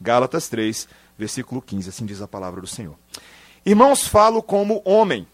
Gálatas 0.00 0.48
3, 0.48 0.88
versículo 1.18 1.62
15, 1.62 1.88
assim 1.88 2.06
diz 2.06 2.20
a 2.20 2.28
palavra 2.28 2.60
do 2.60 2.66
Senhor. 2.66 2.94
Irmãos, 3.64 4.06
falo 4.06 4.42
como 4.42 4.82
homem. 4.84 5.26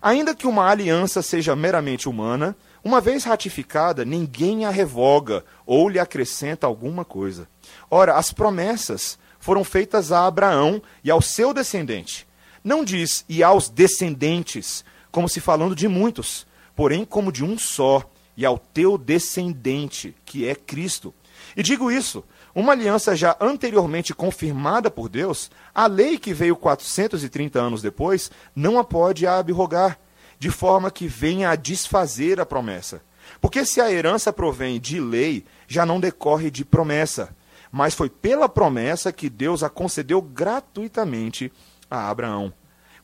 Ainda 0.00 0.34
que 0.34 0.46
uma 0.46 0.68
aliança 0.68 1.22
seja 1.22 1.54
meramente 1.54 2.08
humana, 2.08 2.56
uma 2.84 3.00
vez 3.00 3.24
ratificada, 3.24 4.04
ninguém 4.04 4.64
a 4.64 4.70
revoga 4.70 5.44
ou 5.64 5.88
lhe 5.88 5.98
acrescenta 5.98 6.66
alguma 6.66 7.04
coisa. 7.04 7.48
Ora, 7.90 8.14
as 8.14 8.32
promessas 8.32 9.18
foram 9.38 9.62
feitas 9.64 10.10
a 10.10 10.26
Abraão 10.26 10.82
e 11.04 11.10
ao 11.10 11.22
seu 11.22 11.54
descendente. 11.54 12.26
Não 12.64 12.84
diz 12.84 13.24
e 13.28 13.42
aos 13.42 13.68
descendentes, 13.68 14.84
como 15.10 15.28
se 15.28 15.40
falando 15.40 15.74
de 15.74 15.88
muitos, 15.88 16.46
porém 16.74 17.04
como 17.04 17.32
de 17.32 17.44
um 17.44 17.58
só, 17.58 18.08
e 18.36 18.46
ao 18.46 18.58
teu 18.58 18.96
descendente, 18.96 20.16
que 20.24 20.46
é 20.46 20.54
Cristo. 20.54 21.12
E 21.56 21.62
digo 21.62 21.90
isso, 21.90 22.24
uma 22.54 22.72
aliança 22.72 23.16
já 23.16 23.36
anteriormente 23.40 24.14
confirmada 24.14 24.90
por 24.90 25.08
Deus, 25.08 25.50
a 25.74 25.86
lei 25.86 26.18
que 26.18 26.34
veio 26.34 26.56
430 26.56 27.58
anos 27.60 27.82
depois 27.82 28.30
não 28.54 28.78
a 28.78 28.84
pode 28.84 29.26
abrogar, 29.26 29.98
de 30.38 30.50
forma 30.50 30.90
que 30.90 31.06
venha 31.06 31.50
a 31.50 31.56
desfazer 31.56 32.40
a 32.40 32.46
promessa. 32.46 33.02
Porque 33.40 33.64
se 33.64 33.80
a 33.80 33.90
herança 33.90 34.32
provém 34.32 34.80
de 34.80 35.00
lei, 35.00 35.44
já 35.66 35.86
não 35.86 36.00
decorre 36.00 36.50
de 36.50 36.64
promessa, 36.64 37.34
mas 37.70 37.94
foi 37.94 38.10
pela 38.10 38.48
promessa 38.48 39.12
que 39.12 39.30
Deus 39.30 39.62
a 39.62 39.70
concedeu 39.70 40.20
gratuitamente 40.20 41.50
a 41.90 42.10
Abraão. 42.10 42.52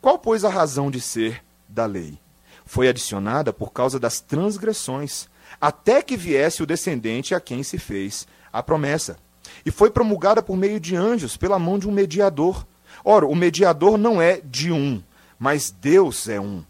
Qual, 0.01 0.19
pois, 0.19 0.45
a 0.45 0.49
razão 0.49 0.91
de 0.91 1.01
ser 1.01 1.43
da 1.69 1.87
lei? 1.87 2.19
foi 2.69 2.87
adicionada 2.87 3.51
por 3.51 3.73
causa 3.73 3.99
das 3.99 4.21
transgressões, 4.21 5.27
até 5.59 6.03
que 6.03 6.19
viesse 6.19 6.63
o 6.63 6.67
descendente 6.67 7.35
a 7.35 7.41
quem 7.41 7.63
se 7.63 7.79
fez 7.79 8.29
a 8.53 8.63
promessa. 8.63 9.17
E 9.69 9.71
foi 9.71 9.91
promulgada 9.91 10.43
por 10.43 10.57
meio 10.57 10.81
de 10.81 10.97
anjos, 10.97 11.37
pela 11.37 11.59
mão 11.59 11.79
de 11.79 11.87
um 11.87 11.93
mediador. 11.93 12.67
Ora, 13.05 13.27
o 13.27 13.35
mediador 13.35 13.99
não 13.99 14.19
é 14.19 14.41
de 14.43 14.73
um, 14.73 15.03
mas 15.39 15.71
Deus 15.71 16.27
é 16.27 16.41
um. 16.41 16.65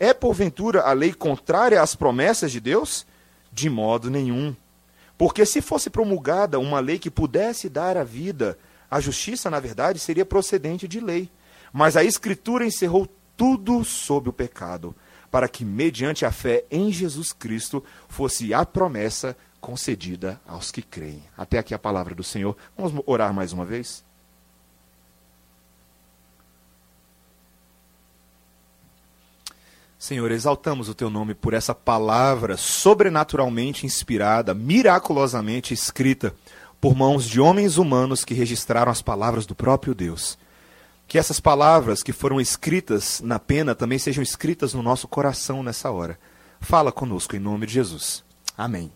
É, 0.00 0.12
porventura, 0.12 0.80
a 0.80 0.92
lei 0.92 1.14
contrária 1.14 1.80
às 1.80 1.94
promessas 1.94 2.50
de 2.50 2.58
Deus? 2.58 3.06
De 3.52 3.70
modo 3.70 4.10
nenhum. 4.10 4.52
Porque 5.16 5.46
se 5.46 5.60
fosse 5.60 5.88
promulgada 5.88 6.58
uma 6.58 6.80
lei 6.80 6.98
que 6.98 7.08
pudesse 7.08 7.68
dar 7.68 7.96
a 7.96 8.02
vida, 8.02 8.58
a 8.90 8.98
justiça, 8.98 9.48
na 9.48 9.60
verdade, 9.60 10.00
seria 10.00 10.26
procedente 10.26 10.88
de 10.88 10.98
lei. 10.98 11.30
Mas 11.72 11.96
a 11.96 12.02
Escritura 12.02 12.66
encerrou 12.66 13.08
tudo 13.36 13.84
sob 13.84 14.28
o 14.28 14.32
pecado, 14.32 14.92
para 15.30 15.48
que, 15.48 15.64
mediante 15.64 16.26
a 16.26 16.32
fé 16.32 16.64
em 16.68 16.90
Jesus 16.90 17.32
Cristo, 17.32 17.84
fosse 18.08 18.52
a 18.52 18.66
promessa 18.66 19.36
concedida 19.60 20.40
aos 20.46 20.70
que 20.70 20.82
creem. 20.82 21.22
Até 21.36 21.58
aqui 21.58 21.74
a 21.74 21.78
palavra 21.78 22.14
do 22.14 22.24
Senhor. 22.24 22.56
Vamos 22.76 23.02
orar 23.06 23.32
mais 23.32 23.52
uma 23.52 23.64
vez? 23.64 24.02
Senhor, 29.98 30.30
exaltamos 30.30 30.88
o 30.88 30.94
teu 30.94 31.10
nome 31.10 31.34
por 31.34 31.52
essa 31.52 31.74
palavra 31.74 32.56
sobrenaturalmente 32.56 33.84
inspirada, 33.84 34.54
miraculosamente 34.54 35.74
escrita 35.74 36.34
por 36.80 36.96
mãos 36.96 37.28
de 37.28 37.38
homens 37.38 37.76
humanos 37.76 38.24
que 38.24 38.32
registraram 38.32 38.90
as 38.90 39.02
palavras 39.02 39.44
do 39.44 39.54
próprio 39.54 39.94
Deus. 39.94 40.38
Que 41.06 41.18
essas 41.18 41.38
palavras 41.38 42.02
que 42.02 42.12
foram 42.12 42.40
escritas 42.40 43.20
na 43.20 43.38
pena 43.38 43.74
também 43.74 43.98
sejam 43.98 44.22
escritas 44.22 44.72
no 44.72 44.82
nosso 44.82 45.06
coração 45.06 45.62
nessa 45.62 45.90
hora. 45.90 46.18
Fala 46.60 46.90
conosco 46.90 47.36
em 47.36 47.38
nome 47.38 47.66
de 47.66 47.74
Jesus. 47.74 48.24
Amém. 48.56 48.90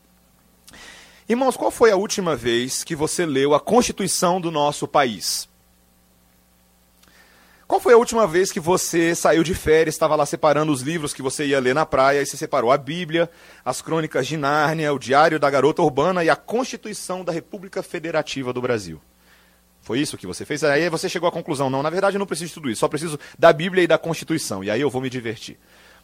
Irmãos, 1.26 1.56
qual 1.56 1.70
foi 1.70 1.90
a 1.90 1.96
última 1.96 2.36
vez 2.36 2.84
que 2.84 2.94
você 2.94 3.24
leu 3.24 3.54
a 3.54 3.60
Constituição 3.60 4.38
do 4.38 4.50
nosso 4.50 4.86
país? 4.86 5.48
Qual 7.66 7.80
foi 7.80 7.94
a 7.94 7.96
última 7.96 8.26
vez 8.26 8.52
que 8.52 8.60
você 8.60 9.14
saiu 9.14 9.42
de 9.42 9.54
férias, 9.54 9.94
estava 9.94 10.14
lá 10.16 10.26
separando 10.26 10.70
os 10.70 10.82
livros 10.82 11.14
que 11.14 11.22
você 11.22 11.46
ia 11.46 11.58
ler 11.58 11.74
na 11.74 11.86
praia, 11.86 12.20
e 12.20 12.26
você 12.26 12.36
separou 12.36 12.70
a 12.70 12.76
Bíblia, 12.76 13.30
as 13.64 13.80
Crônicas 13.80 14.26
de 14.26 14.36
Nárnia, 14.36 14.92
o 14.92 14.98
Diário 14.98 15.40
da 15.40 15.48
Garota 15.48 15.80
Urbana 15.80 16.22
e 16.22 16.28
a 16.28 16.36
Constituição 16.36 17.24
da 17.24 17.32
República 17.32 17.82
Federativa 17.82 18.52
do 18.52 18.60
Brasil? 18.60 19.00
Foi 19.80 20.00
isso 20.00 20.18
que 20.18 20.26
você 20.26 20.44
fez? 20.44 20.62
Aí 20.62 20.90
você 20.90 21.08
chegou 21.08 21.26
à 21.26 21.32
conclusão, 21.32 21.70
não, 21.70 21.82
na 21.82 21.88
verdade 21.88 22.16
eu 22.16 22.18
não 22.18 22.26
preciso 22.26 22.48
de 22.48 22.54
tudo 22.54 22.70
isso, 22.70 22.80
só 22.80 22.88
preciso 22.88 23.18
da 23.38 23.50
Bíblia 23.50 23.82
e 23.82 23.86
da 23.86 23.96
Constituição, 23.96 24.62
e 24.62 24.70
aí 24.70 24.82
eu 24.82 24.90
vou 24.90 25.00
me 25.00 25.08
divertir. 25.08 25.58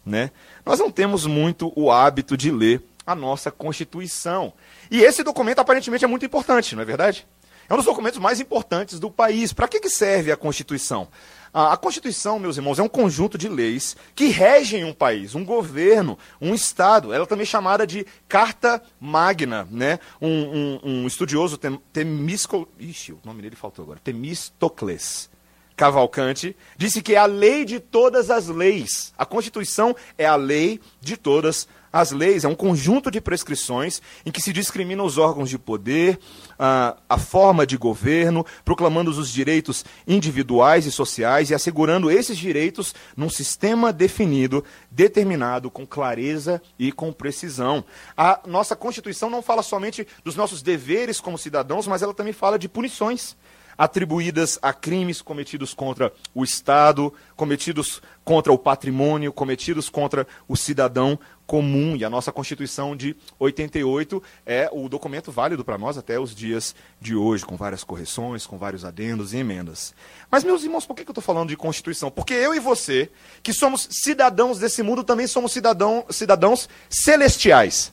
Né? 0.04 0.30
Nós 0.64 0.78
não 0.78 0.90
temos 0.90 1.26
muito 1.26 1.70
o 1.76 1.90
hábito 1.90 2.38
de 2.38 2.50
ler 2.50 2.82
a 3.06 3.14
nossa 3.14 3.50
Constituição. 3.50 4.52
E 4.90 5.00
esse 5.02 5.22
documento 5.22 5.60
aparentemente 5.60 6.04
é 6.04 6.08
muito 6.08 6.24
importante, 6.24 6.74
não 6.74 6.82
é 6.82 6.86
verdade? 6.86 7.26
É 7.68 7.72
um 7.72 7.76
dos 7.76 7.86
documentos 7.86 8.18
mais 8.18 8.40
importantes 8.40 8.98
do 8.98 9.08
país. 9.08 9.52
Para 9.52 9.68
que, 9.68 9.78
que 9.78 9.88
serve 9.88 10.32
a 10.32 10.36
Constituição? 10.36 11.06
A, 11.54 11.76
Constituição, 11.76 12.38
meus 12.40 12.56
irmãos, 12.56 12.80
é 12.80 12.82
um 12.82 12.88
conjunto 12.88 13.38
de 13.38 13.48
leis 13.48 13.96
que 14.12 14.26
regem 14.26 14.84
um 14.84 14.92
país, 14.92 15.36
um 15.36 15.44
governo, 15.44 16.18
um 16.40 16.52
Estado. 16.52 17.12
Ela 17.12 17.26
também 17.26 17.44
é 17.44 17.46
chamada 17.46 17.86
de 17.86 18.04
Carta 18.28 18.82
Magna. 18.98 19.68
Né? 19.70 20.00
Um, 20.20 20.28
um, 20.28 20.80
um 20.82 21.06
estudioso, 21.06 21.56
tem, 21.56 21.80
Temisco... 21.92 22.68
Ixi, 22.76 23.12
o 23.12 23.20
nome 23.24 23.40
dele 23.40 23.54
faltou 23.54 23.84
agora. 23.84 24.00
Temistocles. 24.02 25.30
Cavalcante, 25.76 26.54
disse 26.76 27.00
que 27.00 27.14
é 27.14 27.18
a 27.18 27.24
lei 27.24 27.64
de 27.64 27.80
todas 27.80 28.30
as 28.30 28.48
leis. 28.48 29.14
A 29.16 29.24
Constituição 29.24 29.96
é 30.18 30.26
a 30.26 30.36
lei 30.36 30.78
de 31.00 31.16
todas 31.16 31.56
as 31.56 31.79
as 31.92 32.12
leis 32.12 32.44
é 32.44 32.48
um 32.48 32.54
conjunto 32.54 33.10
de 33.10 33.20
prescrições 33.20 34.00
em 34.24 34.30
que 34.30 34.40
se 34.40 34.52
discrimina 34.52 35.02
os 35.02 35.18
órgãos 35.18 35.50
de 35.50 35.58
poder, 35.58 36.18
a, 36.58 36.96
a 37.08 37.18
forma 37.18 37.66
de 37.66 37.76
governo, 37.76 38.46
proclamando 38.64 39.10
os 39.10 39.30
direitos 39.30 39.84
individuais 40.06 40.86
e 40.86 40.92
sociais 40.92 41.50
e 41.50 41.54
assegurando 41.54 42.10
esses 42.10 42.38
direitos 42.38 42.94
num 43.16 43.28
sistema 43.28 43.92
definido, 43.92 44.64
determinado 44.90 45.70
com 45.70 45.86
clareza 45.86 46.62
e 46.78 46.92
com 46.92 47.12
precisão. 47.12 47.84
A 48.16 48.40
nossa 48.46 48.76
Constituição 48.76 49.28
não 49.28 49.42
fala 49.42 49.62
somente 49.62 50.06
dos 50.24 50.36
nossos 50.36 50.62
deveres 50.62 51.20
como 51.20 51.38
cidadãos, 51.38 51.86
mas 51.86 52.02
ela 52.02 52.14
também 52.14 52.32
fala 52.32 52.58
de 52.58 52.68
punições 52.68 53.36
atribuídas 53.80 54.58
a 54.60 54.74
crimes 54.74 55.22
cometidos 55.22 55.72
contra 55.72 56.12
o 56.34 56.44
Estado, 56.44 57.14
cometidos 57.34 58.02
contra 58.22 58.52
o 58.52 58.58
patrimônio, 58.58 59.32
cometidos 59.32 59.88
contra 59.88 60.26
o 60.46 60.54
cidadão 60.54 61.18
comum. 61.50 61.96
E 61.96 62.04
a 62.04 62.08
nossa 62.08 62.30
Constituição 62.30 62.94
de 62.94 63.16
88 63.36 64.22
é 64.46 64.70
o 64.72 64.88
documento 64.88 65.32
válido 65.32 65.64
para 65.64 65.76
nós 65.76 65.98
até 65.98 66.16
os 66.16 66.32
dias 66.32 66.76
de 67.00 67.16
hoje, 67.16 67.44
com 67.44 67.56
várias 67.56 67.82
correções, 67.82 68.46
com 68.46 68.56
vários 68.56 68.84
adendos 68.84 69.34
e 69.34 69.38
emendas. 69.38 69.92
Mas, 70.30 70.44
meus 70.44 70.62
irmãos, 70.62 70.86
por 70.86 70.94
que, 70.94 71.02
eu 71.02 71.10
estou 71.10 71.20
falando 71.20 71.48
de 71.48 71.56
Constituição? 71.56 72.08
Porque 72.08 72.34
eu 72.34 72.54
e 72.54 72.60
você, 72.60 73.10
que 73.42 73.52
somos 73.52 73.88
cidadãos 73.90 74.60
desse 74.60 74.80
mundo, 74.80 75.02
também 75.02 75.26
somos 75.26 75.50
cidadão, 75.50 76.04
cidadãos 76.08 76.68
celestiais. 76.88 77.92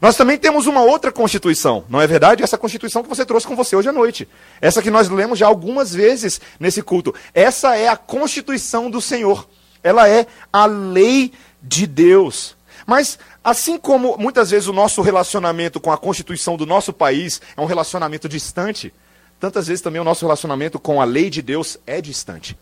Nós 0.00 0.16
também 0.16 0.38
temos 0.38 0.66
uma 0.66 0.80
outra 0.80 1.12
Constituição, 1.12 1.84
não 1.90 2.00
é 2.00 2.06
verdade? 2.06 2.42
Essa 2.42 2.56
Constituição 2.56 3.02
que 3.02 3.10
você 3.10 3.26
trouxe 3.26 3.46
com 3.46 3.54
você 3.54 3.76
hoje 3.76 3.90
à 3.90 3.92
noite. 3.92 4.26
Essa 4.58 4.80
que 4.80 4.90
nós 4.90 5.10
lemos 5.10 5.38
já 5.38 5.46
algumas 5.46 5.92
vezes 5.92 6.40
nesse 6.58 6.80
culto. 6.80 7.14
Essa 7.34 7.76
é 7.76 7.88
a 7.88 7.96
Constituição 7.96 8.90
do 8.90 9.02
Senhor. 9.02 9.46
Ela 9.82 10.08
é 10.08 10.26
a 10.50 10.64
lei 10.64 11.30
de 11.62 11.86
Deus. 11.86 12.55
Mas, 12.86 13.18
assim 13.42 13.76
como 13.76 14.16
muitas 14.16 14.50
vezes 14.50 14.68
o 14.68 14.72
nosso 14.72 15.02
relacionamento 15.02 15.80
com 15.80 15.90
a 15.90 15.98
Constituição 15.98 16.56
do 16.56 16.64
nosso 16.64 16.92
país 16.92 17.40
é 17.56 17.60
um 17.60 17.66
relacionamento 17.66 18.28
distante, 18.28 18.94
tantas 19.40 19.66
vezes 19.66 19.82
também 19.82 20.00
o 20.00 20.04
nosso 20.04 20.24
relacionamento 20.24 20.78
com 20.78 21.00
a 21.00 21.04
lei 21.04 21.28
de 21.28 21.42
Deus 21.42 21.78
é 21.86 22.00
distante 22.00 22.56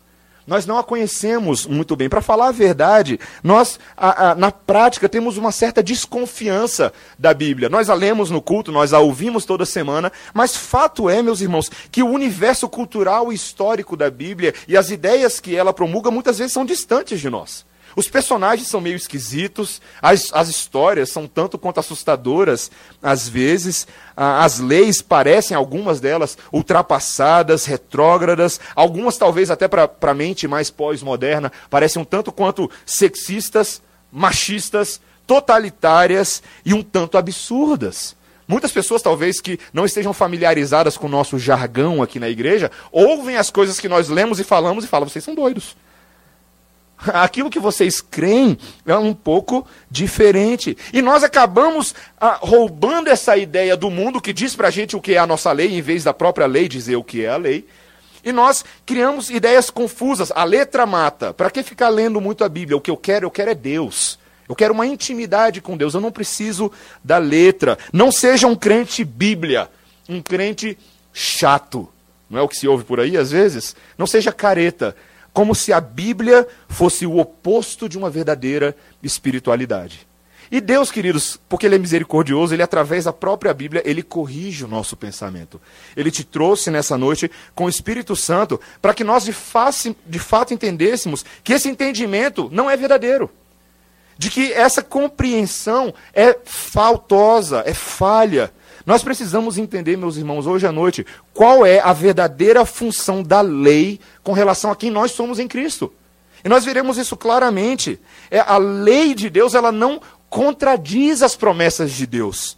nós 0.47 0.65
não 0.65 0.77
a 0.77 0.83
conhecemos 0.83 1.65
muito 1.65 1.95
bem. 1.95 2.07
Para 2.07 2.21
falar 2.21 2.49
a 2.49 2.51
verdade, 2.51 3.19
nós, 3.43 3.79
a, 3.97 4.31
a, 4.31 4.35
na 4.35 4.51
prática, 4.51 5.09
temos 5.09 5.37
uma 5.37 5.51
certa 5.51 5.81
desconfiança 5.81 6.93
da 7.17 7.33
Bíblia. 7.33 7.69
Nós 7.69 7.89
a 7.89 7.93
lemos 7.93 8.29
no 8.29 8.41
culto, 8.41 8.71
nós 8.71 8.93
a 8.93 8.99
ouvimos 8.99 9.45
toda 9.45 9.65
semana, 9.65 10.11
mas 10.33 10.55
fato 10.55 11.09
é, 11.09 11.21
meus 11.21 11.41
irmãos, 11.41 11.69
que 11.91 12.03
o 12.03 12.09
universo 12.09 12.69
cultural 12.69 13.31
e 13.31 13.35
histórico 13.35 13.97
da 13.97 14.09
Bíblia 14.09 14.53
e 14.67 14.77
as 14.77 14.89
ideias 14.89 15.39
que 15.39 15.55
ela 15.55 15.73
promulga 15.73 16.11
muitas 16.11 16.37
vezes 16.37 16.53
são 16.53 16.65
distantes 16.65 17.19
de 17.19 17.29
nós. 17.29 17.65
Os 17.95 18.09
personagens 18.09 18.67
são 18.67 18.81
meio 18.81 18.95
esquisitos, 18.95 19.81
as, 20.01 20.29
as 20.33 20.49
histórias 20.49 21.09
são 21.09 21.27
tanto 21.27 21.57
quanto 21.57 21.79
assustadoras, 21.79 22.69
às 23.01 23.27
vezes. 23.29 23.87
as 24.15 24.59
leis 24.59 25.01
parecem, 25.01 25.55
algumas 25.55 25.99
delas, 25.99 26.37
ultrapassadas, 26.51 27.65
retrógradas, 27.65 28.59
algumas 28.75 29.17
talvez 29.17 29.49
até 29.49 29.67
para 29.67 29.89
a 30.01 30.13
mente 30.13 30.47
mais 30.47 30.69
pós-moderna, 30.69 31.51
parecem 31.69 32.01
um 32.01 32.05
tanto 32.05 32.31
quanto 32.31 32.69
sexistas, 32.85 33.81
machistas, 34.11 34.99
totalitárias 35.25 36.43
e 36.65 36.73
um 36.73 36.83
tanto 36.83 37.17
absurdas. 37.17 38.15
Muitas 38.47 38.71
pessoas, 38.71 39.01
talvez, 39.01 39.41
que 39.41 39.59
não 39.73 39.85
estejam 39.85 40.13
familiarizadas 40.13 40.97
com 40.97 41.07
o 41.07 41.09
nosso 41.09 41.39
jargão 41.39 42.03
aqui 42.03 42.19
na 42.19 42.29
igreja, 42.29 42.69
ouvem 42.91 43.37
as 43.37 43.49
coisas 43.49 43.79
que 43.79 43.89
nós 43.89 44.07
lemos 44.07 44.39
e 44.39 44.43
falamos 44.43 44.83
e 44.83 44.87
falam: 44.87 45.09
vocês 45.09 45.23
são 45.23 45.33
doidos. 45.33 45.75
Aquilo 46.97 47.49
que 47.49 47.59
vocês 47.59 48.01
creem 48.01 48.57
é 48.85 48.95
um 48.95 49.13
pouco 49.13 49.67
diferente. 49.89 50.77
E 50.93 51.01
nós 51.01 51.23
acabamos 51.23 51.93
ah, 52.19 52.39
roubando 52.41 53.09
essa 53.09 53.35
ideia 53.37 53.75
do 53.75 53.89
mundo 53.89 54.21
que 54.21 54.33
diz 54.33 54.55
para 54.55 54.69
a 54.69 54.71
gente 54.71 54.95
o 54.95 55.01
que 55.01 55.13
é 55.13 55.17
a 55.17 55.27
nossa 55.27 55.51
lei, 55.51 55.77
em 55.77 55.81
vez 55.81 56.03
da 56.03 56.13
própria 56.13 56.47
lei 56.47 56.67
dizer 56.67 56.95
o 56.95 57.03
que 57.03 57.25
é 57.25 57.29
a 57.29 57.37
lei. 57.37 57.67
E 58.23 58.31
nós 58.31 58.65
criamos 58.85 59.29
ideias 59.29 59.69
confusas. 59.69 60.31
A 60.35 60.43
letra 60.43 60.85
mata. 60.85 61.33
Para 61.33 61.51
que 61.51 61.61
ficar 61.61 61.89
lendo 61.89 62.19
muito 62.19 62.43
a 62.43 62.49
Bíblia? 62.49 62.77
O 62.77 62.81
que 62.81 62.89
eu 62.89 62.97
quero, 62.97 63.27
eu 63.27 63.31
quero 63.31 63.51
é 63.51 63.55
Deus. 63.55 64.17
Eu 64.49 64.55
quero 64.55 64.73
uma 64.73 64.87
intimidade 64.87 65.61
com 65.61 65.77
Deus. 65.77 65.93
Eu 65.93 66.01
não 66.01 66.11
preciso 66.11 66.71
da 67.03 67.19
letra. 67.19 67.77
Não 67.93 68.11
seja 68.11 68.47
um 68.47 68.55
crente 68.55 69.03
Bíblia, 69.03 69.69
um 70.09 70.21
crente 70.21 70.75
chato. 71.13 71.87
Não 72.27 72.39
é 72.39 72.41
o 72.41 72.47
que 72.47 72.57
se 72.57 72.67
ouve 72.67 72.83
por 72.83 72.99
aí 72.99 73.15
às 73.15 73.29
vezes? 73.29 73.75
Não 73.95 74.07
seja 74.07 74.31
careta 74.31 74.95
como 75.35 75.53
se 75.53 75.73
a 75.73 75.81
Bíblia 75.81 76.47
fosse 76.69 77.05
o 77.05 77.17
oposto 77.17 77.89
de 77.89 77.97
uma 77.97 78.09
verdadeira 78.09 78.73
espiritualidade. 79.03 80.07
E 80.49 80.61
Deus, 80.61 80.89
queridos, 80.89 81.37
porque 81.49 81.65
Ele 81.65 81.75
é 81.75 81.77
misericordioso, 81.77 82.53
Ele, 82.53 82.63
através 82.63 83.03
da 83.03 83.11
própria 83.11 83.53
Bíblia, 83.53 83.83
Ele 83.83 84.01
corrige 84.01 84.63
o 84.63 84.67
nosso 84.67 84.95
pensamento. 84.95 85.59
Ele 85.93 86.09
te 86.09 86.23
trouxe 86.23 86.71
nessa 86.71 86.97
noite 86.97 87.29
com 87.53 87.65
o 87.65 87.69
Espírito 87.69 88.15
Santo 88.15 88.61
para 88.81 88.93
que 88.93 89.03
nós 89.03 89.25
de, 89.25 89.33
face, 89.33 89.93
de 90.07 90.19
fato 90.19 90.53
entendêssemos 90.53 91.25
que 91.43 91.51
esse 91.51 91.67
entendimento 91.67 92.47
não 92.49 92.71
é 92.71 92.77
verdadeiro. 92.77 93.29
De 94.17 94.29
que 94.29 94.53
essa 94.53 94.81
compreensão 94.81 95.93
é 96.13 96.37
faltosa, 96.45 97.61
é 97.65 97.73
falha. 97.73 98.53
Nós 98.85 99.03
precisamos 99.03 99.57
entender, 99.57 99.97
meus 99.97 100.17
irmãos, 100.17 100.47
hoje 100.47 100.65
à 100.65 100.71
noite, 100.71 101.05
qual 101.33 101.65
é 101.65 101.79
a 101.79 101.93
verdadeira 101.93 102.65
função 102.65 103.21
da 103.21 103.41
lei 103.41 103.99
com 104.23 104.33
relação 104.33 104.71
a 104.71 104.75
quem 104.75 104.89
nós 104.89 105.11
somos 105.11 105.39
em 105.39 105.47
Cristo. 105.47 105.93
E 106.43 106.49
nós 106.49 106.63
veremos 106.63 106.97
isso 106.97 107.17
claramente. 107.17 107.99
É, 108.29 108.39
a 108.39 108.57
lei 108.57 109.15
de 109.15 109.29
Deus, 109.29 109.55
ela 109.55 109.71
não 109.71 109.99
contradiz 110.29 111.23
as 111.23 111.35
promessas 111.35 111.91
de 111.91 112.05
Deus. 112.05 112.57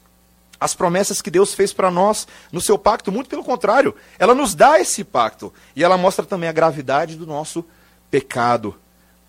As 0.59 0.73
promessas 0.73 1.21
que 1.21 1.29
Deus 1.29 1.53
fez 1.53 1.71
para 1.71 1.91
nós 1.91 2.27
no 2.51 2.59
seu 2.59 2.77
pacto, 2.77 3.11
muito 3.11 3.29
pelo 3.29 3.43
contrário, 3.43 3.95
ela 4.17 4.33
nos 4.33 4.55
dá 4.55 4.79
esse 4.79 5.03
pacto. 5.03 5.53
E 5.75 5.83
ela 5.83 5.97
mostra 5.97 6.25
também 6.25 6.49
a 6.49 6.53
gravidade 6.53 7.15
do 7.15 7.25
nosso 7.25 7.63
pecado, 8.09 8.75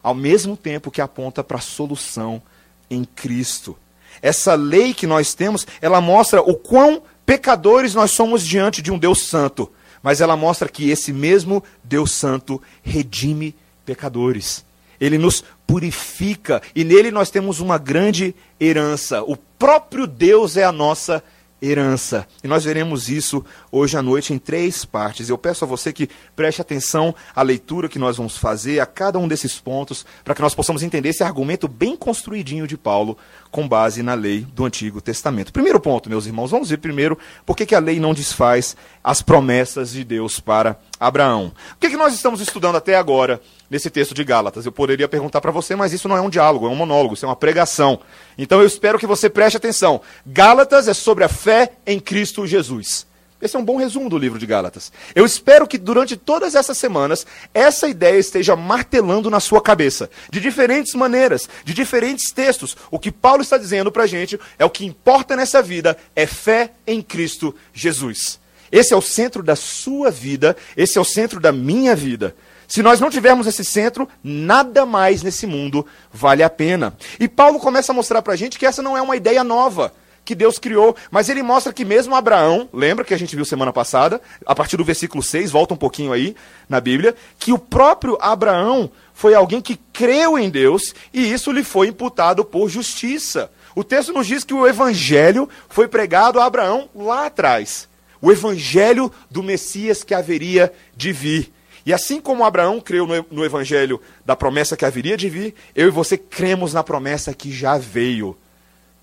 ao 0.02 0.14
mesmo 0.14 0.56
tempo 0.56 0.90
que 0.90 1.00
aponta 1.00 1.44
para 1.44 1.58
a 1.58 1.60
solução 1.60 2.42
em 2.90 3.04
Cristo. 3.04 3.76
Essa 4.22 4.54
lei 4.54 4.92
que 4.92 5.06
nós 5.06 5.34
temos, 5.34 5.66
ela 5.80 6.00
mostra 6.00 6.40
o 6.40 6.54
quão 6.54 7.02
pecadores 7.24 7.94
nós 7.94 8.10
somos 8.10 8.46
diante 8.46 8.82
de 8.82 8.90
um 8.90 8.98
Deus 8.98 9.22
santo. 9.26 9.70
Mas 10.02 10.20
ela 10.20 10.36
mostra 10.36 10.68
que 10.68 10.90
esse 10.90 11.12
mesmo 11.12 11.62
Deus 11.82 12.12
santo 12.12 12.62
redime 12.82 13.54
pecadores. 13.84 14.64
Ele 15.00 15.18
nos 15.18 15.44
purifica 15.66 16.62
e 16.74 16.84
nele 16.84 17.10
nós 17.10 17.30
temos 17.30 17.60
uma 17.60 17.78
grande 17.78 18.34
herança. 18.60 19.22
O 19.22 19.36
próprio 19.36 20.06
Deus 20.06 20.56
é 20.56 20.64
a 20.64 20.72
nossa 20.72 21.14
herança 21.14 21.37
herança. 21.60 22.26
E 22.42 22.48
nós 22.48 22.64
veremos 22.64 23.08
isso 23.08 23.44
hoje 23.70 23.96
à 23.96 24.02
noite 24.02 24.32
em 24.32 24.38
três 24.38 24.84
partes. 24.84 25.28
Eu 25.28 25.36
peço 25.36 25.64
a 25.64 25.68
você 25.68 25.92
que 25.92 26.08
preste 26.34 26.60
atenção 26.60 27.14
à 27.34 27.42
leitura 27.42 27.88
que 27.88 27.98
nós 27.98 28.16
vamos 28.16 28.36
fazer, 28.36 28.80
a 28.80 28.86
cada 28.86 29.18
um 29.18 29.26
desses 29.26 29.58
pontos, 29.58 30.06
para 30.24 30.34
que 30.34 30.42
nós 30.42 30.54
possamos 30.54 30.82
entender 30.82 31.08
esse 31.10 31.22
argumento 31.22 31.66
bem 31.66 31.96
construidinho 31.96 32.66
de 32.66 32.76
Paulo, 32.76 33.18
com 33.50 33.66
base 33.66 34.02
na 34.02 34.14
lei 34.14 34.46
do 34.54 34.64
Antigo 34.64 35.00
Testamento. 35.00 35.52
Primeiro 35.52 35.80
ponto, 35.80 36.08
meus 36.08 36.26
irmãos, 36.26 36.50
vamos 36.50 36.70
ver 36.70 36.78
primeiro 36.78 37.18
por 37.44 37.56
que, 37.56 37.74
a 37.74 37.78
lei 37.78 38.00
não 38.00 38.14
desfaz 38.14 38.76
as 39.02 39.22
promessas 39.22 39.90
de 39.92 40.04
Deus 40.04 40.40
para 40.40 40.78
Abraão. 40.98 41.52
O 41.72 41.76
que, 41.78 41.90
que 41.90 41.96
nós 41.96 42.14
estamos 42.14 42.40
estudando 42.40 42.76
até 42.76 42.96
agora 42.96 43.40
nesse 43.70 43.90
texto 43.90 44.14
de 44.14 44.24
Gálatas? 44.24 44.66
Eu 44.66 44.72
poderia 44.72 45.08
perguntar 45.08 45.40
para 45.40 45.50
você, 45.50 45.76
mas 45.76 45.92
isso 45.92 46.08
não 46.08 46.16
é 46.16 46.20
um 46.20 46.30
diálogo, 46.30 46.66
é 46.66 46.70
um 46.70 46.76
monólogo, 46.76 47.14
isso 47.14 47.24
é 47.24 47.28
uma 47.28 47.36
pregação. 47.36 48.00
Então 48.36 48.60
eu 48.60 48.66
espero 48.66 48.98
que 48.98 49.06
você 49.06 49.28
preste 49.30 49.56
atenção. 49.56 50.00
Gálatas 50.26 50.88
é 50.88 50.94
sobre 50.94 51.24
a 51.24 51.28
fé 51.28 51.72
em 51.86 52.00
Cristo 52.00 52.46
Jesus. 52.46 53.06
Esse 53.40 53.54
é 53.54 53.58
um 53.58 53.64
bom 53.64 53.76
resumo 53.76 54.10
do 54.10 54.18
livro 54.18 54.38
de 54.38 54.46
Gálatas. 54.46 54.90
Eu 55.14 55.24
espero 55.24 55.66
que 55.66 55.78
durante 55.78 56.16
todas 56.16 56.56
essas 56.56 56.76
semanas 56.76 57.24
essa 57.54 57.86
ideia 57.86 58.18
esteja 58.18 58.56
martelando 58.56 59.30
na 59.30 59.38
sua 59.38 59.62
cabeça, 59.62 60.10
de 60.28 60.40
diferentes 60.40 60.94
maneiras, 60.94 61.48
de 61.64 61.72
diferentes 61.72 62.32
textos. 62.32 62.76
O 62.90 62.98
que 62.98 63.12
Paulo 63.12 63.42
está 63.42 63.56
dizendo 63.56 63.92
para 63.92 64.02
a 64.02 64.08
gente 64.08 64.38
é 64.58 64.64
o 64.64 64.70
que 64.70 64.84
importa 64.84 65.36
nessa 65.36 65.62
vida 65.62 65.96
é 66.16 66.26
fé 66.26 66.72
em 66.84 67.00
Cristo 67.00 67.54
Jesus. 67.72 68.40
Esse 68.70 68.92
é 68.92 68.96
o 68.96 69.02
centro 69.02 69.42
da 69.42 69.56
sua 69.56 70.10
vida, 70.10 70.56
esse 70.76 70.98
é 70.98 71.00
o 71.00 71.04
centro 71.04 71.40
da 71.40 71.52
minha 71.52 71.94
vida. 71.96 72.34
Se 72.68 72.82
nós 72.82 73.00
não 73.00 73.08
tivermos 73.08 73.46
esse 73.46 73.64
centro, 73.64 74.06
nada 74.22 74.84
mais 74.84 75.22
nesse 75.22 75.46
mundo 75.46 75.86
vale 76.12 76.42
a 76.42 76.50
pena. 76.50 76.94
E 77.18 77.26
Paulo 77.26 77.58
começa 77.58 77.92
a 77.92 77.94
mostrar 77.94 78.20
para 78.20 78.34
a 78.34 78.36
gente 78.36 78.58
que 78.58 78.66
essa 78.66 78.82
não 78.82 78.96
é 78.96 79.00
uma 79.00 79.16
ideia 79.16 79.42
nova 79.42 79.92
que 80.22 80.34
Deus 80.34 80.58
criou, 80.58 80.94
mas 81.10 81.30
ele 81.30 81.42
mostra 81.42 81.72
que 81.72 81.86
mesmo 81.86 82.14
Abraão, 82.14 82.68
lembra 82.70 83.02
que 83.02 83.14
a 83.14 83.16
gente 83.16 83.34
viu 83.34 83.46
semana 83.46 83.72
passada, 83.72 84.20
a 84.44 84.54
partir 84.54 84.76
do 84.76 84.84
versículo 84.84 85.22
6, 85.22 85.50
volta 85.50 85.72
um 85.72 85.76
pouquinho 85.78 86.12
aí 86.12 86.36
na 86.68 86.78
Bíblia, 86.82 87.14
que 87.38 87.50
o 87.50 87.58
próprio 87.58 88.18
Abraão 88.20 88.90
foi 89.14 89.34
alguém 89.34 89.62
que 89.62 89.80
creu 89.90 90.38
em 90.38 90.50
Deus 90.50 90.94
e 91.14 91.32
isso 91.32 91.50
lhe 91.50 91.64
foi 91.64 91.88
imputado 91.88 92.44
por 92.44 92.68
justiça. 92.68 93.50
O 93.74 93.82
texto 93.82 94.12
nos 94.12 94.26
diz 94.26 94.44
que 94.44 94.52
o 94.52 94.66
evangelho 94.66 95.48
foi 95.66 95.88
pregado 95.88 96.38
a 96.38 96.44
Abraão 96.44 96.90
lá 96.94 97.24
atrás 97.24 97.87
o 98.20 98.32
evangelho 98.32 99.12
do 99.30 99.42
Messias 99.42 100.02
que 100.02 100.14
haveria 100.14 100.72
de 100.96 101.12
vir. 101.12 101.52
E 101.88 101.92
assim 101.92 102.20
como 102.20 102.44
Abraão 102.44 102.80
creu 102.80 103.06
no, 103.30 103.44
evangelho 103.44 103.98
da 104.22 104.36
promessa 104.36 104.76
que 104.76 104.84
haveria 104.84 105.16
de 105.16 105.30
vir, 105.30 105.54
eu 105.74 105.88
e 105.88 105.90
você 105.90 106.18
cremos 106.18 106.74
na 106.74 106.82
promessa 106.82 107.32
que 107.32 107.50
já 107.50 107.78
veio. 107.78 108.36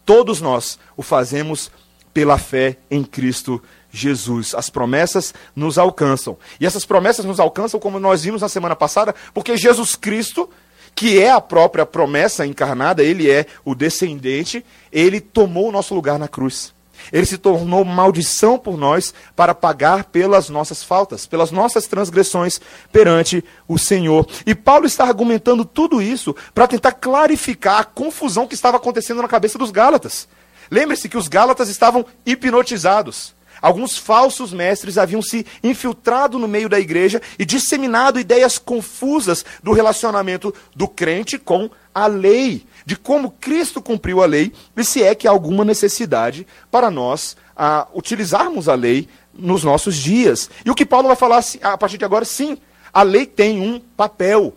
Todos 0.06 0.40
nós 0.40 0.78
o 0.96 1.02
fazemos 1.02 1.72
pela 2.14 2.38
fé 2.38 2.78
em 2.92 3.04
Cristo 3.04 3.60
Jesus. 3.90 4.54
As 4.54 4.70
promessas 4.70 5.34
nos 5.56 5.80
alcançam. 5.80 6.38
E 6.60 6.66
essas 6.66 6.86
promessas 6.86 7.26
nos 7.26 7.40
alcançam, 7.40 7.80
como 7.80 8.00
nós 8.00 8.24
vimos 8.24 8.44
na 8.44 8.50
semana 8.50 8.76
passada, 8.76 9.16
porque 9.34 9.58
Jesus 9.58 9.96
Cristo, 9.96 10.48
que 10.94 11.20
é 11.20 11.32
a 11.32 11.42
própria 11.42 11.88
promessa 11.88 12.46
encarnada, 12.46 13.04
ele 13.04 13.32
é 13.32 13.48
o 13.64 13.74
descendente, 13.74 14.64
ele 14.92 15.20
tomou 15.20 15.70
o 15.70 15.72
nosso 15.72 15.96
lugar 15.96 16.20
na 16.20 16.28
cruz. 16.28 16.75
Ele 17.12 17.25
se 17.25 17.38
tornou 17.38 17.83
maldição 17.86 18.57
por 18.57 18.77
nós 18.77 19.13
para 19.36 19.53
pagar 19.53 20.06
pelas 20.06 20.50
nossas 20.50 20.83
faltas, 20.83 21.25
pelas 21.25 21.51
nossas 21.51 21.88
transgressões 21.88 22.59
perante 22.92 23.44
o 23.68 23.77
Senhor. 23.77 24.27
E 24.45 24.56
Paulo 24.56 24.86
está 24.86 25.03
argumentando 25.06 25.65
tudo 25.65 26.01
isso 26.01 26.36
para 26.53 26.68
tentar 26.68 26.94
clarificar 26.94 27.80
a 27.80 27.83
confusão 27.83 28.47
que 28.47 28.56
estava 28.56 28.77
acontecendo 28.77 29.21
na 29.21 29.27
cabeça 29.27 29.57
dos 29.57 29.71
Gálatas. 29.71 30.27
Lembre-se 30.69 31.09
que 31.09 31.18
os 31.18 31.27
Gálatas 31.27 31.69
estavam 31.69 32.06
hipnotizados. 32.25 33.36
Alguns 33.62 33.97
falsos 33.97 34.53
mestres 34.53 34.97
haviam 34.97 35.21
se 35.21 35.45
infiltrado 35.63 36.38
no 36.38 36.47
meio 36.47 36.69
da 36.69 36.80
igreja 36.80 37.21
e 37.39 37.45
disseminado 37.45 38.19
ideias 38.19 38.57
confusas 38.57 39.45
do 39.64 39.71
relacionamento 39.71 40.54
do 40.75 40.87
crente 40.87 41.37
com 41.37 41.69
lei 42.07 42.66
de 42.85 42.95
como 42.95 43.31
Cristo 43.31 43.81
cumpriu 43.81 44.21
a 44.21 44.25
lei 44.25 44.52
e 44.75 44.83
se 44.83 45.02
é 45.02 45.16
que 45.16 45.28
há 45.28 45.31
alguma 45.31 45.64
necessidade 45.64 46.45
para 46.69 46.92
nós 46.92 47.37
a, 47.56 47.87
utilizarmos 47.94 48.68
a 48.68 48.75
lei 48.75 49.07
nos 49.33 49.64
nossos 49.64 49.95
dias. 49.95 50.49
E 50.66 50.69
o 50.69 50.75
que 50.75 50.85
Paulo 50.85 51.07
vai 51.07 51.16
falar 51.16 51.44
a 51.61 51.78
partir 51.78 51.97
de 51.97 52.06
agora, 52.06 52.25
sim, 52.25 52.57
a 52.94 53.02
lei 53.02 53.25
tem 53.25 53.59
um 53.59 53.80
papel. 53.80 54.54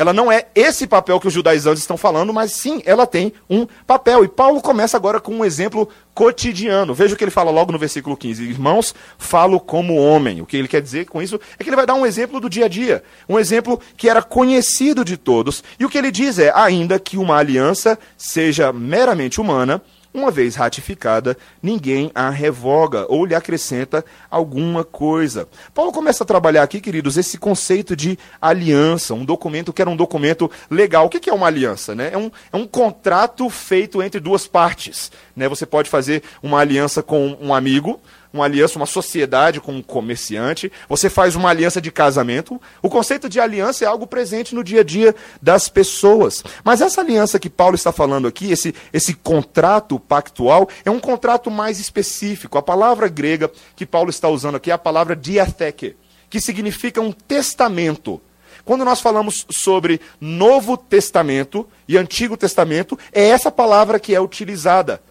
Ela 0.00 0.14
não 0.14 0.32
é 0.32 0.46
esse 0.54 0.86
papel 0.86 1.20
que 1.20 1.28
os 1.28 1.34
judaizantes 1.34 1.82
estão 1.82 1.94
falando, 1.94 2.32
mas 2.32 2.52
sim, 2.52 2.80
ela 2.86 3.06
tem 3.06 3.34
um 3.50 3.66
papel. 3.86 4.24
E 4.24 4.28
Paulo 4.28 4.62
começa 4.62 4.96
agora 4.96 5.20
com 5.20 5.34
um 5.34 5.44
exemplo 5.44 5.86
cotidiano. 6.14 6.94
Veja 6.94 7.12
o 7.12 7.18
que 7.18 7.22
ele 7.22 7.30
fala 7.30 7.50
logo 7.50 7.70
no 7.70 7.78
versículo 7.78 8.16
15. 8.16 8.42
Irmãos, 8.42 8.94
falo 9.18 9.60
como 9.60 9.96
homem. 9.96 10.40
O 10.40 10.46
que 10.46 10.56
ele 10.56 10.68
quer 10.68 10.80
dizer 10.80 11.04
com 11.04 11.20
isso 11.20 11.38
é 11.58 11.62
que 11.62 11.68
ele 11.68 11.76
vai 11.76 11.84
dar 11.84 11.96
um 11.96 12.06
exemplo 12.06 12.40
do 12.40 12.48
dia 12.48 12.64
a 12.64 12.68
dia. 12.68 13.04
Um 13.28 13.38
exemplo 13.38 13.78
que 13.94 14.08
era 14.08 14.22
conhecido 14.22 15.04
de 15.04 15.18
todos. 15.18 15.62
E 15.78 15.84
o 15.84 15.90
que 15.90 15.98
ele 15.98 16.10
diz 16.10 16.38
é: 16.38 16.50
ainda 16.54 16.98
que 16.98 17.18
uma 17.18 17.36
aliança 17.36 17.98
seja 18.16 18.72
meramente 18.72 19.38
humana, 19.38 19.82
uma 20.12 20.30
vez 20.30 20.56
ratificada, 20.56 21.36
ninguém 21.62 22.10
a 22.14 22.30
revoga 22.30 23.06
ou 23.08 23.24
lhe 23.24 23.34
acrescenta 23.34 24.04
alguma 24.30 24.84
coisa. 24.84 25.48
Paulo 25.72 25.92
começa 25.92 26.24
a 26.24 26.26
trabalhar 26.26 26.62
aqui, 26.62 26.80
queridos, 26.80 27.16
esse 27.16 27.38
conceito 27.38 27.94
de 27.94 28.18
aliança, 28.40 29.14
um 29.14 29.24
documento 29.24 29.72
que 29.72 29.80
era 29.80 29.90
um 29.90 29.96
documento 29.96 30.50
legal. 30.70 31.06
O 31.06 31.08
que 31.08 31.30
é 31.30 31.32
uma 31.32 31.46
aliança? 31.46 31.94
Né? 31.94 32.10
É, 32.12 32.18
um, 32.18 32.30
é 32.52 32.56
um 32.56 32.66
contrato 32.66 33.48
feito 33.48 34.02
entre 34.02 34.20
duas 34.20 34.46
partes. 34.46 35.12
Né? 35.36 35.48
Você 35.48 35.64
pode 35.64 35.88
fazer 35.88 36.22
uma 36.42 36.58
aliança 36.58 37.02
com 37.02 37.36
um 37.40 37.54
amigo, 37.54 38.00
uma 38.32 38.44
aliança, 38.44 38.78
uma 38.78 38.86
sociedade 38.86 39.60
com 39.60 39.72
um 39.72 39.82
comerciante, 39.82 40.70
você 40.88 41.10
faz 41.10 41.34
uma 41.34 41.50
aliança 41.50 41.80
de 41.80 41.90
casamento. 41.90 42.60
O 42.80 42.88
conceito 42.88 43.28
de 43.28 43.40
aliança 43.40 43.84
é 43.84 43.88
algo 43.88 44.06
presente 44.06 44.54
no 44.54 44.62
dia 44.62 44.80
a 44.80 44.84
dia 44.84 45.14
das 45.42 45.68
pessoas. 45.68 46.44
Mas 46.62 46.80
essa 46.80 47.00
aliança 47.00 47.38
que 47.38 47.50
Paulo 47.50 47.74
está 47.74 47.92
falando 47.92 48.28
aqui, 48.28 48.50
esse, 48.52 48.74
esse 48.92 49.14
contrato 49.14 49.98
pactual, 49.98 50.68
é 50.84 50.90
um 50.90 51.00
contrato 51.00 51.50
mais 51.50 51.80
específico. 51.80 52.56
A 52.56 52.62
palavra 52.62 53.08
grega 53.08 53.50
que 53.74 53.84
Paulo 53.86 54.10
está 54.10 54.28
usando 54.28 54.56
aqui 54.56 54.70
é 54.70 54.74
a 54.74 54.78
palavra 54.78 55.16
diatheke, 55.16 55.96
que 56.28 56.40
significa 56.40 57.00
um 57.00 57.12
testamento. 57.12 58.20
Quando 58.64 58.84
nós 58.84 59.00
falamos 59.00 59.46
sobre 59.50 60.00
Novo 60.20 60.76
Testamento 60.76 61.66
e 61.88 61.96
Antigo 61.96 62.36
Testamento, 62.36 62.98
é 63.12 63.28
essa 63.28 63.50
palavra 63.50 63.98
que 63.98 64.14
é 64.14 64.20
utilizada. 64.20 65.02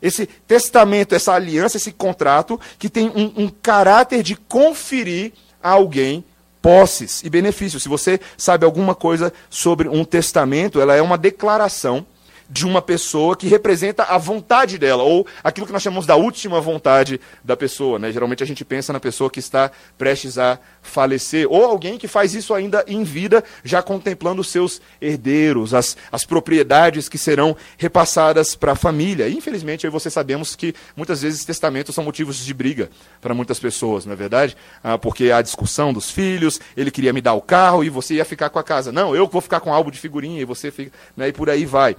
Esse 0.00 0.26
testamento, 0.26 1.14
essa 1.14 1.32
aliança, 1.32 1.76
esse 1.76 1.92
contrato 1.92 2.60
que 2.78 2.88
tem 2.88 3.08
um, 3.08 3.44
um 3.44 3.48
caráter 3.48 4.22
de 4.22 4.36
conferir 4.36 5.32
a 5.62 5.70
alguém 5.70 6.24
posses 6.60 7.22
e 7.24 7.30
benefícios. 7.30 7.82
Se 7.82 7.88
você 7.88 8.20
sabe 8.36 8.64
alguma 8.64 8.94
coisa 8.94 9.32
sobre 9.48 9.88
um 9.88 10.04
testamento, 10.04 10.80
ela 10.80 10.94
é 10.94 11.02
uma 11.02 11.18
declaração 11.18 12.06
de 12.48 12.66
uma 12.66 12.80
pessoa 12.80 13.36
que 13.36 13.46
representa 13.46 14.04
a 14.04 14.16
vontade 14.16 14.78
dela, 14.78 15.02
ou 15.02 15.26
aquilo 15.44 15.66
que 15.66 15.72
nós 15.72 15.82
chamamos 15.82 16.06
da 16.06 16.16
última 16.16 16.60
vontade 16.60 17.20
da 17.44 17.56
pessoa. 17.56 17.98
Né? 17.98 18.10
Geralmente 18.10 18.42
a 18.42 18.46
gente 18.46 18.64
pensa 18.64 18.92
na 18.92 19.00
pessoa 19.00 19.30
que 19.30 19.38
está 19.38 19.70
prestes 19.98 20.38
a 20.38 20.58
falecer, 20.80 21.46
ou 21.50 21.64
alguém 21.64 21.98
que 21.98 22.08
faz 22.08 22.34
isso 22.34 22.54
ainda 22.54 22.84
em 22.86 23.04
vida, 23.04 23.44
já 23.62 23.82
contemplando 23.82 24.40
os 24.40 24.48
seus 24.48 24.80
herdeiros, 25.00 25.74
as, 25.74 25.96
as 26.10 26.24
propriedades 26.24 27.08
que 27.08 27.18
serão 27.18 27.56
repassadas 27.76 28.54
para 28.54 28.72
a 28.72 28.76
família. 28.76 29.28
Infelizmente, 29.28 29.86
aí 29.86 29.90
você 29.90 30.08
sabemos 30.08 30.56
que 30.56 30.74
muitas 30.96 31.20
vezes 31.22 31.44
testamentos 31.44 31.94
são 31.94 32.04
motivos 32.04 32.38
de 32.44 32.54
briga 32.54 32.88
para 33.20 33.34
muitas 33.34 33.58
pessoas, 33.58 34.06
não 34.06 34.14
é 34.14 34.16
verdade? 34.16 34.56
Ah, 34.82 34.96
porque 34.96 35.30
a 35.30 35.42
discussão 35.42 35.92
dos 35.92 36.10
filhos, 36.10 36.60
ele 36.76 36.90
queria 36.90 37.12
me 37.12 37.20
dar 37.20 37.34
o 37.34 37.42
carro 37.42 37.84
e 37.84 37.90
você 37.90 38.14
ia 38.14 38.24
ficar 38.24 38.48
com 38.48 38.58
a 38.58 38.64
casa. 38.64 38.90
Não, 38.90 39.14
eu 39.14 39.26
vou 39.26 39.40
ficar 39.40 39.60
com 39.60 39.70
um 39.70 39.74
álbum 39.74 39.90
de 39.90 39.98
figurinha 39.98 40.40
e 40.40 40.44
você 40.44 40.70
fica. 40.70 40.92
Né, 41.16 41.28
e 41.28 41.32
por 41.32 41.50
aí 41.50 41.66
vai. 41.66 41.96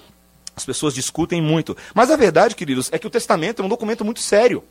As 0.60 0.66
pessoas 0.66 0.94
discutem 0.94 1.42
muito. 1.42 1.75
Mas 1.94 2.12
a 2.12 2.18
verdade, 2.18 2.54
queridos, 2.54 2.89
é 2.92 3.00
que 3.00 3.08
o 3.08 3.10
testamento 3.10 3.62
é 3.62 3.66
um 3.66 3.70
documento 3.70 4.04
muito 4.04 4.20
sério. 4.20 4.62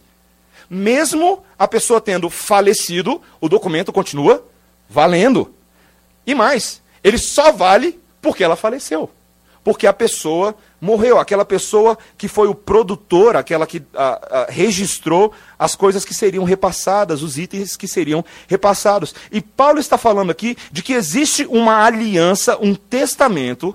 Mesmo 0.69 1.43
a 1.59 1.67
pessoa 1.67 1.99
tendo 1.99 2.29
falecido, 2.29 3.23
o 3.41 3.49
documento 3.49 3.91
continua 3.91 4.45
valendo. 4.87 5.55
E 6.27 6.35
mais, 6.35 6.83
ele 7.03 7.17
só 7.17 7.53
vale 7.53 7.99
porque 8.21 8.45
ela 8.45 8.55
faleceu. 8.55 9.11
Porque 9.65 9.87
a 9.87 9.93
pessoa 9.95 10.55
morreu, 10.79 11.19
aquela 11.19 11.43
pessoa 11.43 11.97
que 12.19 12.29
foi 12.29 12.49
o 12.49 12.55
produtor, 12.55 13.35
aquela 13.35 13.67
que 13.67 13.83
a, 13.95 14.41
a, 14.41 14.47
registrou 14.51 15.33
as 15.59 15.75
coisas 15.75 16.05
que 16.05 16.13
seriam 16.13 16.45
repassadas, 16.45 17.23
os 17.23 17.39
itens 17.39 17.79
que 17.79 17.89
seriam 17.89 18.23
repassados. 18.47 19.15
E 19.33 19.41
Paulo 19.41 19.81
está 19.81 19.97
falando 19.97 20.31
aqui 20.31 20.55
de 20.71 20.83
que 20.83 20.93
existe 20.93 21.47
uma 21.47 21.83
aliança, 21.83 22.59
um 22.61 22.75
testamento, 22.75 23.75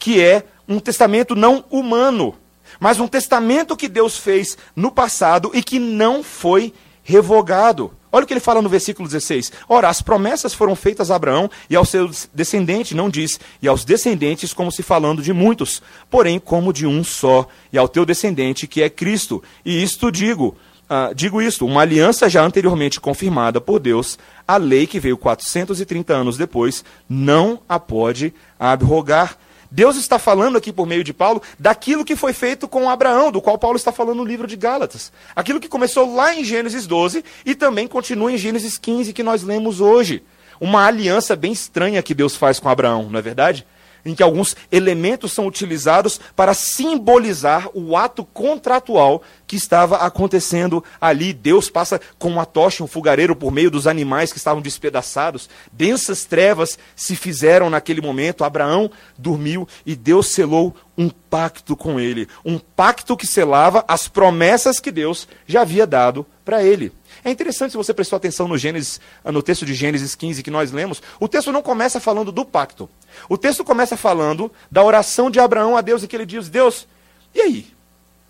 que 0.00 0.20
é 0.20 0.44
um 0.68 0.78
testamento 0.78 1.34
não 1.34 1.64
humano, 1.70 2.34
mas 2.80 2.98
um 3.00 3.08
testamento 3.08 3.76
que 3.76 3.88
Deus 3.88 4.16
fez 4.16 4.56
no 4.74 4.90
passado 4.90 5.50
e 5.54 5.62
que 5.62 5.78
não 5.78 6.22
foi 6.22 6.72
revogado. 7.02 7.92
Olha 8.14 8.22
o 8.22 8.26
que 8.28 8.32
ele 8.32 8.40
fala 8.40 8.62
no 8.62 8.68
versículo 8.68 9.08
16. 9.08 9.50
Ora, 9.68 9.88
as 9.88 10.00
promessas 10.00 10.54
foram 10.54 10.76
feitas 10.76 11.10
a 11.10 11.16
Abraão 11.16 11.50
e 11.68 11.74
aos 11.74 11.88
seus 11.88 12.28
descendentes, 12.32 12.92
não 12.92 13.10
diz, 13.10 13.40
e 13.60 13.66
aos 13.66 13.84
descendentes, 13.84 14.54
como 14.54 14.70
se 14.70 14.84
falando 14.84 15.20
de 15.20 15.32
muitos, 15.32 15.82
porém 16.08 16.38
como 16.38 16.72
de 16.72 16.86
um 16.86 17.02
só, 17.02 17.48
e 17.72 17.76
ao 17.76 17.88
teu 17.88 18.06
descendente, 18.06 18.68
que 18.68 18.82
é 18.82 18.88
Cristo. 18.88 19.42
E 19.64 19.82
isto 19.82 20.12
digo, 20.12 20.56
uh, 20.84 21.12
digo 21.12 21.42
isto, 21.42 21.66
uma 21.66 21.80
aliança 21.80 22.28
já 22.28 22.44
anteriormente 22.44 23.00
confirmada 23.00 23.60
por 23.60 23.80
Deus, 23.80 24.16
a 24.46 24.56
lei 24.58 24.86
que 24.86 25.00
veio 25.00 25.18
430 25.18 26.14
anos 26.14 26.36
depois, 26.36 26.84
não 27.08 27.60
a 27.68 27.80
pode 27.80 28.32
abrogar. 28.60 29.36
Deus 29.74 29.96
está 29.96 30.20
falando 30.20 30.56
aqui 30.56 30.72
por 30.72 30.86
meio 30.86 31.02
de 31.02 31.12
Paulo 31.12 31.42
daquilo 31.58 32.04
que 32.04 32.14
foi 32.14 32.32
feito 32.32 32.68
com 32.68 32.88
Abraão, 32.88 33.32
do 33.32 33.42
qual 33.42 33.58
Paulo 33.58 33.76
está 33.76 33.90
falando 33.90 34.18
no 34.18 34.24
livro 34.24 34.46
de 34.46 34.54
Gálatas. 34.54 35.10
Aquilo 35.34 35.58
que 35.58 35.68
começou 35.68 36.14
lá 36.14 36.32
em 36.32 36.44
Gênesis 36.44 36.86
12 36.86 37.24
e 37.44 37.56
também 37.56 37.88
continua 37.88 38.30
em 38.30 38.38
Gênesis 38.38 38.78
15 38.78 39.12
que 39.12 39.24
nós 39.24 39.42
lemos 39.42 39.80
hoje. 39.80 40.22
Uma 40.60 40.86
aliança 40.86 41.34
bem 41.34 41.50
estranha 41.50 42.04
que 42.04 42.14
Deus 42.14 42.36
faz 42.36 42.60
com 42.60 42.68
Abraão, 42.68 43.08
não 43.10 43.18
é 43.18 43.22
verdade? 43.22 43.66
Em 44.04 44.14
que 44.14 44.22
alguns 44.22 44.56
elementos 44.70 45.32
são 45.32 45.46
utilizados 45.46 46.20
para 46.36 46.54
simbolizar 46.54 47.68
o 47.74 47.96
ato 47.96 48.24
contratual 48.24 49.22
que 49.46 49.56
estava 49.56 49.96
acontecendo 49.98 50.84
ali. 51.00 51.32
Deus 51.32 51.70
passa 51.70 52.00
com 52.18 52.28
uma 52.28 52.44
tocha, 52.44 52.84
um 52.84 52.88
fogareiro 52.88 53.34
por 53.34 53.50
meio 53.50 53.70
dos 53.70 53.86
animais 53.86 54.32
que 54.32 54.38
estavam 54.38 54.62
despedaçados. 54.62 55.48
Densas 55.72 56.24
trevas 56.24 56.78
se 56.94 57.16
fizeram 57.16 57.70
naquele 57.70 58.00
momento. 58.00 58.44
Abraão 58.44 58.90
dormiu 59.16 59.66
e 59.86 59.96
Deus 59.96 60.28
selou 60.28 60.74
um 60.96 61.08
pacto 61.08 61.76
com 61.76 61.98
ele. 61.98 62.28
Um 62.44 62.58
pacto 62.58 63.16
que 63.16 63.26
selava 63.26 63.84
as 63.88 64.06
promessas 64.06 64.78
que 64.78 64.92
Deus 64.92 65.26
já 65.46 65.62
havia 65.62 65.86
dado 65.86 66.26
para 66.44 66.62
ele. 66.62 66.92
É 67.24 67.30
interessante 67.30 67.70
se 67.70 67.76
você 67.76 67.94
prestou 67.94 68.16
atenção 68.16 68.46
no 68.46 68.58
Gênesis, 68.58 69.00
no 69.24 69.42
texto 69.42 69.64
de 69.64 69.74
Gênesis 69.74 70.14
15 70.14 70.42
que 70.42 70.50
nós 70.50 70.70
lemos, 70.72 71.02
o 71.18 71.26
texto 71.26 71.50
não 71.50 71.62
começa 71.62 71.98
falando 71.98 72.30
do 72.30 72.44
pacto. 72.44 72.88
O 73.28 73.38
texto 73.38 73.64
começa 73.64 73.96
falando 73.96 74.50
da 74.70 74.82
oração 74.82 75.30
de 75.30 75.40
Abraão 75.40 75.76
a 75.76 75.80
Deus 75.80 76.02
e 76.02 76.08
que 76.08 76.16
ele 76.16 76.26
diz: 76.26 76.48
"Deus, 76.48 76.86
e 77.34 77.40
aí? 77.40 77.66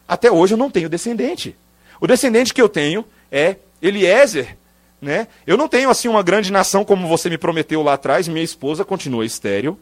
Até 0.07 0.31
hoje 0.31 0.55
eu 0.55 0.59
não 0.59 0.71
tenho 0.71 0.89
descendente. 0.89 1.57
O 2.01 2.07
descendente 2.07 2.53
que 2.53 2.61
eu 2.61 2.69
tenho 2.69 3.05
é 3.31 3.57
Eliezer, 3.81 4.57
né? 5.01 5.29
Eu 5.47 5.57
não 5.57 5.69
tenho 5.69 5.91
assim 5.91 6.09
uma 6.09 6.23
grande 6.23 6.53
nação 6.53 6.85
como 6.85 7.07
você 7.07 7.29
me 7.31 7.39
prometeu 7.39 7.83
lá 7.83 7.95
atrás, 7.95 8.29
minha 8.29 8.45
esposa 8.45 8.85
continua 8.85 9.25
estéril. 9.25 9.79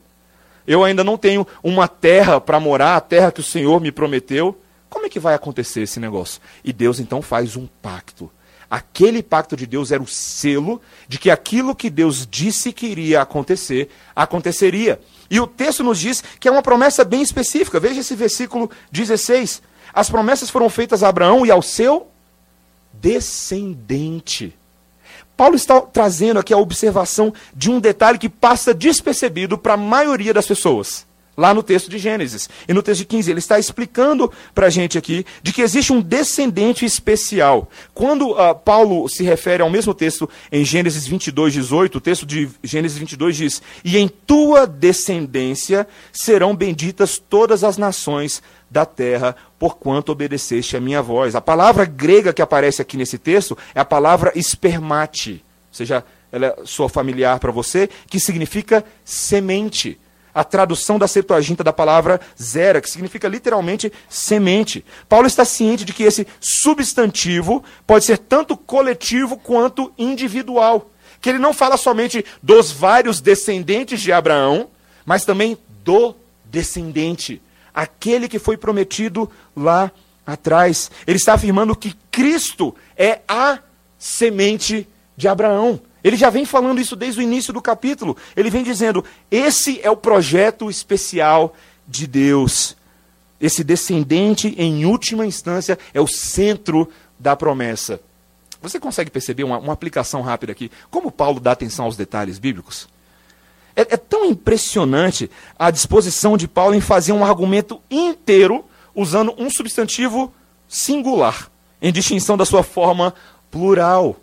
Eu 0.66 0.84
ainda 0.84 1.02
não 1.02 1.16
tenho 1.16 1.46
uma 1.62 1.88
terra 1.88 2.40
para 2.40 2.60
morar, 2.60 2.96
a 2.96 3.00
terra 3.00 3.32
que 3.32 3.40
o 3.40 3.44
Senhor 3.44 3.80
me 3.80 3.90
prometeu. 3.90 4.56
Como 4.88 5.06
é 5.06 5.08
que 5.08 5.18
vai 5.18 5.34
acontecer 5.34 5.82
esse 5.82 5.98
negócio? 5.98 6.40
E 6.62 6.72
Deus 6.72 7.00
então 7.00 7.22
faz 7.22 7.56
um 7.56 7.66
pacto. 7.80 8.30
Aquele 8.72 9.22
pacto 9.22 9.54
de 9.54 9.66
Deus 9.66 9.92
era 9.92 10.02
o 10.02 10.06
selo 10.06 10.80
de 11.06 11.18
que 11.18 11.30
aquilo 11.30 11.76
que 11.76 11.90
Deus 11.90 12.26
disse 12.26 12.72
que 12.72 12.86
iria 12.86 13.20
acontecer, 13.20 13.90
aconteceria. 14.16 14.98
E 15.30 15.38
o 15.38 15.46
texto 15.46 15.84
nos 15.84 16.00
diz 16.00 16.24
que 16.40 16.48
é 16.48 16.50
uma 16.50 16.62
promessa 16.62 17.04
bem 17.04 17.20
específica. 17.20 17.78
Veja 17.78 18.00
esse 18.00 18.14
versículo 18.14 18.70
16. 18.90 19.60
As 19.92 20.08
promessas 20.08 20.48
foram 20.48 20.70
feitas 20.70 21.02
a 21.02 21.10
Abraão 21.10 21.44
e 21.44 21.50
ao 21.50 21.60
seu 21.60 22.06
descendente. 22.94 24.56
Paulo 25.36 25.54
está 25.54 25.78
trazendo 25.78 26.40
aqui 26.40 26.54
a 26.54 26.58
observação 26.58 27.30
de 27.54 27.70
um 27.70 27.78
detalhe 27.78 28.16
que 28.16 28.30
passa 28.30 28.72
despercebido 28.72 29.58
para 29.58 29.74
a 29.74 29.76
maioria 29.76 30.32
das 30.32 30.46
pessoas 30.46 31.04
lá 31.36 31.54
no 31.54 31.62
texto 31.62 31.90
de 31.90 31.98
Gênesis. 31.98 32.48
E 32.68 32.72
no 32.72 32.82
texto 32.82 33.00
de 33.00 33.06
15, 33.06 33.30
ele 33.30 33.38
está 33.38 33.58
explicando 33.58 34.30
para 34.54 34.66
a 34.66 34.70
gente 34.70 34.98
aqui 34.98 35.24
de 35.42 35.52
que 35.52 35.62
existe 35.62 35.92
um 35.92 36.00
descendente 36.00 36.84
especial. 36.84 37.70
Quando 37.94 38.32
uh, 38.32 38.54
Paulo 38.54 39.08
se 39.08 39.22
refere 39.22 39.62
ao 39.62 39.70
mesmo 39.70 39.94
texto 39.94 40.28
em 40.50 40.64
Gênesis 40.64 41.06
22, 41.06 41.54
18, 41.54 41.96
o 41.96 42.00
texto 42.00 42.26
de 42.26 42.48
Gênesis 42.62 42.98
22 42.98 43.36
diz: 43.36 43.62
E 43.84 43.96
em 43.96 44.08
tua 44.08 44.66
descendência 44.66 45.86
serão 46.12 46.54
benditas 46.54 47.18
todas 47.18 47.64
as 47.64 47.76
nações 47.76 48.42
da 48.70 48.86
terra, 48.86 49.36
porquanto 49.58 50.12
obedeceste 50.12 50.76
a 50.76 50.80
minha 50.80 51.02
voz. 51.02 51.34
A 51.34 51.40
palavra 51.40 51.84
grega 51.84 52.32
que 52.32 52.40
aparece 52.42 52.80
aqui 52.80 52.96
nesse 52.96 53.18
texto 53.18 53.56
é 53.74 53.80
a 53.80 53.84
palavra 53.84 54.32
espermate. 54.34 55.44
Ou 55.70 55.74
seja, 55.76 56.04
ela 56.30 56.46
é 56.46 56.56
sua 56.64 56.88
familiar 56.88 57.38
para 57.38 57.52
você, 57.52 57.88
que 58.06 58.18
significa 58.18 58.82
semente 59.04 59.98
a 60.34 60.42
tradução 60.44 60.98
da 60.98 61.06
Septuaginta 61.06 61.62
da 61.62 61.72
palavra 61.72 62.20
zera, 62.40 62.80
que 62.80 62.90
significa 62.90 63.28
literalmente 63.28 63.92
semente. 64.08 64.84
Paulo 65.08 65.26
está 65.26 65.44
ciente 65.44 65.84
de 65.84 65.92
que 65.92 66.04
esse 66.04 66.26
substantivo 66.40 67.62
pode 67.86 68.04
ser 68.04 68.18
tanto 68.18 68.56
coletivo 68.56 69.36
quanto 69.36 69.92
individual. 69.98 70.90
Que 71.20 71.28
ele 71.28 71.38
não 71.38 71.52
fala 71.52 71.76
somente 71.76 72.24
dos 72.42 72.72
vários 72.72 73.20
descendentes 73.20 74.00
de 74.00 74.12
Abraão, 74.12 74.68
mas 75.04 75.24
também 75.24 75.56
do 75.84 76.14
descendente, 76.44 77.40
aquele 77.74 78.28
que 78.28 78.38
foi 78.38 78.56
prometido 78.56 79.30
lá 79.56 79.90
atrás. 80.26 80.90
Ele 81.06 81.16
está 81.16 81.34
afirmando 81.34 81.76
que 81.76 81.94
Cristo 82.10 82.74
é 82.96 83.20
a 83.26 83.58
semente 83.98 84.88
de 85.16 85.28
Abraão. 85.28 85.80
Ele 86.04 86.16
já 86.16 86.30
vem 86.30 86.44
falando 86.44 86.80
isso 86.80 86.96
desde 86.96 87.20
o 87.20 87.22
início 87.22 87.52
do 87.52 87.62
capítulo. 87.62 88.16
Ele 88.36 88.50
vem 88.50 88.62
dizendo: 88.62 89.04
esse 89.30 89.80
é 89.82 89.90
o 89.90 89.96
projeto 89.96 90.68
especial 90.68 91.54
de 91.86 92.06
Deus. 92.06 92.76
Esse 93.40 93.64
descendente, 93.64 94.54
em 94.56 94.84
última 94.84 95.26
instância, 95.26 95.78
é 95.92 96.00
o 96.00 96.06
centro 96.06 96.88
da 97.18 97.34
promessa. 97.34 98.00
Você 98.60 98.78
consegue 98.78 99.10
perceber 99.10 99.42
uma, 99.42 99.58
uma 99.58 99.72
aplicação 99.72 100.22
rápida 100.22 100.52
aqui? 100.52 100.70
Como 100.90 101.10
Paulo 101.10 101.40
dá 101.40 101.50
atenção 101.50 101.84
aos 101.84 101.96
detalhes 101.96 102.38
bíblicos? 102.38 102.88
É, 103.74 103.82
é 103.82 103.96
tão 103.96 104.24
impressionante 104.24 105.30
a 105.58 105.70
disposição 105.70 106.36
de 106.36 106.46
Paulo 106.46 106.74
em 106.74 106.80
fazer 106.80 107.12
um 107.12 107.24
argumento 107.24 107.80
inteiro 107.90 108.64
usando 108.94 109.34
um 109.38 109.50
substantivo 109.50 110.32
singular, 110.68 111.50
em 111.80 111.92
distinção 111.92 112.36
da 112.36 112.44
sua 112.44 112.62
forma 112.62 113.14
plural. 113.50 114.16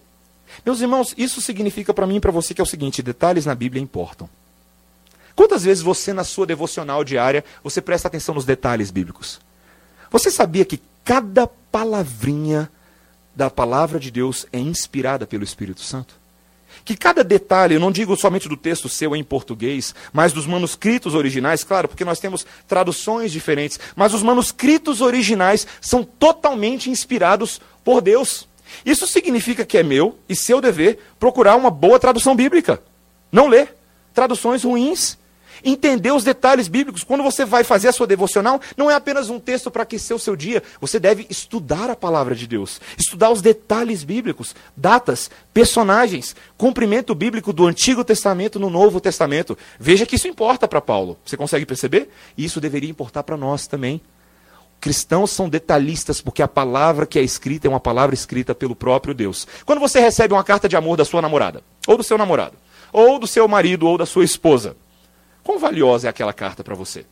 Meus 0.65 0.81
irmãos, 0.81 1.13
isso 1.17 1.41
significa 1.41 1.93
para 1.93 2.07
mim 2.07 2.17
e 2.17 2.19
para 2.19 2.31
você 2.31 2.53
que 2.53 2.61
é 2.61 2.63
o 2.63 2.67
seguinte: 2.67 3.01
detalhes 3.01 3.45
na 3.45 3.55
Bíblia 3.55 3.81
importam. 3.81 4.29
Quantas 5.35 5.63
vezes 5.63 5.81
você, 5.81 6.11
na 6.11 6.23
sua 6.23 6.45
devocional 6.45 7.03
diária, 7.03 7.45
você 7.63 7.81
presta 7.81 8.07
atenção 8.07 8.35
nos 8.35 8.45
detalhes 8.45 8.91
bíblicos? 8.91 9.39
Você 10.11 10.29
sabia 10.29 10.65
que 10.65 10.81
cada 11.05 11.47
palavrinha 11.47 12.69
da 13.35 13.49
palavra 13.49 13.99
de 13.99 14.11
Deus 14.11 14.45
é 14.51 14.59
inspirada 14.59 15.25
pelo 15.25 15.43
Espírito 15.43 15.81
Santo? 15.81 16.19
que 16.89 16.95
cada 16.95 17.23
detalhe, 17.23 17.75
eu 17.75 17.79
não 17.79 17.91
digo 17.91 18.15
somente 18.15 18.49
do 18.49 18.57
texto 18.57 18.89
seu 18.89 19.15
em 19.15 19.23
português, 19.23 19.93
mas 20.11 20.33
dos 20.33 20.47
manuscritos 20.47 21.13
originais, 21.13 21.63
claro, 21.63 21.87
porque 21.87 22.03
nós 22.03 22.19
temos 22.19 22.47
traduções 22.67 23.31
diferentes, 23.31 23.79
mas 23.95 24.11
os 24.11 24.23
manuscritos 24.23 24.99
originais 24.99 25.67
são 25.79 26.03
totalmente 26.03 26.89
inspirados 26.89 27.61
por 27.83 28.01
Deus. 28.01 28.48
Isso 28.85 29.07
significa 29.07 29.65
que 29.65 29.77
é 29.77 29.83
meu 29.83 30.17
e 30.27 30.35
seu 30.35 30.61
dever 30.61 30.99
procurar 31.19 31.55
uma 31.55 31.69
boa 31.69 31.99
tradução 31.99 32.35
bíblica. 32.35 32.81
Não 33.31 33.47
ler 33.47 33.75
traduções 34.13 34.63
ruins 34.63 35.17
entender 35.63 36.11
os 36.11 36.23
detalhes 36.23 36.67
bíblicos. 36.67 37.03
Quando 37.03 37.23
você 37.23 37.45
vai 37.45 37.63
fazer 37.63 37.89
a 37.89 37.91
sua 37.91 38.07
devocional, 38.07 38.61
não 38.77 38.89
é 38.89 38.95
apenas 38.95 39.29
um 39.29 39.39
texto 39.39 39.69
para 39.69 39.83
aquecer 39.83 40.15
o 40.15 40.19
seu 40.19 40.35
dia. 40.35 40.63
Você 40.79 40.99
deve 40.99 41.25
estudar 41.29 41.89
a 41.89 41.95
palavra 41.95 42.35
de 42.35 42.47
Deus, 42.47 42.79
estudar 42.97 43.29
os 43.29 43.41
detalhes 43.41 44.03
bíblicos, 44.03 44.55
datas, 44.75 45.29
personagens, 45.53 46.35
cumprimento 46.57 47.13
bíblico 47.15 47.53
do 47.53 47.65
Antigo 47.65 48.03
Testamento 48.03 48.59
no 48.59 48.69
Novo 48.69 48.99
Testamento. 48.99 49.57
Veja 49.79 50.05
que 50.05 50.15
isso 50.15 50.27
importa 50.27 50.67
para 50.67 50.81
Paulo. 50.81 51.17
Você 51.25 51.37
consegue 51.37 51.65
perceber? 51.65 52.09
E 52.37 52.45
isso 52.45 52.61
deveria 52.61 52.89
importar 52.89 53.23
para 53.23 53.37
nós 53.37 53.67
também. 53.67 54.01
Cristãos 54.79 55.31
são 55.31 55.49
detalhistas 55.49 56.21
porque 56.21 56.41
a 56.41 56.47
palavra 56.47 57.05
que 57.05 57.19
é 57.19 57.21
escrita 57.21 57.67
é 57.67 57.69
uma 57.69 57.79
palavra 57.79 58.13
escrita 58.13 58.55
pelo 58.55 58.75
próprio 58.75 59.13
Deus. 59.13 59.47
Quando 59.65 59.79
você 59.79 59.99
recebe 59.99 60.33
uma 60.33 60.43
carta 60.43 60.69
de 60.69 60.75
amor 60.75 60.97
da 60.97 61.05
sua 61.05 61.21
namorada, 61.21 61.61
ou 61.87 61.97
do 61.97 62.03
seu 62.03 62.17
namorado, 62.17 62.55
ou 62.91 63.19
do 63.19 63.27
seu 63.27 63.47
marido, 63.47 63.87
ou 63.87 63.97
da 63.97 64.05
sua 64.05 64.23
esposa, 64.23 64.75
Quão 65.49 65.57
valiosa 65.57 66.05
é 66.05 66.09
aquela 66.11 66.31
carta 66.31 66.63
para 66.63 66.75
você? 66.75 67.07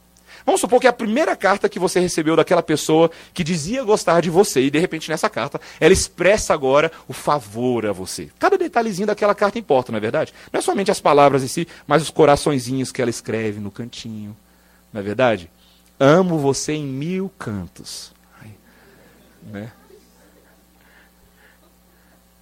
Vamos 0.45 0.61
supor 0.61 0.79
que 0.79 0.85
é 0.85 0.89
a 0.91 0.93
primeira 0.93 1.35
carta 1.35 1.67
que 1.67 1.79
você 1.79 1.99
recebeu 1.99 2.35
daquela 2.35 2.61
pessoa 2.61 3.09
que 3.33 3.43
dizia 3.43 3.83
gostar 3.83 4.21
de 4.21 4.29
você, 4.29 4.61
e 4.61 4.69
de 4.69 4.77
repente 4.77 5.09
nessa 5.09 5.27
carta 5.27 5.59
ela 5.79 5.91
expressa 5.91 6.53
agora 6.53 6.91
o 7.07 7.13
favor 7.13 7.87
a 7.87 7.91
você. 7.91 8.29
Cada 8.37 8.55
detalhezinho 8.55 9.07
daquela 9.07 9.33
carta 9.33 9.57
importa, 9.57 9.91
não 9.91 9.97
é 9.97 9.99
verdade? 9.99 10.35
Não 10.53 10.59
é 10.59 10.61
somente 10.61 10.91
as 10.91 11.01
palavras 11.01 11.43
em 11.43 11.47
si, 11.47 11.67
mas 11.87 12.03
os 12.03 12.11
coraçõezinhos 12.11 12.91
que 12.91 13.01
ela 13.01 13.09
escreve 13.09 13.59
no 13.59 13.71
cantinho. 13.71 14.37
Não 14.93 15.01
é 15.01 15.03
verdade? 15.03 15.49
Amo 15.99 16.37
você 16.37 16.73
em 16.73 16.85
mil 16.85 17.31
cantos. 17.37 18.13
Né? 19.43 19.71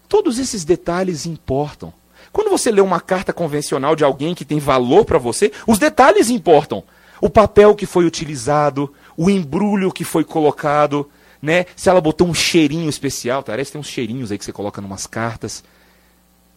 Todos 0.10 0.40
esses 0.40 0.64
detalhes 0.66 1.26
importam. 1.26 1.94
Quando 2.32 2.50
você 2.50 2.72
lê 2.72 2.82
uma 2.82 3.00
carta 3.00 3.32
convencional 3.32 3.96
de 3.96 4.04
alguém 4.04 4.36
que 4.36 4.44
tem 4.44 4.60
valor 4.60 5.06
para 5.06 5.18
você, 5.18 5.52
os 5.66 5.80
detalhes 5.80 6.30
importam. 6.30 6.84
O 7.22 7.30
papel 7.30 7.76
que 7.76 7.86
foi 7.86 8.06
utilizado, 8.06 8.94
o 9.16 9.30
embrulho 9.30 9.92
que 9.92 10.04
foi 10.04 10.24
colocado, 10.24 11.10
né? 11.42 11.66
Se 11.76 11.90
ela 11.90 12.02
botou 12.02 12.28
um 12.28 12.34
cheirinho 12.34 12.90
especial, 12.90 13.42
parece 13.42 13.70
que 13.70 13.74
tem 13.74 13.80
uns 13.80 13.88
cheirinhos 13.88 14.32
aí 14.32 14.38
que 14.38 14.44
você 14.44 14.52
coloca 14.52 14.82
em 14.82 14.86
umas 14.86 15.08
cartas. 15.08 15.64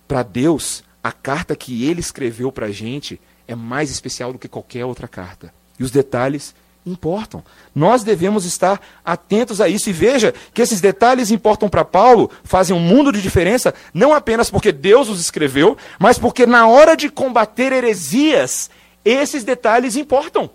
Para 0.08 0.22
Deus, 0.22 0.82
a 1.02 1.12
carta 1.12 1.54
que 1.54 1.84
ele 1.84 2.00
escreveu 2.00 2.50
para 2.50 2.66
a 2.66 2.72
gente 2.72 3.20
é 3.46 3.54
mais 3.54 3.90
especial 3.90 4.32
do 4.32 4.38
que 4.38 4.48
qualquer 4.48 4.84
outra 4.84 5.06
carta. 5.06 5.54
E 5.78 5.84
os 5.84 5.90
detalhes 5.90 6.54
importam. 6.88 7.42
Nós 7.74 8.02
devemos 8.02 8.44
estar 8.44 8.80
atentos 9.04 9.60
a 9.60 9.68
isso. 9.68 9.90
E 9.90 9.92
veja 9.92 10.34
que 10.52 10.62
esses 10.62 10.80
detalhes 10.80 11.30
importam 11.30 11.68
para 11.68 11.84
Paulo, 11.84 12.30
fazem 12.42 12.74
um 12.74 12.80
mundo 12.80 13.12
de 13.12 13.22
diferença, 13.22 13.74
não 13.92 14.12
apenas 14.12 14.50
porque 14.50 14.72
Deus 14.72 15.08
os 15.08 15.20
escreveu, 15.20 15.76
mas 15.98 16.18
porque 16.18 16.46
na 16.46 16.66
hora 16.66 16.96
de 16.96 17.08
combater 17.08 17.72
heresias, 17.72 18.70
esses 19.04 19.44
detalhes 19.44 19.96
importam. 19.96 20.50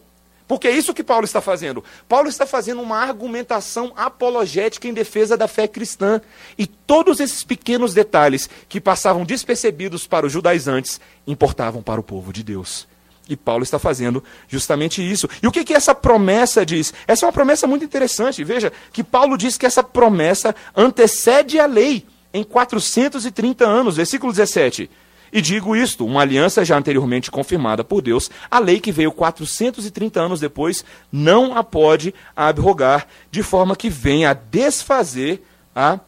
Porque 0.47 0.67
é 0.67 0.71
isso 0.71 0.93
que 0.93 1.03
Paulo 1.03 1.25
está 1.25 1.41
fazendo. 1.41 1.83
Paulo 2.07 2.27
está 2.27 2.45
fazendo 2.45 2.81
uma 2.81 2.97
argumentação 2.97 3.93
apologética 3.95 4.87
em 4.87 4.93
defesa 4.93 5.37
da 5.37 5.47
fé 5.47 5.67
cristã. 5.67 6.21
E 6.57 6.67
todos 6.67 7.19
esses 7.19 7.43
pequenos 7.43 7.93
detalhes 7.93 8.49
que 8.67 8.81
passavam 8.81 9.23
despercebidos 9.23 10.05
para 10.05 10.25
os 10.25 10.33
judaizantes 10.33 10.99
importavam 11.25 11.81
para 11.81 11.99
o 11.99 12.03
povo 12.03 12.33
de 12.33 12.43
Deus. 12.43 12.87
E 13.27 13.35
Paulo 13.37 13.63
está 13.63 13.79
fazendo 13.79 14.23
justamente 14.49 15.01
isso. 15.01 15.29
E 15.41 15.47
o 15.47 15.51
que, 15.51 15.63
que 15.63 15.73
essa 15.73 15.95
promessa 15.95 16.65
diz? 16.65 16.93
Essa 17.07 17.25
é 17.25 17.27
uma 17.27 17.33
promessa 17.33 17.65
muito 17.65 17.85
interessante. 17.85 18.43
Veja 18.43 18.71
que 18.91 19.03
Paulo 19.03 19.37
diz 19.37 19.57
que 19.57 19.65
essa 19.65 19.81
promessa 19.81 20.53
antecede 20.75 21.59
a 21.59 21.65
lei 21.65 22.05
em 22.33 22.43
430 22.43 23.65
anos. 23.65 23.95
Versículo 23.95 24.33
17. 24.33 24.89
E 25.33 25.41
digo 25.41 25.75
isto: 25.75 26.05
uma 26.05 26.21
aliança 26.21 26.63
já 26.63 26.77
anteriormente 26.77 27.31
confirmada 27.31 27.83
por 27.83 28.01
Deus, 28.01 28.29
a 28.51 28.59
lei 28.59 28.79
que 28.79 28.91
veio 28.91 29.11
430 29.11 30.21
anos 30.21 30.39
depois, 30.39 30.85
não 31.11 31.57
a 31.57 31.63
pode 31.63 32.13
abrogar, 32.35 33.07
de 33.31 33.41
forma 33.41 33.75
que 33.75 33.89
venha 33.89 34.29
a 34.29 34.33
desfazer 34.33 35.43
a 35.75 35.99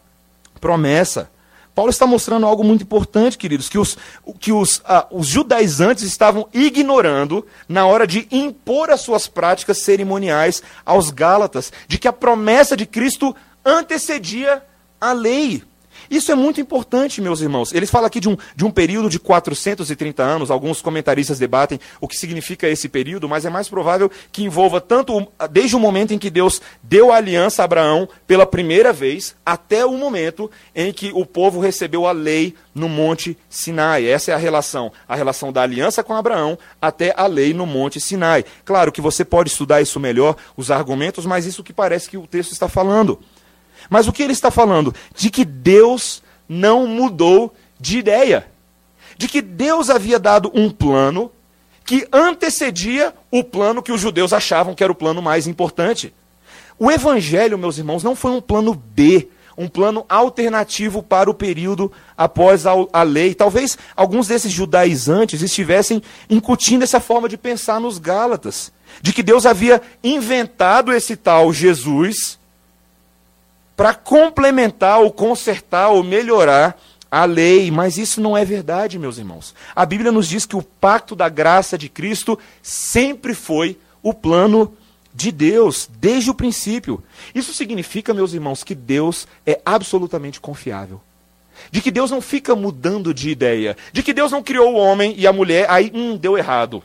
promessa. 0.62 1.32
Paulo 1.76 1.92
está 1.92 2.08
mostrando 2.08 2.48
algo 2.48 2.64
muito 2.64 2.84
importante, 2.84 3.38
queridos, 3.38 3.68
que 3.68 3.78
os, 3.78 3.98
que 4.40 4.54
os, 4.54 4.82
ah, 4.86 5.06
os 5.12 5.28
judaizantes 5.28 6.06
estavam 6.06 6.48
ignorando 6.54 7.46
na 7.68 7.86
hora 7.86 8.08
de 8.08 8.28
impor 8.32 8.90
as 8.90 9.02
suas 9.02 9.28
práticas 9.28 9.80
cerimoniais 9.80 10.64
aos 10.86 11.12
Gálatas, 11.12 11.74
de 11.86 11.98
que 11.98 12.08
a 12.08 12.14
promessa 12.14 12.78
de 12.78 12.86
Cristo 12.86 13.36
antecedia 13.66 14.64
a 15.02 15.12
lei. 15.12 15.64
Isso 16.10 16.32
é 16.32 16.36
muito 16.36 16.62
importante, 16.62 17.22
meus 17.22 17.42
irmãos. 17.42 17.74
Eles 17.74 17.90
falam 17.90 18.08
aqui 18.08 18.20
de 18.20 18.30
um, 18.30 18.38
de 18.56 18.66
um 18.66 18.72
período 18.72 19.10
de 19.10 19.20
430 19.20 20.24
anos. 20.24 20.52
Alguns 20.52 20.82
comentaristas 20.82 21.40
debatem 21.40 21.80
o 22.00 22.08
que 22.08 22.18
significa 22.18 22.68
esse 22.68 22.88
período, 22.88 23.28
mas 23.28 23.46
é 23.46 23.50
mais 23.50 23.68
provável 23.68 24.10
que 24.32 24.44
envolva 24.44 24.80
tanto 24.80 25.28
desde 25.52 25.76
o 25.76 25.80
momento 25.80 26.14
em 26.14 26.18
que 26.18 26.30
Deus 26.30 26.62
deu 26.82 27.12
a 27.12 27.18
aliança 27.18 27.62
a 27.62 27.66
Abraão 27.66 28.08
pela 28.28 28.46
primeira 28.46 28.94
vez, 28.94 29.36
até 29.46 29.86
o 29.86 29.98
momento 29.98 30.50
em 30.76 30.92
que 30.92 31.12
o 31.14 31.26
povo 31.26 31.60
recebeu 31.60 32.06
a 32.06 32.12
lei 32.12 32.54
no 32.74 32.90
Monte 32.90 33.38
Sinai. 33.50 34.06
Essa 34.06 34.32
é 34.32 34.34
a 34.34 34.38
relação. 34.38 34.92
A 35.08 35.16
relação 35.16 35.52
da 35.52 35.62
aliança 35.62 36.04
com 36.04 36.14
Abraão 36.14 36.58
até 36.82 37.14
a 37.16 37.26
lei 37.26 37.54
no 37.54 37.66
Monte 37.66 38.00
Sinai. 38.00 38.44
Claro 38.64 38.92
que 38.92 39.02
você 39.02 39.24
pode 39.24 39.50
estudar 39.50 39.82
isso 39.82 40.00
melhor, 40.00 40.36
os 40.58 40.70
argumentos, 40.70 41.26
mas 41.26 41.46
isso 41.46 41.64
que 41.64 41.74
parece 41.74 42.10
que 42.10 42.18
o 42.18 42.28
texto 42.28 42.52
está 42.52 42.68
falando. 42.68 43.20
Mas 43.90 44.08
o 44.08 44.14
que 44.14 44.24
ele 44.24 44.34
está 44.34 44.52
falando? 44.52 44.94
De 45.16 45.30
que 45.30 45.46
Deus 45.46 46.24
não 46.48 46.88
mudou 46.88 47.54
de 47.80 47.98
ideia. 47.98 48.48
De 49.18 49.28
que 49.28 49.42
Deus 49.42 49.90
havia 49.90 50.20
dado 50.20 50.52
um 50.54 50.70
plano 50.70 51.32
que 51.86 52.08
antecedia 52.12 53.14
o 53.30 53.44
plano 53.44 53.84
que 53.84 53.92
os 53.92 54.02
judeus 54.02 54.34
achavam 54.34 54.74
que 54.74 54.84
era 54.84 54.92
o 54.92 54.96
plano 54.96 55.22
mais 55.22 55.46
importante. 55.46 56.14
O 56.80 56.92
evangelho, 56.92 57.58
meus 57.58 57.78
irmãos, 57.78 58.04
não 58.04 58.16
foi 58.16 58.32
um 58.32 58.42
plano 58.42 58.74
B, 58.74 59.30
um 59.58 59.68
plano 59.68 60.06
alternativo 60.10 61.02
para 61.02 61.30
o 61.30 61.34
período 61.34 61.92
após 62.18 62.66
a, 62.66 62.74
a, 62.92 63.04
lei. 63.04 63.34
Talvez 63.34 63.78
alguns 63.96 64.28
desses 64.28 64.52
judaizantes 64.52 65.42
estivessem 65.42 66.02
incutindo 66.30 66.84
essa 66.84 67.00
forma 67.00 67.30
de 67.30 67.38
pensar 67.38 67.80
nos 67.80 67.98
Gálatas, 67.98 68.74
de 69.02 69.14
que 69.14 69.24
Deus 69.24 69.46
havia 69.46 69.82
inventado 70.04 70.92
esse 70.92 71.16
tal 71.16 71.54
Jesus 71.54 72.38
para 73.76 73.94
complementar 73.94 75.00
ou 75.00 75.12
consertar 75.12 75.90
ou 75.90 76.04
melhorar 76.04 76.80
a 77.12 77.26
lei, 77.26 77.72
mas 77.72 77.98
isso 77.98 78.20
não 78.20 78.38
é 78.38 78.44
verdade, 78.44 79.00
meus 79.00 79.18
irmãos. 79.18 79.54
A 79.76 79.86
Bíblia 79.86 80.12
nos 80.12 80.28
diz 80.28 80.46
que 80.46 80.56
o 80.56 80.62
pacto 80.62 81.16
da 81.16 81.30
graça 81.30 81.78
de 81.78 81.88
Cristo 81.88 82.38
sempre 82.62 83.34
foi 83.34 83.78
o 84.02 84.14
plano 84.14 84.74
de 85.14 85.32
Deus, 85.32 85.90
desde 85.98 86.30
o 86.30 86.36
princípio. 86.36 87.02
Isso 87.34 87.54
significa, 87.54 88.14
meus 88.14 88.34
irmãos, 88.34 88.64
que 88.64 88.76
Deus 88.76 89.28
é 89.46 89.62
absolutamente 89.66 90.42
confiável. 90.42 91.00
De 91.72 91.82
que 91.82 91.90
Deus 91.90 92.12
não 92.12 92.20
fica 92.20 92.54
mudando 92.54 93.14
de 93.14 93.30
ideia. 93.30 93.78
De 93.94 94.04
que 94.04 94.14
Deus 94.14 94.32
não 94.32 94.44
criou 94.44 94.74
o 94.74 94.78
homem 94.78 95.16
e 95.18 95.26
a 95.26 95.32
mulher, 95.32 95.68
aí, 95.70 95.90
hum, 95.94 96.18
deu 96.18 96.38
errado. 96.38 96.84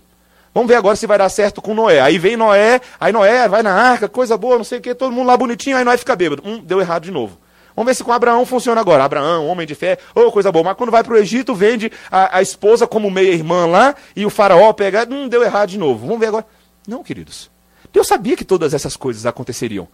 Vamos 0.53 0.69
ver 0.69 0.75
agora 0.75 0.97
se 0.97 1.07
vai 1.07 1.17
dar 1.17 1.29
certo 1.29 1.63
com 1.63 1.75
Noé. 1.75 2.01
Aí 2.01 2.19
vem 2.19 2.37
Noé, 2.37 2.81
aí 2.99 3.13
Noé 3.13 3.49
vai 3.49 3.63
na 3.63 3.73
arca, 3.73 4.09
coisa 4.09 4.37
boa, 4.37 4.57
não 4.57 4.65
sei 4.65 4.79
o 4.79 4.81
que, 4.81 4.95
todo 4.95 5.13
mundo 5.13 5.27
lá 5.27 5.37
bonitinho, 5.37 5.77
aí 5.77 5.85
Noé 5.85 5.97
fica 5.97 6.17
bêbado. 6.17 6.43
Hum, 6.45 6.61
deu 6.65 6.81
errado 6.81 7.05
de 7.05 7.11
novo. 7.11 7.39
Vamos 7.77 7.89
ver 7.91 7.95
se 7.95 8.03
com 8.03 8.13
Abraão 8.13 8.45
funciona 8.45 8.81
agora. 8.81 9.05
Abraão, 9.05 9.47
homem 9.47 9.67
de 9.67 9.75
fé, 9.77 9.99
oh, 10.15 10.31
coisa 10.33 10.51
boa. 10.51 10.65
Mas 10.65 10.77
quando 10.77 10.91
vai 10.91 11.05
para 11.05 11.15
o 11.15 11.17
Egito, 11.17 11.55
vende 11.55 11.91
a, 12.11 12.39
a, 12.39 12.43
esposa 12.43 12.87
como 12.87 13.11
meia-irmã 13.11 13.67
lá, 13.67 13.95
e 14.15 14.27
o 14.27 14.31
faraó 14.31 14.73
pega, 14.73 15.07
hum, 15.09 15.29
deu 15.29 15.43
errado 15.43 15.71
de 15.71 15.79
novo. 15.79 16.05
Vamos 16.05 16.21
ver 16.21 16.27
agora. 16.27 16.47
Não, 16.87 17.05
queridos. 17.05 17.49
Deus 17.93 18.07
sabia 18.07 18.37
que 18.37 18.45
todas 18.45 18.75
essas 18.75 18.97
coisas 18.97 19.27
aconteceriam. 19.27 19.87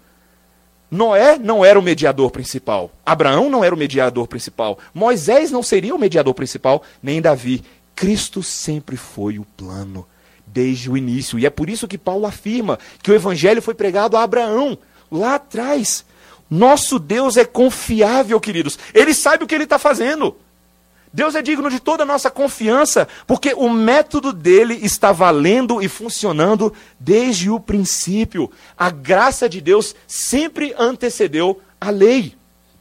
Noé 0.91 1.39
não 1.39 1.65
era 1.65 1.79
o 1.79 1.83
mediador 1.83 2.31
principal. 2.31 2.91
Abraão 3.05 3.51
não 3.51 3.63
era 3.63 3.75
o 3.75 3.79
mediador 3.79 4.27
principal. 4.27 4.79
Moisés 4.95 5.51
não 5.51 5.63
seria 5.63 5.95
o 5.95 5.99
mediador 5.99 6.33
principal, 6.33 6.83
nem 7.03 7.21
Davi. 7.21 7.63
Cristo 7.95 8.43
sempre 8.43 8.97
foi 8.97 9.39
o 9.39 9.45
plano 9.57 10.07
desde 10.57 10.91
o 10.91 10.97
início. 10.97 11.39
E 11.39 11.45
é 11.45 11.51
por 11.51 11.69
isso 11.69 11.87
que 11.87 11.99
Paulo 11.99 12.25
afirma 12.25 12.79
que 13.03 13.11
o 13.11 13.15
evangelho 13.15 13.61
foi 13.61 13.75
pregado 13.75 14.17
a 14.17 14.23
Abraão, 14.23 14.79
lá 15.13 15.35
atrás. 15.35 16.03
Nosso 16.49 16.99
Deus 16.99 17.37
é 17.37 17.45
confiável, 17.45 18.41
queridos. 18.41 18.79
Ele 18.95 19.13
sabe 19.13 19.45
o 19.45 19.47
que 19.47 19.55
ele 19.55 19.65
está 19.65 19.79
fazendo. 19.79 20.35
Deus 21.13 21.35
é 21.35 21.43
digno 21.43 21.69
de 21.69 21.79
toda 21.79 22.05
a 22.05 22.07
nossa 22.07 22.31
confiança, 22.31 23.07
porque 23.27 23.53
o 23.53 23.69
método 23.69 24.33
dele 24.33 24.79
está 24.83 25.13
valendo 25.13 25.83
e 25.83 25.89
funcionando 25.89 26.73
desde 26.99 27.51
o 27.51 27.61
princípio. 27.61 28.51
A 28.79 28.89
graça 28.89 29.51
de 29.51 29.61
Deus 29.61 29.95
sempre 30.07 30.75
antecedeu 30.79 31.61
a 31.79 31.91
lei. 31.91 32.35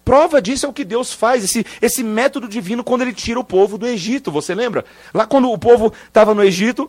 Prova 0.06 0.40
disso 0.40 0.68
é 0.68 0.70
o 0.70 0.74
que 0.74 0.86
Deus 0.86 1.12
faz, 1.12 1.44
esse, 1.44 1.66
esse 1.82 2.04
método 2.04 2.48
divino 2.48 2.84
quando 2.84 3.02
ele 3.02 3.12
tira 3.12 3.40
o 3.40 3.44
povo 3.44 3.76
do 3.76 3.88
Egito. 3.88 4.32
Você 4.32 4.54
lembra? 4.54 4.86
Lá 5.12 5.26
quando 5.26 5.50
o 5.52 5.58
povo 5.58 5.92
estava 6.08 6.36
no 6.36 6.44
Egito, 6.44 6.88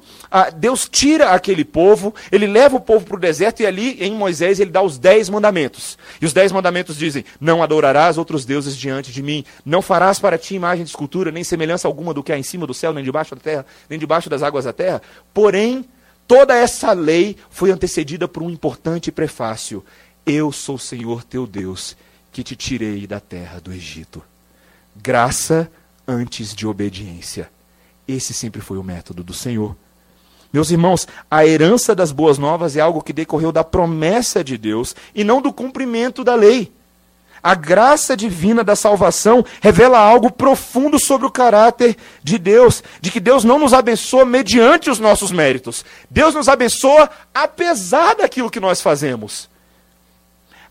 Deus 0.57 0.87
tira 0.87 1.31
aquele 1.31 1.64
povo, 1.64 2.14
ele 2.31 2.46
leva 2.46 2.76
o 2.76 2.81
povo 2.81 3.07
para 3.07 3.16
o 3.16 3.18
deserto 3.18 3.61
e 3.61 3.66
ali 3.66 3.96
em 4.05 4.12
Moisés 4.12 4.61
ele 4.61 4.70
dá 4.70 4.83
os 4.83 4.98
dez 4.98 5.31
mandamentos. 5.31 5.96
E 6.20 6.26
os 6.26 6.35
dez 6.35 6.52
mandamentos 6.52 6.98
dizem: 6.98 7.24
Não 7.40 7.62
adorarás 7.62 8.18
outros 8.18 8.44
deuses 8.44 8.76
diante 8.76 9.11
de 9.11 9.22
mim, 9.22 9.46
não 9.64 9.81
farás 9.81 10.18
para 10.18 10.37
ti 10.37 10.55
imagem 10.55 10.85
de 10.85 10.90
escultura, 10.90 11.33
nem 11.33 11.42
semelhança 11.42 11.88
alguma 11.88 12.12
do 12.12 12.22
que 12.22 12.33
há 12.33 12.38
em 12.38 12.42
cima 12.42 12.66
do 12.66 12.74
céu, 12.74 12.92
nem 12.92 13.02
debaixo 13.02 13.35
da 13.35 13.40
terra, 13.40 13.66
nem 13.88 13.98
debaixo 13.98 14.29
das 14.29 14.42
águas 14.42 14.66
da 14.66 14.74
terra. 14.74 15.00
Porém, 15.33 15.87
toda 16.29 16.55
essa 16.55 16.92
lei 16.92 17.35
foi 17.48 17.70
antecedida 17.70 18.29
por 18.29 18.42
um 18.42 18.50
importante 18.50 19.11
prefácio: 19.11 19.83
Eu 20.26 20.52
sou 20.52 20.74
o 20.74 20.79
Senhor 20.79 21.24
teu 21.24 21.46
Deus 21.46 21.96
que 22.37 22.44
te 22.44 22.55
tirei 22.55 23.07
da 23.07 23.18
terra 23.18 23.59
do 23.59 23.72
Egito. 23.72 24.22
Graça 24.94 25.70
antes 26.07 26.55
de 26.55 26.66
obediência. 26.66 27.51
Esse 28.07 28.35
sempre 28.35 28.61
foi 28.61 28.77
o 28.77 28.83
método 28.83 29.25
do 29.25 29.33
Senhor. 29.33 29.75
Meus 30.53 30.70
irmãos, 30.70 31.09
a 31.31 31.46
herança 31.46 31.94
das 31.94 32.12
boas 32.12 32.37
novas 32.37 32.77
é 32.77 32.81
algo 32.83 33.01
que 33.01 33.14
decorreu 33.14 33.51
da 33.51 33.64
promessa 33.64 34.44
de 34.44 34.59
Deus 34.59 34.94
e 35.14 35.25
não 35.25 35.40
do 35.40 35.51
cumprimento 35.51 36.22
da 36.22 36.35
lei. 36.35 36.70
A 37.42 37.55
graça 37.55 38.14
divina 38.14 38.62
da 38.62 38.77
salvação 38.77 39.42
revela 39.62 39.99
algo 39.99 40.31
profundo 40.31 40.99
sobre 40.99 41.27
o 41.27 41.31
caráter 41.31 41.96
de 42.22 42.37
Deus, 42.37 42.85
de 43.01 43.11
que 43.11 43.18
Deus 43.18 43.44
não 43.44 43.59
nos 43.59 43.72
abençoa 43.72 44.27
mediante 44.27 44.90
os 44.90 44.99
nossos 44.99 45.33
méritos. 45.33 45.87
Deus 46.11 46.35
nos 46.35 46.51
abençoa 46.51 47.09
apesar 47.35 48.14
daquilo 48.16 48.51
que 48.51 48.61
nós 48.61 48.83
fazemos. 48.83 49.49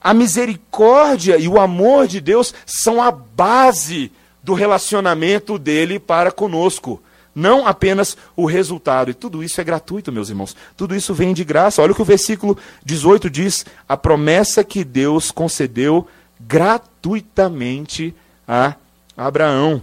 A 0.05 0.13
misericórdia 0.13 1.35
e 1.35 1.47
o 1.47 1.59
amor 1.59 2.05
de 2.05 2.21
Deus 2.21 2.53
são 2.63 3.01
a 3.01 3.09
base 3.09 4.11
do 4.43 4.53
relacionamento 4.53 5.57
dele 5.57 5.97
para 5.97 6.31
conosco. 6.31 7.01
Não 7.33 7.65
apenas 7.65 8.15
o 8.35 8.45
resultado. 8.45 9.09
E 9.09 9.15
tudo 9.15 9.43
isso 9.43 9.59
é 9.59 9.63
gratuito, 9.63 10.11
meus 10.11 10.29
irmãos. 10.29 10.55
Tudo 10.77 10.95
isso 10.95 11.11
vem 11.11 11.33
de 11.33 11.43
graça. 11.43 11.81
Olha 11.81 11.91
o 11.91 11.95
que 11.95 12.03
o 12.03 12.05
versículo 12.05 12.55
18 12.85 13.31
diz: 13.31 13.65
a 13.89 13.97
promessa 13.97 14.63
que 14.63 14.83
Deus 14.83 15.31
concedeu 15.31 16.07
gratuitamente 16.39 18.13
a 18.47 18.75
Abraão. 19.17 19.81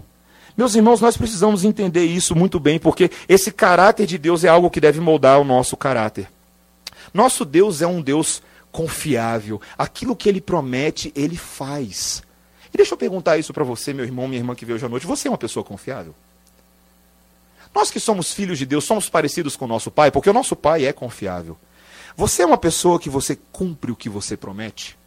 Meus 0.57 0.77
irmãos, 0.77 1.01
nós 1.01 1.17
precisamos 1.17 1.65
entender 1.65 2.05
isso 2.05 2.37
muito 2.37 2.61
bem, 2.61 2.79
porque 2.79 3.11
esse 3.29 3.51
caráter 3.51 4.07
de 4.07 4.19
Deus 4.19 4.45
é 4.45 4.49
algo 4.49 4.71
que 4.71 4.81
deve 4.81 5.01
moldar 5.01 5.41
o 5.41 5.45
nosso 5.45 5.77
caráter. 5.77 6.29
Nosso 7.13 7.45
Deus 7.45 7.83
é 7.83 7.89
um 7.89 8.01
Deus 8.01 8.41
confiável. 8.73 9.61
Aquilo 9.79 10.17
que 10.17 10.29
ele 10.29 10.41
promete, 10.41 11.13
ele 11.15 11.37
faz. 11.37 12.23
E 12.73 12.77
deixa 12.77 12.95
eu 12.95 12.99
perguntar 12.99 13.37
isso 13.37 13.53
para 13.53 13.63
você, 13.63 13.93
meu 13.93 14.05
irmão, 14.05 14.27
minha 14.27 14.41
irmã 14.41 14.55
que 14.55 14.65
veio 14.65 14.77
hoje 14.77 14.87
à 14.87 14.89
noite. 14.89 15.07
Você 15.07 15.29
é 15.29 15.31
uma 15.31 15.39
pessoa 15.39 15.63
confiável? 15.63 16.15
Nós 17.75 17.91
que 17.91 18.01
somos 18.01 18.33
filhos 18.33 18.59
de 18.59 18.67
Deus, 18.67 18.85
somos 18.85 19.09
parecidos 19.09 19.57
com 19.57 19.67
o 19.67 19.69
nosso 19.69 19.91
pai, 19.91 20.11
porque 20.11 20.29
o 20.29 20.33
nosso 20.33 20.57
pai 20.57 20.87
é 20.87 20.93
confiável. 20.93 21.57
Você 22.17 22.43
é 22.43 22.47
uma 22.47 22.59
pessoa 22.59 22.99
que 22.99 23.09
você 23.09 23.39
cumpre 23.51 23.93
o 23.93 23.97
que 23.97 24.09
você 24.09 24.37
promete? 24.37 24.99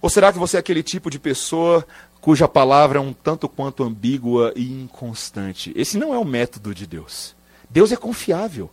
Ou 0.00 0.10
será 0.10 0.32
que 0.32 0.38
você 0.38 0.56
é 0.56 0.60
aquele 0.60 0.82
tipo 0.82 1.10
de 1.10 1.18
pessoa 1.18 1.86
cuja 2.20 2.46
palavra 2.46 2.98
é 2.98 3.02
um 3.02 3.12
tanto 3.12 3.48
quanto 3.48 3.82
ambígua 3.82 4.52
e 4.54 4.82
inconstante? 4.82 5.72
Esse 5.74 5.98
não 5.98 6.14
é 6.14 6.18
o 6.18 6.24
método 6.24 6.74
de 6.74 6.86
Deus. 6.86 7.34
Deus 7.68 7.90
é 7.90 7.96
confiável. 7.96 8.70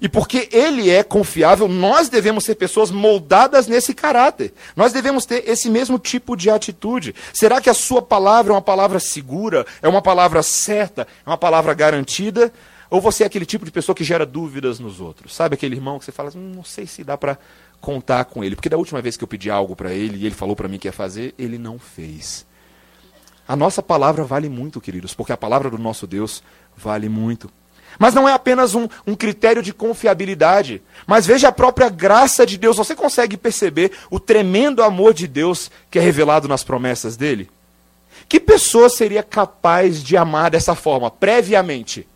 E 0.00 0.08
porque 0.08 0.48
ele 0.52 0.90
é 0.90 1.02
confiável, 1.02 1.68
nós 1.68 2.08
devemos 2.08 2.44
ser 2.44 2.56
pessoas 2.56 2.90
moldadas 2.90 3.66
nesse 3.66 3.94
caráter. 3.94 4.52
Nós 4.74 4.92
devemos 4.92 5.24
ter 5.24 5.48
esse 5.48 5.70
mesmo 5.70 5.98
tipo 5.98 6.36
de 6.36 6.50
atitude. 6.50 7.14
Será 7.32 7.60
que 7.60 7.70
a 7.70 7.74
sua 7.74 8.02
palavra 8.02 8.52
é 8.52 8.54
uma 8.54 8.62
palavra 8.62 8.98
segura? 8.98 9.64
É 9.80 9.88
uma 9.88 10.02
palavra 10.02 10.42
certa? 10.42 11.06
É 11.24 11.30
uma 11.30 11.38
palavra 11.38 11.72
garantida? 11.74 12.52
Ou 12.90 13.00
você 13.00 13.22
é 13.22 13.26
aquele 13.26 13.46
tipo 13.46 13.64
de 13.64 13.70
pessoa 13.70 13.96
que 13.96 14.04
gera 14.04 14.26
dúvidas 14.26 14.78
nos 14.78 15.00
outros? 15.00 15.34
Sabe 15.34 15.54
aquele 15.54 15.76
irmão 15.76 15.98
que 15.98 16.04
você 16.04 16.12
fala, 16.12 16.30
hum, 16.34 16.52
não 16.54 16.64
sei 16.64 16.86
se 16.86 17.02
dá 17.02 17.16
para 17.16 17.38
contar 17.80 18.24
com 18.26 18.44
ele. 18.44 18.54
Porque 18.54 18.68
da 18.68 18.76
última 18.76 19.00
vez 19.02 19.16
que 19.16 19.24
eu 19.24 19.28
pedi 19.28 19.50
algo 19.50 19.74
para 19.74 19.92
ele 19.92 20.18
e 20.18 20.26
ele 20.26 20.34
falou 20.34 20.54
para 20.54 20.68
mim 20.68 20.78
que 20.78 20.88
ia 20.88 20.92
fazer, 20.92 21.34
ele 21.38 21.58
não 21.58 21.78
fez. 21.78 22.46
A 23.46 23.56
nossa 23.56 23.82
palavra 23.82 24.24
vale 24.24 24.48
muito, 24.48 24.80
queridos, 24.80 25.14
porque 25.14 25.32
a 25.32 25.36
palavra 25.36 25.68
do 25.68 25.78
nosso 25.78 26.06
Deus 26.06 26.42
vale 26.76 27.08
muito. 27.08 27.50
Mas 27.98 28.14
não 28.14 28.28
é 28.28 28.32
apenas 28.32 28.74
um, 28.74 28.88
um, 29.06 29.14
critério 29.14 29.62
de 29.62 29.72
confiabilidade. 29.72 30.82
Mas 31.06 31.26
veja 31.26 31.48
a 31.48 31.52
própria 31.52 31.88
graça 31.88 32.46
de 32.46 32.56
Deus. 32.56 32.76
Você 32.76 32.94
consegue 32.94 33.36
perceber 33.36 33.92
o 34.10 34.18
tremendo 34.18 34.82
amor 34.82 35.14
de 35.14 35.26
Deus 35.26 35.70
que 35.90 35.98
é 35.98 36.02
revelado 36.02 36.48
nas 36.48 36.64
promessas 36.64 37.16
dele? 37.16 37.50
Que 38.28 38.40
pessoa 38.40 38.88
seria 38.88 39.22
capaz 39.22 40.02
de 40.02 40.16
amar 40.16 40.50
dessa 40.50 40.74
forma, 40.74 41.10
previamente? 41.10 42.06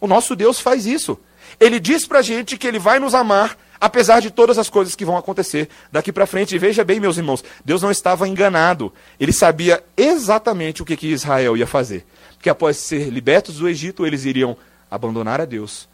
O 0.00 0.06
nosso 0.06 0.36
Deus 0.36 0.60
faz 0.60 0.86
isso. 0.86 1.18
Ele 1.58 1.80
diz 1.80 2.06
pra 2.06 2.22
gente 2.22 2.56
que 2.56 2.66
ele 2.66 2.78
vai 2.78 2.98
nos 2.98 3.14
amar, 3.14 3.56
apesar 3.80 4.20
de 4.20 4.30
todas 4.30 4.58
as 4.58 4.68
coisas 4.68 4.94
que 4.94 5.04
vão 5.04 5.16
acontecer 5.16 5.68
daqui 5.90 6.12
para 6.12 6.26
frente. 6.26 6.54
E 6.54 6.58
veja 6.58 6.84
bem, 6.84 7.00
meus 7.00 7.16
irmãos, 7.16 7.42
Deus 7.64 7.82
não 7.82 7.90
estava 7.90 8.28
enganado. 8.28 8.92
Ele 9.18 9.32
sabia 9.32 9.82
exatamente 9.96 10.82
o 10.82 10.84
que, 10.84 10.96
que 10.96 11.08
Israel 11.08 11.56
ia 11.56 11.66
fazer. 11.66 12.06
Porque 12.34 12.48
após 12.48 12.76
ser 12.76 13.08
libertos 13.08 13.56
do 13.56 13.68
Egito, 13.68 14.06
eles 14.06 14.24
iriam 14.24 14.56
abandonar 14.90 15.40
a 15.40 15.44
Deus, 15.44 15.88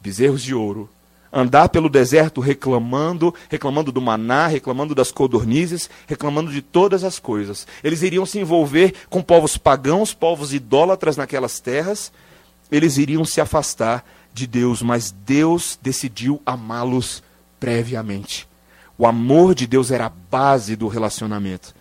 bezerros 0.00 0.42
de 0.42 0.54
ouro, 0.54 0.88
andar 1.32 1.68
pelo 1.68 1.88
deserto 1.88 2.40
reclamando, 2.40 3.34
reclamando 3.48 3.92
do 3.92 4.00
maná, 4.00 4.46
reclamando 4.46 4.94
das 4.94 5.12
codornizes, 5.12 5.88
reclamando 6.06 6.50
de 6.50 6.60
todas 6.60 7.04
as 7.04 7.18
coisas. 7.18 7.66
Eles 7.84 8.02
iriam 8.02 8.26
se 8.26 8.38
envolver 8.38 8.94
com 9.08 9.22
povos 9.22 9.56
pagãos, 9.56 10.12
povos 10.12 10.52
idólatras 10.52 11.16
naquelas 11.16 11.60
terras. 11.60 12.12
Eles 12.70 12.98
iriam 12.98 13.24
se 13.24 13.40
afastar 13.40 14.04
de 14.32 14.46
Deus, 14.46 14.82
mas 14.82 15.10
Deus 15.10 15.78
decidiu 15.80 16.40
amá-los 16.44 17.22
previamente. 17.58 18.48
O 18.96 19.06
amor 19.06 19.54
de 19.54 19.66
Deus 19.66 19.90
era 19.90 20.06
a 20.06 20.12
base 20.30 20.76
do 20.76 20.88
relacionamento. 20.88 21.74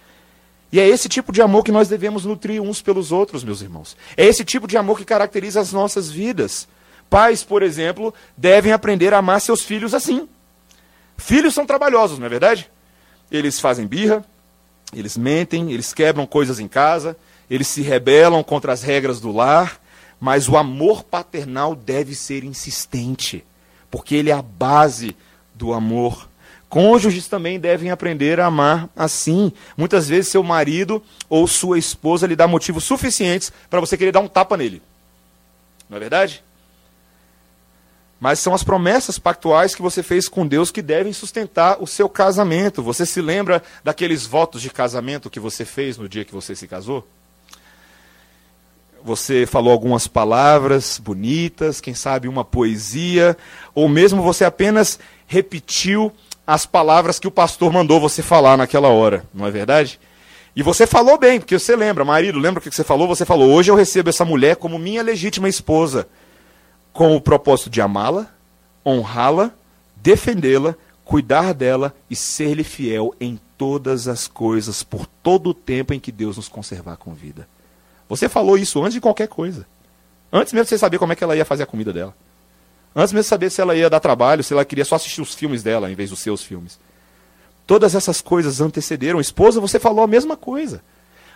E 0.71 0.79
é 0.79 0.88
esse 0.88 1.10
tipo 1.10 1.32
de 1.32 1.41
amor 1.41 1.63
que 1.63 1.71
nós 1.71 1.88
devemos 1.88 2.25
nutrir 2.25 2.62
uns 2.62 2.82
pelos 2.82 3.12
outros, 3.12 3.43
meus 3.43 3.62
irmãos. 3.62 3.97
É 4.15 4.25
esse 4.25 4.45
tipo 4.45 4.67
de 4.67 4.77
amor 4.77 4.97
que 4.97 5.05
caracteriza 5.05 5.60
as 5.60 5.73
nossas 5.73 6.10
vidas. 6.10 6.67
Pais, 7.10 7.43
por 7.43 7.63
exemplo, 7.63 8.13
devem 8.38 8.71
aprender 8.71 9.13
a 9.13 9.17
amar 9.17 9.41
seus 9.41 9.63
filhos 9.63 9.95
assim. 9.95 10.29
Filhos 11.17 11.53
são 11.53 11.65
trabalhosos, 11.65 12.19
não 12.19 12.27
é 12.27 12.29
verdade? 12.29 12.69
Eles 13.32 13.60
fazem 13.60 13.88
birra, 13.88 14.23
eles 14.93 15.17
mentem, 15.17 15.71
eles 15.71 15.93
quebram 15.93 16.25
coisas 16.25 16.60
em 16.60 16.67
casa, 16.67 17.17
eles 17.49 17.67
se 17.67 17.82
rebelam 17.82 18.43
contra 18.43 18.71
as 18.71 18.84
regras 18.84 19.19
do 19.19 19.32
lar, 19.32 19.82
mas 20.19 20.47
o 20.47 20.55
amor 20.55 21.03
paternal 21.03 21.75
deve 21.75 22.13
ser 22.13 22.43
insistente, 22.43 23.43
porque 23.89 24.15
ele 24.15 24.29
é 24.29 24.34
a 24.34 24.41
base 24.41 25.15
do 25.55 25.73
amor 25.73 26.28
Cônjuges 26.69 27.27
também 27.27 27.60
devem 27.60 27.89
aprender 27.89 28.39
a 28.39 28.45
amar 28.45 28.88
assim. 28.95 29.51
Muitas 29.75 30.08
vezes 30.08 30.32
seu 30.32 30.43
marido 30.43 31.03
ou 31.27 31.47
sua 31.47 31.79
esposa 31.79 32.27
lhe 32.27 32.36
dá 32.36 32.47
motivos 32.47 32.84
suficientes 32.84 33.51
para 33.69 33.79
você 33.79 33.97
querer 33.97 34.12
dar 34.12 34.19
um 34.19 34.27
tapa 34.27 34.55
nele. 34.55 34.82
Não 35.89 35.97
é 35.97 35.99
verdade? 35.99 36.43
Mas 38.19 38.38
são 38.38 38.53
as 38.53 38.63
promessas 38.63 39.17
pactuais 39.17 39.73
que 39.73 39.82
você 39.82 40.03
fez 40.03 40.27
com 40.29 40.45
Deus 40.45 40.69
que 40.69 40.82
devem 40.82 41.12
sustentar 41.12 41.82
o 41.82 41.88
seu 41.88 42.08
casamento. 42.08 42.84
Você 42.84 43.05
se 43.05 43.21
lembra 43.21 43.63
daqueles 43.84 44.25
votos 44.25 44.62
de 44.62 44.69
casamento 44.69 45.29
que 45.29 45.39
você 45.39 45.65
fez 45.65 45.97
no 45.97 46.08
dia 46.08 46.25
que 46.25 46.34
você 46.34 46.53
se 46.53 46.67
casou? 46.67 47.08
Você 49.03 49.45
falou 49.45 49.71
algumas 49.71 50.08
palavras 50.08 50.99
bonitas, 50.99 51.79
quem 51.79 51.93
sabe 51.95 52.27
uma 52.27 52.43
poesia, 52.43 53.38
ou 53.73 53.88
mesmo 53.88 54.21
você 54.21 54.43
apenas 54.43 54.99
repetiu 55.25 56.13
as 56.49 56.65
palavras 56.65 57.19
que 57.19 57.27
o 57.27 57.31
pastor 57.31 57.71
mandou 57.71 57.99
você 57.99 58.23
falar 58.23 58.57
naquela 58.57 58.88
hora, 58.88 59.23
não 59.31 59.45
é 59.45 59.51
verdade? 59.51 59.99
E 60.55 60.63
você 60.63 60.88
falou 60.88 61.15
bem, 61.15 61.39
porque 61.39 61.59
você 61.59 61.75
lembra, 61.75 62.03
marido, 62.03 62.39
lembra 62.39 62.59
o 62.59 62.63
que 62.63 62.71
você 62.71 62.83
falou? 62.83 63.07
Você 63.07 63.23
falou: 63.23 63.51
hoje 63.51 63.69
eu 63.69 63.75
recebo 63.75 64.09
essa 64.09 64.25
mulher 64.25 64.55
como 64.55 64.79
minha 64.79 65.03
legítima 65.03 65.47
esposa, 65.47 66.07
com 66.91 67.15
o 67.15 67.21
propósito 67.21 67.69
de 67.69 67.79
amá-la, 67.81 68.25
honrá-la, 68.83 69.51
defendê-la, 69.97 70.73
cuidar 71.05 71.53
dela 71.53 71.93
e 72.09 72.15
ser-lhe 72.15 72.63
fiel 72.63 73.13
em 73.21 73.39
todas 73.55 74.07
as 74.07 74.27
coisas, 74.27 74.81
por 74.81 75.05
todo 75.05 75.51
o 75.51 75.53
tempo 75.53 75.93
em 75.93 75.99
que 75.99 76.12
Deus 76.12 76.38
nos 76.38 76.49
conservar 76.49 76.97
com 76.97 77.13
vida. 77.13 77.47
Você 78.09 78.27
falou 78.27 78.57
isso 78.57 78.81
antes 78.81 78.95
de 78.95 79.01
qualquer 79.01 79.27
coisa. 79.27 79.67
Antes 80.33 80.51
mesmo 80.51 80.63
de 80.63 80.69
você 80.69 80.79
saber 80.79 80.97
como 80.97 81.13
é 81.13 81.15
que 81.15 81.23
ela 81.23 81.35
ia 81.35 81.45
fazer 81.45 81.62
a 81.62 81.67
comida 81.67 81.93
dela. 81.93 82.15
Antes 82.95 83.13
mesmo 83.13 83.23
de 83.23 83.30
saber 83.30 83.49
se 83.49 83.62
ela 83.62 83.75
ia 83.75 83.89
dar 83.89 83.99
trabalho, 83.99 84.43
se 84.43 84.54
ela 84.54 84.65
queria 84.65 84.86
só 84.86 84.95
assistir 84.95 85.21
os 85.21 85.34
filmes 85.34 85.62
dela 85.62 85.91
em 85.91 85.95
vez 85.95 86.10
dos 86.10 86.19
seus 86.19 86.43
filmes. 86.43 86.80
Todas 87.67 87.93
essas 87.93 88.19
coisas 88.19 88.62
antecederam. 88.62 89.19
Esposa, 89.19 89.62
você 89.62 89.80
falou 89.80 90.04
a 90.04 90.08
mesma 90.08 90.36
coisa. 90.36 90.82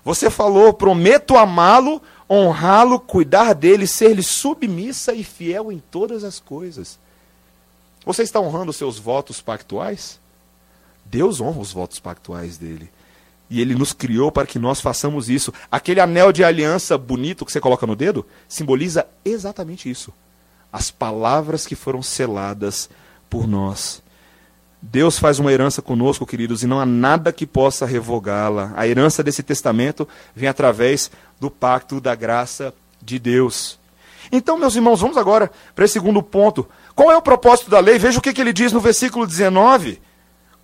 Você 0.03 0.29
falou: 0.29 0.73
prometo 0.73 1.37
amá-lo, 1.37 2.01
honrá-lo, 2.29 2.99
cuidar 2.99 3.53
dele, 3.53 3.85
ser-lhe 3.85 4.23
submissa 4.23 5.13
e 5.13 5.23
fiel 5.23 5.71
em 5.71 5.81
todas 5.91 6.23
as 6.23 6.39
coisas. 6.39 6.97
Você 8.05 8.23
está 8.23 8.39
honrando 8.39 8.71
os 8.71 8.75
seus 8.75 8.99
votos 8.99 9.39
pactuais? 9.41 10.19
Deus 11.05 11.39
honra 11.39 11.59
os 11.59 11.71
votos 11.71 11.99
pactuais 11.99 12.57
dele. 12.57 12.89
E 13.49 13.61
ele 13.61 13.75
nos 13.75 13.93
criou 13.93 14.31
para 14.31 14.47
que 14.47 14.57
nós 14.57 14.81
façamos 14.81 15.29
isso. 15.29 15.53
Aquele 15.71 15.99
anel 15.99 16.31
de 16.31 16.43
aliança 16.43 16.97
bonito 16.97 17.45
que 17.45 17.51
você 17.51 17.59
coloca 17.59 17.85
no 17.85 17.95
dedo 17.95 18.25
simboliza 18.47 19.05
exatamente 19.23 19.89
isso. 19.89 20.11
As 20.73 20.91
palavras 20.91 21.65
que 21.67 21.75
foram 21.75 22.01
seladas 22.03 22.89
por 23.29 23.47
nós. 23.47 24.03
Deus 24.81 25.17
faz 25.17 25.39
uma 25.39 25.53
herança 25.53 25.81
conosco, 25.81 26.25
queridos, 26.25 26.61
e 26.61 26.67
não 26.67 26.79
há 26.79 26.85
nada 26.85 27.31
que 27.31 27.47
possa 27.47 27.85
revogá-la. 27.85 28.73
A 28.75 28.85
herança 28.85 29.23
desse 29.23 29.41
testamento 29.41 30.05
vem 30.35 30.49
através 30.49 31.09
do 31.39 31.49
pacto 31.49 32.01
da 32.01 32.15
graça 32.15 32.73
de 33.01 33.17
Deus. 33.17 33.79
Então, 34.29 34.57
meus 34.57 34.75
irmãos, 34.75 34.99
vamos 34.99 35.15
agora 35.15 35.49
para 35.73 35.85
esse 35.85 35.93
segundo 35.93 36.21
ponto. 36.21 36.67
Qual 36.95 37.09
é 37.11 37.15
o 37.15 37.21
propósito 37.21 37.69
da 37.69 37.79
lei? 37.79 37.97
Veja 37.97 38.19
o 38.19 38.21
que, 38.21 38.33
que 38.33 38.41
ele 38.41 38.51
diz 38.51 38.73
no 38.73 38.81
versículo 38.81 39.25
19. 39.25 40.01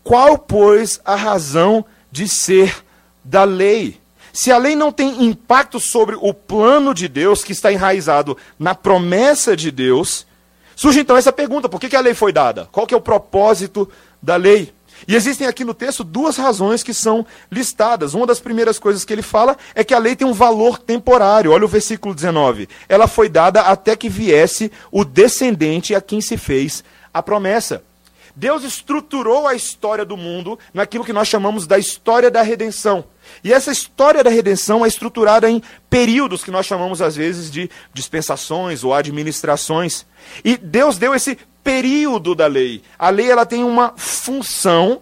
Qual, 0.04 0.38
pois, 0.38 1.00
a 1.06 1.16
razão 1.16 1.86
de 2.12 2.28
ser 2.28 2.84
da 3.24 3.44
lei? 3.44 4.02
Se 4.40 4.54
a 4.54 4.58
lei 4.58 4.74
não 4.74 4.90
tem 4.90 5.26
impacto 5.26 5.82
sobre 5.82 6.16
o 6.18 6.34
plano 6.34 6.94
de 6.94 7.10
Deus, 7.10 7.44
que 7.44 7.52
está 7.52 7.74
enraizado 7.74 8.38
na 8.58 8.74
promessa 8.74 9.54
de 9.54 9.70
Deus, 9.70 10.26
surge 10.78 11.02
então 11.02 11.18
essa 11.18 11.34
pergunta: 11.34 11.68
por 11.68 11.78
que, 11.78 11.94
a 11.94 12.00
lei 12.00 12.14
foi 12.14 12.32
dada? 12.32 12.66
Qual 12.72 12.88
que 12.88 12.94
é 12.94 12.98
o 12.98 13.02
propósito 13.02 13.90
da 14.24 14.38
lei. 14.38 14.74
E 15.06 15.14
existem 15.14 15.46
aqui 15.46 15.66
no 15.66 15.74
texto 15.74 16.06
duas 16.06 16.38
razões 16.38 16.82
que 16.82 16.94
são 16.94 17.26
listadas. 17.52 18.14
Uma 18.14 18.26
das 18.26 18.40
primeiras 18.40 18.80
coisas 18.80 19.04
que 19.04 19.12
ele 19.12 19.22
fala 19.22 19.58
é 19.76 19.84
que 19.84 19.94
a 19.94 20.00
lei 20.00 20.16
tem 20.16 20.26
um 20.26 20.32
valor 20.32 20.78
temporário. 20.78 21.52
Olha 21.52 21.66
o 21.66 21.68
versículo 21.68 22.16
19. 22.16 22.70
Ela 22.88 23.08
foi 23.10 23.28
dada 23.28 23.64
até 23.64 23.94
que 23.94 24.08
viesse 24.08 24.72
o 24.90 25.04
descendente 25.04 25.94
a 25.94 26.00
quem 26.00 26.22
se 26.22 26.38
fez 26.38 26.82
a 27.14 27.22
promessa. 27.22 27.84
Deus 28.34 28.64
estruturou 28.64 29.50
a 29.50 29.54
história 29.54 30.06
do 30.06 30.16
mundo 30.16 30.58
naquilo 30.74 31.04
que 31.04 31.12
nós 31.12 31.28
chamamos 31.28 31.68
da 31.68 31.78
história 31.78 32.32
da 32.32 32.42
redenção. 32.42 33.04
E 33.44 33.54
essa 33.54 33.72
história 33.72 34.24
da 34.24 34.30
redenção 34.30 34.86
é 34.86 34.88
estruturada 34.88 35.50
em 35.50 35.62
períodos 35.90 36.44
que 36.44 36.52
nós 36.52 36.66
chamamos 36.66 37.02
às 37.02 37.16
vezes 37.16 37.52
de 37.52 37.70
dispensações 37.94 38.84
ou 38.84 38.94
administrações. 38.94 40.06
E 40.44 40.58
Deus 40.58 40.98
deu 40.98 41.14
esse 41.14 41.38
período 41.64 42.34
da 42.36 42.48
lei. 42.48 42.82
A 42.98 43.10
lei 43.10 43.30
ela 43.30 43.46
tem 43.46 43.64
uma 43.64 43.94
função 43.96 45.02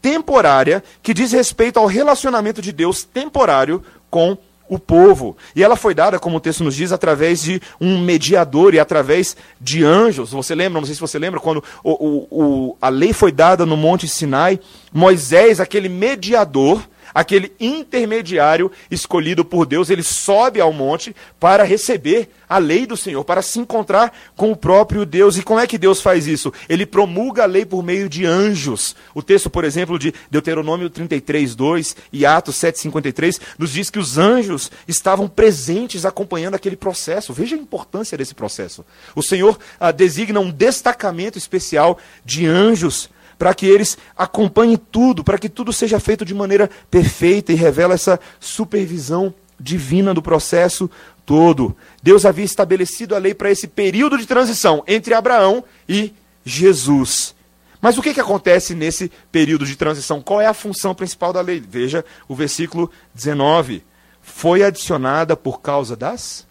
temporária 0.00 0.82
que 1.02 1.14
diz 1.14 1.32
respeito 1.32 1.78
ao 1.78 1.86
relacionamento 1.86 2.62
de 2.62 2.72
Deus 2.72 3.04
temporário 3.04 3.82
com 4.10 4.36
o 4.70 4.78
povo. 4.78 5.36
E 5.54 5.64
ela 5.64 5.74
foi 5.74 5.94
dada, 5.94 6.18
como 6.18 6.36
o 6.36 6.40
texto 6.40 6.62
nos 6.62 6.76
diz, 6.76 6.92
através 6.92 7.42
de 7.42 7.60
um 7.80 7.98
mediador 7.98 8.72
e 8.72 8.78
através 8.78 9.36
de 9.60 9.84
anjos. 9.84 10.30
Você 10.30 10.54
lembra, 10.54 10.80
não 10.80 10.86
sei 10.86 10.94
se 10.94 11.00
você 11.00 11.18
lembra, 11.18 11.40
quando 11.40 11.62
o, 11.82 11.90
o, 11.90 12.28
o, 12.30 12.76
a 12.80 12.88
lei 12.88 13.12
foi 13.12 13.32
dada 13.32 13.66
no 13.66 13.76
Monte 13.76 14.06
Sinai, 14.06 14.60
Moisés, 14.92 15.58
aquele 15.58 15.88
mediador, 15.88 16.80
aquele 17.14 17.52
intermediário 17.58 18.70
escolhido 18.90 19.44
por 19.44 19.66
Deus, 19.66 19.90
ele 19.90 20.02
sobe 20.02 20.60
ao 20.60 20.72
monte 20.72 21.14
para 21.38 21.64
receber 21.64 22.30
a 22.48 22.58
lei 22.58 22.84
do 22.84 22.96
Senhor, 22.96 23.24
para 23.24 23.42
se 23.42 23.60
encontrar 23.60 24.12
com 24.36 24.50
o 24.50 24.56
próprio 24.56 25.06
Deus. 25.06 25.36
E 25.36 25.42
como 25.42 25.60
é 25.60 25.66
que 25.66 25.78
Deus 25.78 26.00
faz 26.00 26.26
isso? 26.26 26.52
Ele 26.68 26.84
promulga 26.84 27.44
a 27.44 27.46
lei 27.46 27.64
por 27.64 27.82
meio 27.82 28.08
de 28.08 28.26
anjos. 28.26 28.96
O 29.14 29.22
texto, 29.22 29.48
por 29.48 29.64
exemplo, 29.64 29.98
de 29.98 30.12
Deuteronômio 30.30 30.90
33, 30.90 31.54
2 31.54 31.96
e 32.12 32.26
Atos 32.26 32.56
7, 32.56 32.78
53, 32.80 33.40
nos 33.58 33.72
diz 33.72 33.88
que 33.88 33.98
os 33.98 34.18
anjos 34.18 34.70
estavam 34.88 35.28
presentes 35.28 36.04
acompanhando 36.04 36.56
aquele 36.56 36.76
processo. 36.76 37.32
Veja 37.32 37.54
a 37.54 37.58
importância 37.58 38.18
desse 38.18 38.34
processo. 38.34 38.84
O 39.14 39.22
Senhor 39.22 39.58
ah, 39.78 39.92
designa 39.92 40.40
um 40.40 40.50
destacamento 40.50 41.38
especial 41.38 41.98
de 42.24 42.46
anjos 42.46 43.08
para 43.40 43.54
que 43.54 43.64
eles 43.64 43.96
acompanhem 44.14 44.76
tudo, 44.76 45.24
para 45.24 45.38
que 45.38 45.48
tudo 45.48 45.72
seja 45.72 45.98
feito 45.98 46.26
de 46.26 46.34
maneira 46.34 46.68
perfeita 46.90 47.50
e 47.50 47.54
revela 47.54 47.94
essa 47.94 48.20
supervisão 48.38 49.32
divina 49.58 50.12
do 50.12 50.20
processo 50.20 50.90
todo. 51.24 51.74
Deus 52.02 52.26
havia 52.26 52.44
estabelecido 52.44 53.14
a 53.14 53.18
lei 53.18 53.32
para 53.32 53.50
esse 53.50 53.66
período 53.66 54.18
de 54.18 54.26
transição 54.26 54.84
entre 54.86 55.14
Abraão 55.14 55.64
e 55.88 56.12
Jesus. 56.44 57.34
Mas 57.80 57.96
o 57.96 58.02
que, 58.02 58.12
que 58.12 58.20
acontece 58.20 58.74
nesse 58.74 59.10
período 59.32 59.64
de 59.64 59.74
transição? 59.74 60.20
Qual 60.20 60.38
é 60.38 60.46
a 60.46 60.52
função 60.52 60.94
principal 60.94 61.32
da 61.32 61.40
lei? 61.40 61.60
Veja 61.66 62.04
o 62.28 62.34
versículo 62.34 62.90
19. 63.14 63.82
Foi 64.20 64.62
adicionada 64.62 65.34
por 65.34 65.62
causa 65.62 65.96
das. 65.96 66.46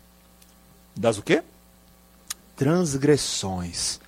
Das 0.96 1.20
o 1.20 1.22
quê? 1.22 1.44
Transgressões. 2.56 4.00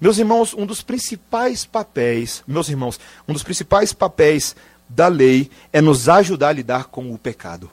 Meus 0.00 0.16
irmãos, 0.16 0.54
um 0.54 0.64
dos 0.64 0.80
principais 0.80 1.66
papéis, 1.66 2.42
meus 2.46 2.70
irmãos, 2.70 2.98
um 3.28 3.34
dos 3.34 3.42
principais 3.42 3.92
papéis 3.92 4.56
da 4.88 5.08
lei 5.08 5.50
é 5.72 5.80
nos 5.80 6.08
ajudar 6.08 6.48
a 6.48 6.52
lidar 6.52 6.84
com 6.84 7.12
o 7.12 7.18
pecado. 7.18 7.70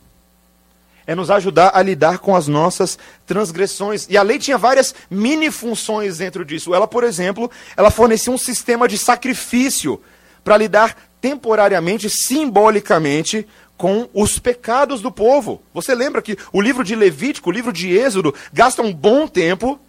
É 1.05 1.15
nos 1.15 1.31
ajudar 1.31 1.71
a 1.73 1.81
lidar 1.81 2.19
com 2.19 2.35
as 2.35 2.49
nossas 2.49 2.99
transgressões. 3.25 4.07
E 4.09 4.17
a 4.17 4.21
lei 4.21 4.37
tinha 4.37 4.57
várias 4.57 4.93
mini 5.09 5.49
funções 5.49 6.17
dentro 6.17 6.43
disso. 6.43 6.75
Ela, 6.75 6.85
por 6.85 7.05
exemplo, 7.05 7.49
ela 7.77 7.89
fornecia 7.89 8.31
um 8.31 8.37
sistema 8.37 8.89
de 8.89 8.97
sacrifício 8.97 10.01
para 10.43 10.57
lidar 10.57 10.97
temporariamente, 11.21 12.09
simbolicamente, 12.09 13.47
com 13.77 14.09
os 14.13 14.37
pecados 14.37 15.01
do 15.01 15.09
povo. 15.11 15.61
Você 15.73 15.95
lembra 15.95 16.21
que 16.21 16.37
o 16.51 16.61
livro 16.61 16.83
de 16.83 16.93
Levítico, 16.93 17.49
o 17.49 17.53
livro 17.53 17.71
de 17.71 17.95
Êxodo, 17.97 18.35
gasta 18.51 18.81
um 18.81 18.93
bom 18.93 19.27
tempo 19.29 19.79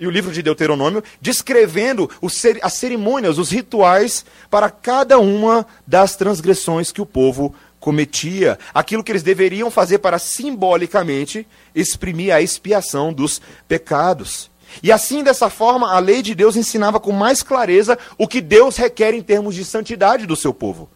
e 0.00 0.06
o 0.06 0.10
livro 0.10 0.32
de 0.32 0.42
Deuteronômio, 0.42 1.02
descrevendo 1.20 2.08
as 2.62 2.74
cerimônias, 2.74 3.38
os 3.38 3.50
rituais 3.50 4.24
para 4.50 4.70
cada 4.70 5.18
uma 5.18 5.66
das 5.86 6.14
transgressões 6.14 6.92
que 6.92 7.00
o 7.00 7.06
povo 7.06 7.54
cometia, 7.80 8.58
aquilo 8.74 9.02
que 9.02 9.12
eles 9.12 9.22
deveriam 9.22 9.70
fazer 9.70 9.98
para 9.98 10.18
simbolicamente 10.18 11.46
exprimir 11.74 12.34
a 12.34 12.40
expiação 12.40 13.12
dos 13.12 13.40
pecados. 13.66 14.50
E 14.82 14.92
assim, 14.92 15.22
dessa 15.22 15.48
forma, 15.48 15.92
a 15.92 15.98
lei 15.98 16.22
de 16.22 16.34
Deus 16.34 16.56
ensinava 16.56 17.00
com 17.00 17.12
mais 17.12 17.42
clareza 17.42 17.98
o 18.16 18.28
que 18.28 18.40
Deus 18.40 18.76
requer 18.76 19.14
em 19.14 19.22
termos 19.22 19.54
de 19.54 19.64
santidade 19.64 20.26
do 20.26 20.36
seu 20.36 20.52
povo. 20.52 20.88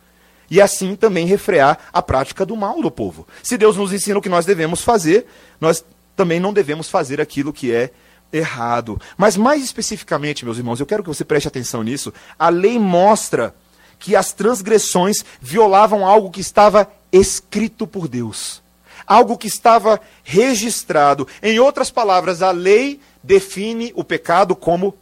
E 0.50 0.60
assim 0.60 0.94
também 0.94 1.26
refrear 1.26 1.78
a 1.92 2.02
prática 2.02 2.44
do 2.44 2.54
mal 2.54 2.82
do 2.82 2.90
povo. 2.90 3.26
Se 3.42 3.56
Deus 3.56 3.76
nos 3.76 3.92
ensina 3.92 4.18
o 4.18 4.22
que 4.22 4.28
nós 4.28 4.44
devemos 4.44 4.82
fazer, 4.82 5.26
nós 5.58 5.82
também 6.14 6.38
não 6.38 6.52
devemos 6.52 6.90
fazer 6.90 7.20
aquilo 7.20 7.52
que 7.52 7.72
é 7.72 7.90
errado. 8.32 9.00
Mas 9.16 9.36
mais 9.36 9.62
especificamente, 9.62 10.44
meus 10.44 10.58
irmãos, 10.58 10.80
eu 10.80 10.86
quero 10.86 11.02
que 11.02 11.08
você 11.08 11.24
preste 11.24 11.48
atenção 11.48 11.82
nisso. 11.82 12.12
A 12.38 12.48
lei 12.48 12.78
mostra 12.78 13.54
que 13.98 14.16
as 14.16 14.32
transgressões 14.32 15.24
violavam 15.40 16.06
algo 16.06 16.30
que 16.30 16.40
estava 16.40 16.90
escrito 17.12 17.86
por 17.86 18.08
Deus. 18.08 18.62
Algo 19.06 19.36
que 19.36 19.46
estava 19.46 20.00
registrado. 20.24 21.28
Em 21.42 21.58
outras 21.58 21.90
palavras, 21.90 22.42
a 22.42 22.50
lei 22.50 23.00
define 23.22 23.92
o 23.94 24.02
pecado 24.02 24.56
como 24.56 24.96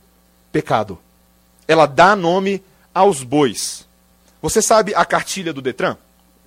pecado. 0.51 0.99
Ela 1.69 1.87
dá 1.87 2.17
nome 2.17 2.63
aos 2.93 3.23
bois. 3.23 3.87
Você 4.43 4.61
sabe 4.61 4.95
a 4.95 5.05
cartilha 5.05 5.53
do 5.53 5.63
Detran? 5.63 5.97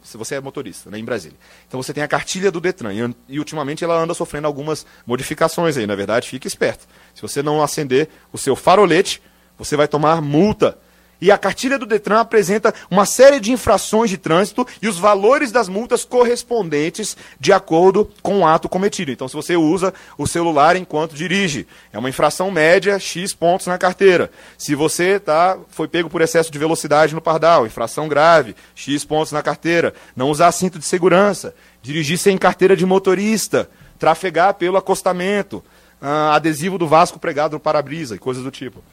Se 0.04 0.18
você 0.18 0.36
é 0.36 0.42
motorista, 0.42 0.90
né, 0.90 0.98
em 0.98 1.06
Brasília. 1.06 1.38
Então 1.68 1.82
você 1.82 1.94
tem 1.94 2.04
a 2.04 2.08
cartilha 2.08 2.52
do 2.52 2.60
Detran 2.60 2.94
e, 2.94 3.16
e, 3.30 3.40
ultimamente 3.40 3.84
ela 3.84 3.98
anda 3.98 4.14
sofrendo 4.14 4.48
algumas 4.48 4.86
modificações 5.06 5.78
aí, 5.78 5.88
na 5.88 5.96
verdade, 5.96 6.30
fique 6.30 6.48
esperto. 6.48 6.88
Se 7.16 7.22
você 7.22 7.42
não 7.42 7.64
acender 7.64 8.10
o 8.32 8.38
seu 8.38 8.56
farolete, 8.56 9.22
você 9.58 9.76
vai 9.76 9.88
tomar 9.88 10.22
multa 10.22 10.78
e 11.22 11.32
a 11.32 11.38
cartilha 11.38 11.80
do 11.80 11.86
Detran 11.86 12.20
apresenta 12.20 12.74
uma 12.92 13.06
série 13.06 13.40
de 13.40 13.52
infrações 13.52 14.10
de 14.10 14.18
trânsito 14.18 14.68
e 14.82 14.88
os 14.88 14.98
valores 14.98 15.52
das 15.52 15.70
multas 15.70 16.04
correspondentes 16.04 17.16
de 17.40 17.54
acordo 17.54 18.12
com 18.22 18.40
o 18.40 18.46
ato 18.46 18.68
cometido. 18.68 19.12
Então, 19.12 19.28
se 19.28 19.36
você 19.36 19.56
usa 19.56 19.94
o 20.18 20.28
celular 20.28 20.76
enquanto 20.76 21.16
dirige, 21.16 21.66
é 21.92 21.98
uma 21.98 22.10
infração 22.10 22.52
média, 22.52 23.00
X 23.00 23.34
pontos 23.34 23.68
na 23.68 23.78
carteira. 23.78 24.30
Se 24.58 24.76
você 24.76 25.20
tá, 25.20 25.58
foi 25.70 25.88
pego 25.88 26.10
por 26.10 26.22
excesso 26.22 26.52
de 26.52 26.60
velocidade 26.60 27.16
no 27.16 27.22
pardal, 27.22 27.66
infração 27.66 28.08
grave, 28.08 28.56
X 28.76 29.06
pontos 29.06 29.32
na 29.32 29.42
carteira. 29.42 29.94
Não 30.16 30.30
usar 30.30 30.52
cinto 30.52 30.78
de 30.78 30.86
segurança, 30.86 31.56
dirigir 31.82 32.18
sem 32.18 32.38
carteira 32.38 32.76
de 32.76 32.86
motorista, 32.86 33.70
trafegar 33.98 34.56
pelo 34.56 34.78
acostamento, 34.78 35.64
ah, 36.02 36.36
adesivo 36.36 36.78
do 36.78 36.86
Vasco 36.86 37.18
pregado 37.18 37.54
no 37.54 37.60
para-brisa 37.60 38.16
e 38.16 38.20
coisas 38.20 38.44
do 38.44 38.52
tipo. 38.52 38.84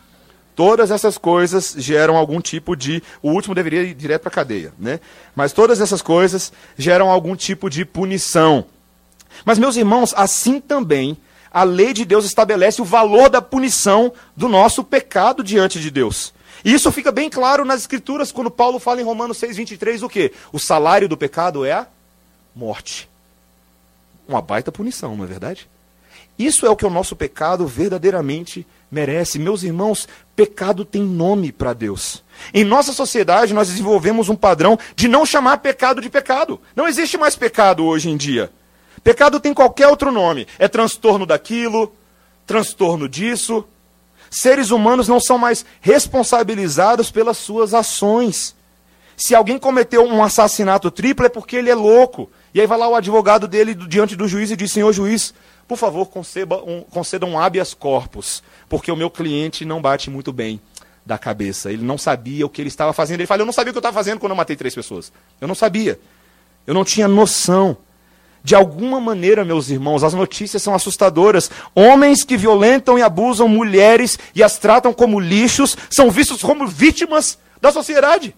Todas 0.60 0.90
essas 0.90 1.16
coisas 1.16 1.74
geram 1.78 2.18
algum 2.18 2.38
tipo 2.38 2.76
de. 2.76 3.02
O 3.22 3.30
último 3.30 3.54
deveria 3.54 3.82
ir 3.82 3.94
direto 3.94 4.20
para 4.20 4.28
a 4.28 4.34
cadeia, 4.34 4.74
né? 4.78 5.00
Mas 5.34 5.54
todas 5.54 5.80
essas 5.80 6.02
coisas 6.02 6.52
geram 6.76 7.08
algum 7.08 7.34
tipo 7.34 7.70
de 7.70 7.82
punição. 7.82 8.66
Mas, 9.42 9.58
meus 9.58 9.74
irmãos, 9.74 10.12
assim 10.14 10.60
também 10.60 11.16
a 11.50 11.62
lei 11.62 11.94
de 11.94 12.04
Deus 12.04 12.26
estabelece 12.26 12.82
o 12.82 12.84
valor 12.84 13.30
da 13.30 13.40
punição 13.40 14.12
do 14.36 14.50
nosso 14.50 14.84
pecado 14.84 15.42
diante 15.42 15.80
de 15.80 15.90
Deus. 15.90 16.30
E 16.62 16.74
isso 16.74 16.92
fica 16.92 17.10
bem 17.10 17.30
claro 17.30 17.64
nas 17.64 17.80
Escrituras, 17.80 18.30
quando 18.30 18.50
Paulo 18.50 18.78
fala 18.78 19.00
em 19.00 19.04
Romanos 19.04 19.40
6,23 19.40 20.02
o 20.02 20.10
quê? 20.10 20.30
O 20.52 20.58
salário 20.58 21.08
do 21.08 21.16
pecado 21.16 21.64
é 21.64 21.72
a 21.72 21.86
morte. 22.54 23.08
Uma 24.28 24.42
baita 24.42 24.70
punição, 24.70 25.16
não 25.16 25.24
é 25.24 25.26
verdade? 25.26 25.66
Isso 26.38 26.66
é 26.66 26.68
o 26.68 26.76
que 26.76 26.84
o 26.84 26.90
nosso 26.90 27.16
pecado 27.16 27.66
verdadeiramente 27.66 28.66
merece. 28.90 29.38
Meus 29.38 29.62
irmãos, 29.62 30.08
pecado 30.34 30.84
tem 30.84 31.02
nome 31.02 31.52
para 31.52 31.72
Deus. 31.72 32.22
Em 32.52 32.64
nossa 32.64 32.92
sociedade, 32.92 33.54
nós 33.54 33.68
desenvolvemos 33.68 34.28
um 34.28 34.36
padrão 34.36 34.78
de 34.96 35.06
não 35.08 35.24
chamar 35.24 35.58
pecado 35.58 36.00
de 36.00 36.10
pecado. 36.10 36.60
Não 36.74 36.88
existe 36.88 37.16
mais 37.16 37.36
pecado 37.36 37.84
hoje 37.84 38.08
em 38.08 38.16
dia. 38.16 38.50
Pecado 39.04 39.40
tem 39.40 39.54
qualquer 39.54 39.88
outro 39.88 40.10
nome. 40.10 40.46
É 40.58 40.68
transtorno 40.68 41.24
daquilo, 41.24 41.92
transtorno 42.46 43.08
disso. 43.08 43.64
Seres 44.30 44.70
humanos 44.70 45.08
não 45.08 45.20
são 45.20 45.38
mais 45.38 45.64
responsabilizados 45.80 47.10
pelas 47.10 47.36
suas 47.36 47.74
ações. 47.74 48.54
Se 49.16 49.34
alguém 49.34 49.58
cometeu 49.58 50.04
um 50.04 50.22
assassinato 50.22 50.90
triplo 50.90 51.26
é 51.26 51.28
porque 51.28 51.56
ele 51.56 51.70
é 51.70 51.74
louco. 51.74 52.30
E 52.54 52.60
aí 52.60 52.66
vai 52.66 52.78
lá 52.78 52.88
o 52.88 52.94
advogado 52.94 53.46
dele 53.46 53.74
diante 53.74 54.16
do 54.16 54.26
juiz 54.26 54.50
e 54.50 54.56
diz: 54.56 54.72
Senhor 54.72 54.92
juiz, 54.92 55.34
por 55.70 55.76
favor, 55.76 56.06
conceda 56.06 56.56
um, 56.56 56.82
conceda 56.82 57.24
um 57.24 57.38
habeas 57.38 57.74
corpus, 57.74 58.42
porque 58.68 58.90
o 58.90 58.96
meu 58.96 59.08
cliente 59.08 59.64
não 59.64 59.80
bate 59.80 60.10
muito 60.10 60.32
bem 60.32 60.60
da 61.06 61.16
cabeça. 61.16 61.70
Ele 61.70 61.84
não 61.84 61.96
sabia 61.96 62.44
o 62.44 62.48
que 62.48 62.60
ele 62.60 62.66
estava 62.66 62.92
fazendo. 62.92 63.20
Ele 63.20 63.26
fala: 63.28 63.42
Eu 63.42 63.46
não 63.46 63.52
sabia 63.52 63.70
o 63.70 63.72
que 63.72 63.78
eu 63.78 63.80
estava 63.80 63.94
fazendo 63.94 64.18
quando 64.18 64.32
eu 64.32 64.36
matei 64.36 64.56
três 64.56 64.74
pessoas. 64.74 65.12
Eu 65.40 65.46
não 65.46 65.54
sabia. 65.54 66.00
Eu 66.66 66.74
não 66.74 66.84
tinha 66.84 67.06
noção. 67.06 67.76
De 68.42 68.56
alguma 68.56 68.98
maneira, 69.00 69.44
meus 69.44 69.70
irmãos, 69.70 70.02
as 70.02 70.12
notícias 70.12 70.60
são 70.60 70.74
assustadoras. 70.74 71.48
Homens 71.72 72.24
que 72.24 72.36
violentam 72.36 72.98
e 72.98 73.02
abusam 73.02 73.46
mulheres 73.46 74.18
e 74.34 74.42
as 74.42 74.58
tratam 74.58 74.92
como 74.92 75.20
lixos 75.20 75.76
são 75.88 76.10
vistos 76.10 76.42
como 76.42 76.66
vítimas 76.66 77.38
da 77.60 77.70
sociedade. 77.70 78.34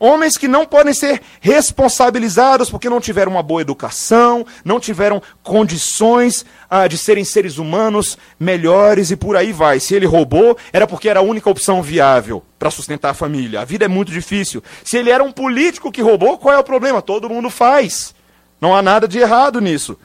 Homens 0.00 0.38
que 0.38 0.46
não 0.46 0.64
podem 0.64 0.94
ser 0.94 1.20
responsabilizados 1.40 2.70
porque 2.70 2.88
não 2.88 3.00
tiveram 3.00 3.32
uma 3.32 3.42
boa 3.42 3.60
educação, 3.60 4.46
não 4.64 4.78
tiveram 4.78 5.20
condições 5.42 6.46
ah, 6.70 6.86
de 6.86 6.96
serem 6.96 7.24
seres 7.24 7.58
humanos 7.58 8.16
melhores 8.38 9.10
e 9.10 9.16
por 9.16 9.36
aí 9.36 9.52
vai. 9.52 9.80
Se 9.80 9.96
ele 9.96 10.06
roubou, 10.06 10.56
era 10.72 10.86
porque 10.86 11.08
era 11.08 11.18
a 11.18 11.22
única 11.22 11.50
opção 11.50 11.82
viável 11.82 12.44
para 12.58 12.70
sustentar 12.70 13.10
a 13.10 13.14
família. 13.14 13.60
A 13.60 13.64
vida 13.64 13.86
é 13.86 13.88
muito 13.88 14.12
difícil. 14.12 14.62
Se 14.84 14.96
ele 14.96 15.10
era 15.10 15.24
um 15.24 15.32
político 15.32 15.90
que 15.90 16.00
roubou, 16.00 16.38
qual 16.38 16.54
é 16.54 16.58
o 16.58 16.64
problema? 16.64 17.02
Todo 17.02 17.28
mundo 17.28 17.50
faz. 17.50 18.14
Não 18.60 18.76
há 18.76 18.80
nada 18.80 19.08
de 19.08 19.18
errado 19.18 19.60
nisso. 19.60 19.98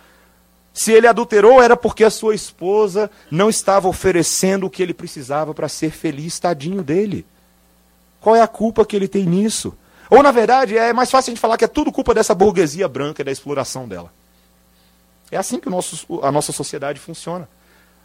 Se 0.73 0.91
ele 0.91 1.06
adulterou, 1.06 1.62
era 1.62 1.77
porque 1.77 2.03
a 2.03 2.10
sua 2.10 2.34
esposa 2.34 3.12
não 3.29 3.47
estava 3.47 3.88
oferecendo 3.88 4.65
o 4.65 4.69
que 4.71 4.82
ele 4.82 4.93
precisava 4.93 5.53
para 5.53 5.69
ser 5.69 5.91
feliz, 5.91 6.39
tadinho 6.39 6.82
dele. 6.82 7.27
Qual 8.19 8.36
é 8.36 8.41
a 8.41 8.47
culpa 8.47 8.84
que 8.84 8.95
ele 8.95 9.08
tem 9.08 9.23
nisso? 9.23 9.77
Ou, 10.13 10.21
na 10.21 10.30
verdade, 10.30 10.78
é 10.78 10.93
mais 10.93 11.10
fácil 11.10 11.32
a 11.32 11.34
gente 11.34 11.41
falar 11.41 11.58
que 11.58 11.65
é 11.65 11.67
tudo 11.67 11.91
culpa 11.91 12.13
dessa 12.13 12.36
burguesia 12.36 12.88
branca 12.88 13.23
e 13.23 13.26
da 13.26 13.32
exploração 13.32 13.88
dela. 13.88 14.13
É 15.32 15.38
assim 15.38 15.60
que 15.60 15.67
nosso, 15.67 16.06
a 16.21 16.32
nossa 16.32 16.52
sociedade 16.52 16.99
funciona. 16.99 17.49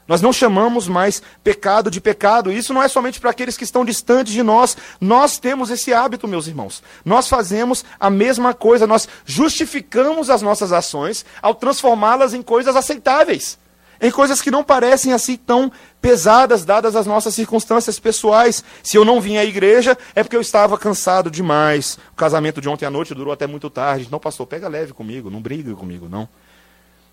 Nós 0.06 0.22
não 0.22 0.32
chamamos 0.32 0.88
mais 0.88 1.22
pecado 1.44 1.90
de 1.90 2.00
pecado. 2.00 2.50
Isso 2.50 2.72
não 2.72 2.82
é 2.82 2.88
somente 2.88 3.20
para 3.20 3.28
aqueles 3.28 3.58
que 3.58 3.64
estão 3.64 3.84
distantes 3.84 4.32
de 4.32 4.42
nós. 4.42 4.74
Nós 4.98 5.36
temos 5.36 5.68
esse 5.68 5.92
hábito, 5.92 6.26
meus 6.26 6.46
irmãos. 6.46 6.82
Nós 7.04 7.28
fazemos 7.28 7.84
a 8.00 8.08
mesma 8.08 8.54
coisa. 8.54 8.86
Nós 8.86 9.06
justificamos 9.26 10.30
as 10.30 10.40
nossas 10.40 10.72
ações 10.72 11.26
ao 11.42 11.54
transformá-las 11.54 12.32
em 12.32 12.40
coisas 12.40 12.74
aceitáveis. 12.74 13.58
Em 14.00 14.10
coisas 14.10 14.40
que 14.40 14.50
não 14.50 14.62
parecem 14.62 15.12
assim 15.12 15.36
tão 15.36 15.72
pesadas, 16.00 16.64
dadas 16.64 16.94
as 16.94 17.06
nossas 17.06 17.34
circunstâncias 17.34 17.98
pessoais. 17.98 18.62
Se 18.82 18.96
eu 18.96 19.04
não 19.04 19.20
vim 19.20 19.36
à 19.36 19.44
igreja, 19.44 19.98
é 20.14 20.22
porque 20.22 20.36
eu 20.36 20.40
estava 20.40 20.78
cansado 20.78 21.30
demais. 21.30 21.98
O 22.12 22.16
casamento 22.16 22.60
de 22.60 22.68
ontem 22.68 22.86
à 22.86 22.90
noite 22.90 23.14
durou 23.14 23.32
até 23.32 23.46
muito 23.46 23.68
tarde. 23.68 24.08
Não, 24.10 24.20
pastor, 24.20 24.46
pega 24.46 24.68
leve 24.68 24.92
comigo, 24.92 25.30
não 25.30 25.40
briga 25.40 25.74
comigo, 25.74 26.08
não. 26.08 26.28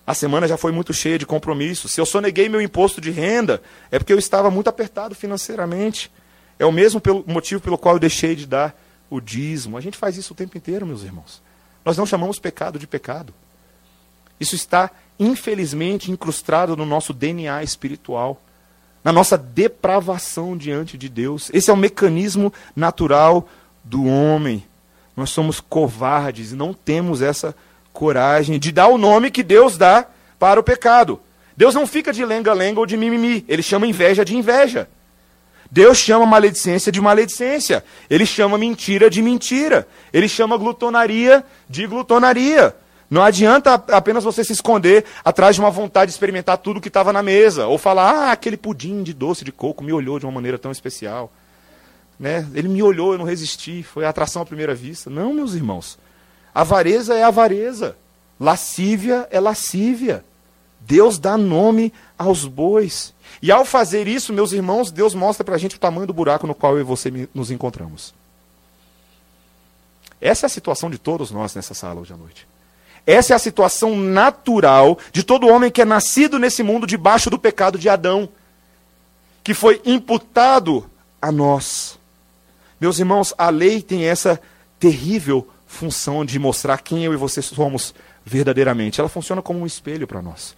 A 0.05 0.13
semana 0.13 0.47
já 0.47 0.55
foi 0.55 0.71
muito 0.71 0.93
cheia 0.93 1.17
de 1.17 1.25
compromissos. 1.25 1.91
Se 1.91 1.99
eu 1.99 2.05
soneguei 2.05 2.47
meu 2.47 2.61
imposto 2.61 3.01
de 3.01 3.09
renda, 3.09 3.61
é 3.89 3.97
porque 3.97 4.13
eu 4.13 4.19
estava 4.19 4.51
muito 4.51 4.69
apertado 4.69 5.15
financeiramente. 5.15 6.11
É 6.59 6.65
o 6.65 6.71
mesmo 6.71 7.01
pelo, 7.01 7.23
motivo 7.25 7.59
pelo 7.59 7.77
qual 7.77 7.95
eu 7.95 7.99
deixei 7.99 8.35
de 8.35 8.45
dar 8.45 8.79
o 9.09 9.19
dízimo. 9.19 9.75
A 9.77 9.81
gente 9.81 9.97
faz 9.97 10.15
isso 10.15 10.33
o 10.33 10.35
tempo 10.35 10.55
inteiro, 10.55 10.85
meus 10.85 11.01
irmãos. 11.01 11.41
Nós 11.83 11.97
não 11.97 12.05
chamamos 12.05 12.37
pecado 12.37 12.77
de 12.77 12.85
pecado. 12.85 13.33
Isso 14.39 14.55
está, 14.55 14.91
infelizmente, 15.19 16.11
incrustado 16.11 16.75
no 16.75 16.85
nosso 16.85 17.13
DNA 17.13 17.63
espiritual, 17.63 18.41
na 19.03 19.11
nossa 19.11 19.37
depravação 19.37 20.57
diante 20.57 20.97
de 20.97 21.07
Deus. 21.07 21.49
Esse 21.53 21.69
é 21.69 21.73
o 21.73 21.77
mecanismo 21.77 22.51
natural 22.75 23.47
do 23.83 24.05
homem. 24.05 24.65
Nós 25.15 25.29
somos 25.29 25.59
covardes 25.59 26.51
e 26.51 26.55
não 26.55 26.73
temos 26.73 27.21
essa 27.21 27.55
coragem 27.93 28.59
de 28.59 28.71
dar 28.71 28.87
o 28.87 28.97
nome 28.97 29.31
que 29.31 29.43
Deus 29.43 29.77
dá 29.77 30.05
para 30.37 30.59
o 30.59 30.63
pecado. 30.63 31.21
Deus 31.55 31.73
não 31.73 31.87
fica 31.87 32.11
de 32.11 32.25
lenga-lenga 32.25 32.79
ou 32.79 32.85
de 32.85 32.97
mimimi, 32.97 33.45
ele 33.47 33.63
chama 33.63 33.87
inveja 33.87 34.25
de 34.25 34.35
inveja. 34.35 34.89
Deus 35.71 35.97
chama 35.97 36.25
maledicência 36.25 36.91
de 36.91 37.01
maledicência. 37.01 37.83
Ele 38.09 38.25
chama 38.25 38.57
mentira 38.57 39.09
de 39.09 39.21
mentira. 39.21 39.87
Ele 40.13 40.27
chama 40.27 40.57
glutonaria 40.57 41.43
de 41.69 41.87
glutonaria. 41.87 42.75
Não 43.09 43.23
adianta 43.23 43.73
apenas 43.73 44.23
você 44.23 44.43
se 44.43 44.53
esconder 44.53 45.05
atrás 45.23 45.55
de 45.55 45.61
uma 45.61 45.69
vontade 45.69 46.09
de 46.09 46.15
experimentar 46.15 46.57
tudo 46.57 46.81
que 46.81 46.87
estava 46.87 47.13
na 47.13 47.21
mesa. 47.21 47.67
Ou 47.67 47.77
falar, 47.77 48.11
ah, 48.11 48.31
aquele 48.31 48.57
pudim 48.57 49.03
de 49.03 49.13
doce 49.13 49.45
de 49.45 49.51
coco 49.51 49.83
me 49.83 49.93
olhou 49.93 50.19
de 50.19 50.25
uma 50.25 50.31
maneira 50.31 50.57
tão 50.57 50.71
especial. 50.71 51.31
Né? 52.19 52.47
Ele 52.53 52.67
me 52.67 52.81
olhou, 52.81 53.11
eu 53.11 53.17
não 53.17 53.25
resisti. 53.25 53.83
Foi 53.83 54.05
a 54.05 54.09
atração 54.09 54.41
à 54.41 54.45
primeira 54.45 54.73
vista. 54.73 55.09
Não, 55.09 55.33
meus 55.33 55.53
irmãos. 55.53 55.99
Avareza 56.53 57.13
é 57.13 57.23
avareza. 57.23 57.95
Lascívia 58.39 59.27
é 59.29 59.39
lascívia. 59.39 60.23
Deus 60.79 61.17
dá 61.19 61.37
nome 61.37 61.93
aos 62.17 62.45
bois. 62.45 63.13
E 63.41 63.51
ao 63.51 63.65
fazer 63.65 64.07
isso, 64.07 64.33
meus 64.33 64.51
irmãos, 64.51 64.91
Deus 64.91 65.13
mostra 65.13 65.43
para 65.43 65.55
a 65.55 65.57
gente 65.57 65.75
o 65.75 65.79
tamanho 65.79 66.07
do 66.07 66.13
buraco 66.13 66.47
no 66.47 66.55
qual 66.55 66.73
eu 66.73 66.81
e 66.81 66.83
você 66.83 67.29
nos 67.33 67.51
encontramos. 67.51 68.13
Essa 70.19 70.45
é 70.45 70.47
a 70.47 70.49
situação 70.49 70.89
de 70.89 70.97
todos 70.97 71.31
nós 71.31 71.53
nessa 71.53 71.73
sala 71.73 72.01
hoje 72.01 72.13
à 72.13 72.17
noite. 72.17 72.47
Essa 73.05 73.33
é 73.33 73.35
a 73.35 73.39
situação 73.39 73.95
natural 73.95 74.97
de 75.11 75.23
todo 75.23 75.47
homem 75.47 75.69
que 75.69 75.81
é 75.81 75.85
nascido 75.85 76.39
nesse 76.39 76.63
mundo 76.63 76.87
debaixo 76.87 77.29
do 77.29 77.37
pecado 77.37 77.77
de 77.77 77.87
Adão, 77.87 78.27
que 79.43 79.53
foi 79.53 79.81
imputado 79.85 80.89
a 81.21 81.31
nós. 81.31 81.99
Meus 82.81 82.97
irmãos, 82.99 83.33
a 83.37 83.49
lei 83.49 83.81
tem 83.81 84.05
essa 84.05 84.41
terrível 84.79 85.47
função 85.67 86.25
de 86.25 86.39
mostrar 86.39 86.79
quem 86.79 87.03
eu 87.03 87.13
e 87.13 87.17
você 87.17 87.41
somos 87.41 87.93
verdadeiramente. 88.25 88.99
Ela 88.99 89.09
funciona 89.09 89.41
como 89.41 89.59
um 89.59 89.65
espelho 89.65 90.07
para 90.07 90.21
nós. 90.21 90.55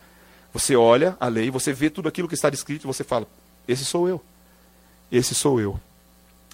Você 0.54 0.76
olha 0.76 1.18
a 1.20 1.28
lei, 1.28 1.52
você 1.52 1.74
vê 1.74 1.90
tudo 1.90 2.08
aquilo 2.08 2.28
que 2.28 2.34
está 2.34 2.50
descrito 2.50 2.86
e 2.86 2.88
você 2.88 3.04
fala: 3.04 3.28
Esse 3.68 3.84
sou 3.84 4.08
eu. 4.08 4.22
Esse 5.12 5.36
sou 5.36 5.60
eu. 5.60 5.80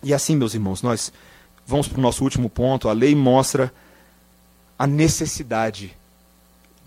E 0.01 0.13
assim, 0.13 0.35
meus 0.35 0.53
irmãos, 0.53 0.81
nós 0.81 1.13
vamos 1.65 1.87
para 1.87 1.99
o 1.99 2.01
nosso 2.01 2.23
último 2.23 2.49
ponto. 2.49 2.89
A 2.89 2.93
lei 2.93 3.15
mostra 3.15 3.71
a 4.77 4.87
necessidade 4.87 5.95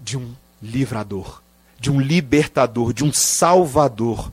de 0.01 0.16
um 0.16 0.35
livrador, 0.62 1.42
de 1.79 1.90
um 1.90 2.01
libertador, 2.01 2.92
de 2.92 3.05
um 3.05 3.12
salvador, 3.12 4.33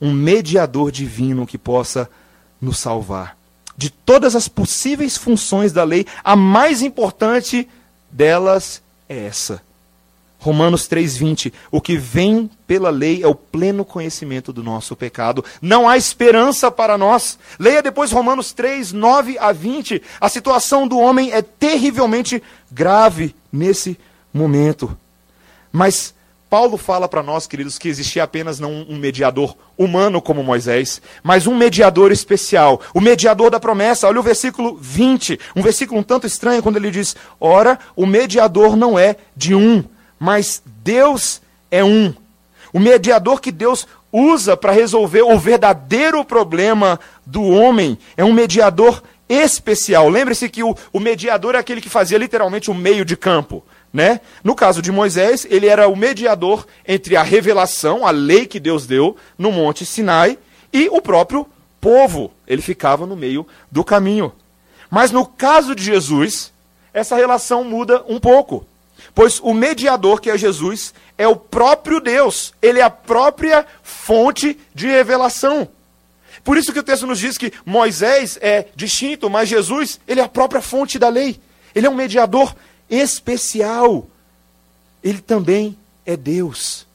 um 0.00 0.12
mediador 0.12 0.90
divino 0.90 1.46
que 1.46 1.58
possa 1.58 2.08
nos 2.60 2.78
salvar 2.78 3.38
de 3.78 3.90
todas 3.90 4.34
as 4.34 4.48
possíveis 4.48 5.16
funções 5.16 5.72
da 5.72 5.84
lei, 5.84 6.04
a 6.24 6.34
mais 6.34 6.82
importante 6.82 7.68
delas 8.10 8.82
é 9.08 9.26
essa. 9.26 9.62
Romanos 10.38 10.86
3:20, 10.86 11.52
o 11.70 11.80
que 11.80 11.96
vem 11.96 12.48
pela 12.66 12.90
lei 12.90 13.22
é 13.22 13.26
o 13.26 13.34
pleno 13.34 13.84
conhecimento 13.84 14.52
do 14.52 14.62
nosso 14.62 14.94
pecado. 14.94 15.44
Não 15.60 15.88
há 15.88 15.96
esperança 15.96 16.70
para 16.70 16.96
nós. 16.96 17.38
Leia 17.58 17.82
depois 17.82 18.12
Romanos 18.12 18.52
3, 18.52 18.92
9 18.92 19.36
a 19.38 19.52
20. 19.52 20.00
A 20.20 20.28
situação 20.28 20.86
do 20.86 20.98
homem 20.98 21.32
é 21.32 21.42
terrivelmente 21.42 22.42
grave 22.70 23.34
nesse 23.52 23.98
momento. 24.32 24.96
Mas 25.72 26.14
Paulo 26.48 26.78
fala 26.78 27.06
para 27.08 27.22
nós, 27.22 27.46
queridos, 27.46 27.76
que 27.76 27.88
existia 27.88 28.22
apenas 28.22 28.58
não 28.58 28.86
um 28.88 28.96
mediador 28.96 29.54
humano 29.76 30.22
como 30.22 30.42
Moisés, 30.42 31.02
mas 31.22 31.46
um 31.46 31.54
mediador 31.54 32.10
especial, 32.10 32.80
o 32.94 33.00
mediador 33.00 33.50
da 33.50 33.60
promessa. 33.60 34.06
Olha 34.06 34.20
o 34.20 34.22
versículo 34.22 34.78
20, 34.80 35.38
um 35.54 35.62
versículo 35.62 36.00
um 36.00 36.02
tanto 36.02 36.26
estranho 36.26 36.62
quando 36.62 36.76
ele 36.76 36.90
diz: 36.90 37.14
Ora, 37.38 37.78
o 37.94 38.06
mediador 38.06 38.76
não 38.76 38.98
é 38.98 39.16
de 39.36 39.54
um, 39.54 39.84
mas 40.18 40.62
Deus 40.82 41.40
é 41.70 41.82
um. 41.84 42.14
O 42.72 42.78
mediador 42.78 43.40
que 43.40 43.50
Deus 43.50 43.86
usa 44.12 44.56
para 44.56 44.72
resolver 44.72 45.22
o 45.22 45.38
verdadeiro 45.38 46.24
problema 46.24 46.98
do 47.24 47.42
homem 47.42 47.98
é 48.16 48.24
um 48.24 48.32
mediador 48.32 49.02
especial. 49.28 50.08
Lembre-se 50.08 50.48
que 50.48 50.62
o, 50.62 50.74
o 50.92 51.00
mediador 51.00 51.54
é 51.54 51.58
aquele 51.58 51.80
que 51.80 51.88
fazia 51.88 52.18
literalmente 52.18 52.70
o 52.70 52.74
meio 52.74 53.04
de 53.04 53.16
campo. 53.16 53.62
Né? 53.92 54.20
No 54.44 54.54
caso 54.54 54.82
de 54.82 54.92
Moisés, 54.92 55.46
ele 55.48 55.66
era 55.66 55.88
o 55.88 55.96
mediador 55.96 56.66
entre 56.86 57.16
a 57.16 57.22
revelação, 57.22 58.06
a 58.06 58.10
lei 58.10 58.46
que 58.46 58.60
Deus 58.60 58.86
deu 58.86 59.16
no 59.36 59.50
Monte 59.50 59.84
Sinai, 59.86 60.38
e 60.72 60.88
o 60.88 61.00
próprio 61.00 61.46
povo. 61.80 62.30
Ele 62.46 62.60
ficava 62.60 63.06
no 63.06 63.16
meio 63.16 63.46
do 63.70 63.82
caminho. 63.82 64.32
Mas 64.90 65.10
no 65.10 65.24
caso 65.24 65.74
de 65.74 65.82
Jesus, 65.82 66.52
essa 66.92 67.16
relação 67.16 67.64
muda 67.64 68.04
um 68.08 68.18
pouco. 68.18 68.66
Pois 69.14 69.40
o 69.40 69.52
mediador, 69.52 70.20
que 70.20 70.30
é 70.30 70.38
Jesus, 70.38 70.94
é 71.16 71.26
o 71.26 71.36
próprio 71.36 72.00
Deus. 72.00 72.54
Ele 72.62 72.78
é 72.78 72.82
a 72.82 72.90
própria 72.90 73.66
fonte 73.82 74.58
de 74.74 74.86
revelação. 74.86 75.68
Por 76.44 76.56
isso 76.56 76.72
que 76.72 76.78
o 76.78 76.82
texto 76.82 77.06
nos 77.06 77.18
diz 77.18 77.36
que 77.36 77.52
Moisés 77.66 78.38
é 78.40 78.68
distinto, 78.74 79.28
mas 79.28 79.48
Jesus, 79.48 80.00
ele 80.06 80.20
é 80.20 80.24
a 80.24 80.28
própria 80.28 80.62
fonte 80.62 80.98
da 80.98 81.08
lei. 81.08 81.40
Ele 81.74 81.86
é 81.86 81.90
um 81.90 81.94
mediador 81.94 82.54
especial. 82.88 84.06
Ele 85.02 85.20
também 85.20 85.76
é 86.06 86.16
Deus. 86.16 86.86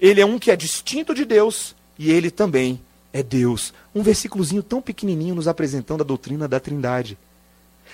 Ele 0.00 0.20
é 0.20 0.26
um 0.26 0.38
que 0.38 0.50
é 0.50 0.56
distinto 0.56 1.14
de 1.14 1.24
Deus 1.24 1.74
e 1.98 2.10
ele 2.10 2.30
também 2.30 2.80
é 3.12 3.22
Deus. 3.22 3.74
Um 3.94 4.02
versículozinho 4.02 4.62
tão 4.62 4.80
pequenininho 4.80 5.34
nos 5.34 5.48
apresentando 5.48 6.02
a 6.02 6.06
doutrina 6.06 6.46
da 6.46 6.60
Trindade. 6.60 7.18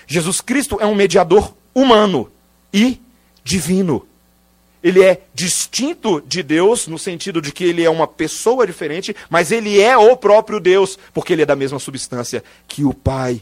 Jesus 0.05 0.41
Cristo 0.41 0.77
é 0.79 0.85
um 0.85 0.93
mediador 0.93 1.55
humano 1.73 2.31
e 2.71 3.01
divino. 3.45 4.05
Ele 4.83 5.03
é 5.03 5.21
distinto 5.33 6.21
de 6.21 6.43
Deus, 6.43 6.87
no 6.87 6.99
sentido 6.99 7.41
de 7.41 7.51
que 7.51 7.63
ele 7.63 7.83
é 7.83 7.89
uma 7.89 8.07
pessoa 8.07 8.67
diferente, 8.67 9.15
mas 9.29 9.51
ele 9.51 9.79
é 9.79 9.97
o 9.97 10.17
próprio 10.17 10.59
Deus, 10.59 10.99
porque 11.13 11.31
ele 11.31 11.43
é 11.43 11.45
da 11.45 11.55
mesma 11.55 11.79
substância 11.79 12.43
que 12.67 12.83
o 12.83 12.93
Pai. 12.93 13.41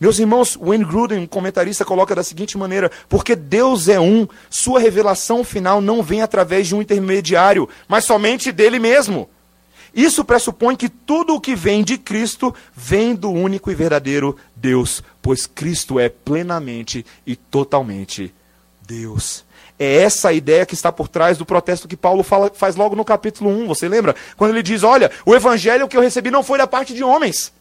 Meus 0.00 0.18
irmãos, 0.18 0.56
Wayne 0.60 0.84
Gruden, 0.84 1.18
um 1.18 1.26
comentarista, 1.26 1.84
coloca 1.84 2.14
da 2.14 2.22
seguinte 2.22 2.56
maneira: 2.56 2.90
porque 3.08 3.34
Deus 3.34 3.88
é 3.88 4.00
um, 4.00 4.26
sua 4.50 4.80
revelação 4.80 5.44
final 5.44 5.80
não 5.80 6.02
vem 6.02 6.22
através 6.22 6.66
de 6.66 6.74
um 6.74 6.82
intermediário, 6.82 7.68
mas 7.88 8.04
somente 8.04 8.50
dele 8.50 8.78
mesmo. 8.78 9.28
Isso 9.94 10.24
pressupõe 10.24 10.74
que 10.74 10.88
tudo 10.88 11.34
o 11.34 11.40
que 11.40 11.54
vem 11.54 11.84
de 11.84 11.98
Cristo 11.98 12.54
vem 12.74 13.14
do 13.14 13.30
único 13.30 13.70
e 13.70 13.74
verdadeiro 13.74 14.36
Deus, 14.56 15.02
pois 15.20 15.46
Cristo 15.46 16.00
é 16.00 16.08
plenamente 16.08 17.04
e 17.26 17.36
totalmente 17.36 18.32
Deus. 18.92 19.44
É 19.78 20.02
essa 20.02 20.28
a 20.28 20.32
ideia 20.32 20.66
que 20.66 20.74
está 20.74 20.92
por 20.92 21.08
trás 21.08 21.38
do 21.38 21.46
protesto 21.46 21.88
que 21.88 21.96
Paulo 21.96 22.22
fala, 22.22 22.50
faz 22.54 22.76
logo 22.76 22.94
no 22.94 23.04
capítulo 23.04 23.50
1. 23.50 23.66
Você 23.68 23.88
lembra? 23.88 24.14
Quando 24.36 24.50
ele 24.50 24.62
diz: 24.62 24.82
Olha, 24.82 25.10
o 25.24 25.34
evangelho 25.34 25.88
que 25.88 25.96
eu 25.96 26.00
recebi 26.02 26.30
não 26.30 26.42
foi 26.42 26.58
da 26.58 26.66
parte 26.66 26.92
de 26.92 27.02
homens, 27.02 27.52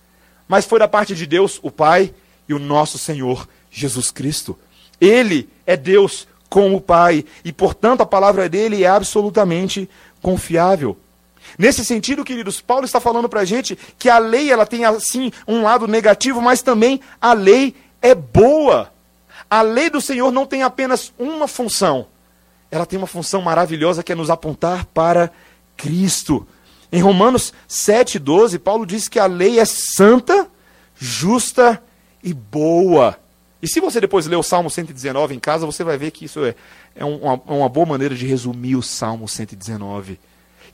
mas 0.48 0.66
foi 0.66 0.78
da 0.78 0.88
parte 0.88 1.16
de 1.16 1.26
Deus, 1.26 1.60
o 1.64 1.72
Pai 1.72 2.14
e 2.50 2.54
o 2.54 2.60
nosso 2.60 2.98
Senhor 2.98 3.48
Jesus 3.70 4.12
Cristo. 4.12 4.60
Ele 5.00 5.50
é 5.66 5.78
Deus 5.78 6.28
com 6.50 6.76
o 6.76 6.82
Pai 6.82 7.24
e, 7.46 7.54
portanto, 7.54 8.02
a 8.02 8.06
palavra 8.06 8.50
dele 8.50 8.84
é 8.84 8.88
absolutamente 8.88 9.90
confiável. 10.22 10.98
Nesse 11.58 11.84
sentido, 11.84 12.26
queridos, 12.26 12.60
Paulo 12.62 12.86
está 12.86 13.00
falando 13.00 13.30
para 13.30 13.40
a 13.40 13.46
gente 13.46 13.78
que 13.98 14.10
a 14.10 14.20
lei 14.20 14.52
ela 14.52 14.66
tem 14.66 14.84
assim 14.86 15.32
um 15.48 15.64
lado 15.64 15.88
negativo, 15.88 16.42
mas 16.42 16.62
também 16.62 17.00
a 17.20 17.34
lei 17.34 17.74
é 18.02 18.14
boa. 18.14 18.92
A 19.52 19.62
lei 19.62 19.90
do 19.90 20.00
Senhor 20.00 20.32
não 20.32 20.46
tem 20.46 20.64
apenas 20.64 21.12
uma 21.20 21.46
função, 21.46 22.08
ela 22.72 22.86
tem 22.86 22.98
uma 22.98 23.06
função 23.06 23.42
maravilhosa 23.42 24.02
que 24.02 24.14
é 24.14 24.16
nos 24.16 24.30
apontar 24.30 24.86
para 24.86 25.30
Cristo. 25.76 26.48
Em 26.90 27.02
Romanos 27.02 27.54
7,12, 27.70 28.58
Paulo 28.60 28.86
diz 28.86 29.10
que 29.10 29.20
a 29.20 29.26
lei 29.26 29.60
é 29.60 29.66
santa, 29.66 30.48
justa 30.98 31.84
e 32.24 32.34
boa. 32.34 33.18
E 33.62 33.68
se 33.68 33.82
você 33.82 34.00
depois 34.00 34.26
ler 34.26 34.38
o 34.38 34.44
Salmo 34.44 34.70
119 34.70 35.36
em 35.36 35.40
casa, 35.40 35.66
você 35.66 35.84
vai 35.84 35.98
ver 35.98 36.12
que 36.12 36.24
isso 36.24 36.46
é, 36.46 36.56
é 36.96 37.04
uma, 37.04 37.34
uma 37.46 37.68
boa 37.68 37.86
maneira 37.86 38.16
de 38.16 38.26
resumir 38.26 38.78
o 38.78 38.82
Salmo 38.82 39.28
119 39.28 40.18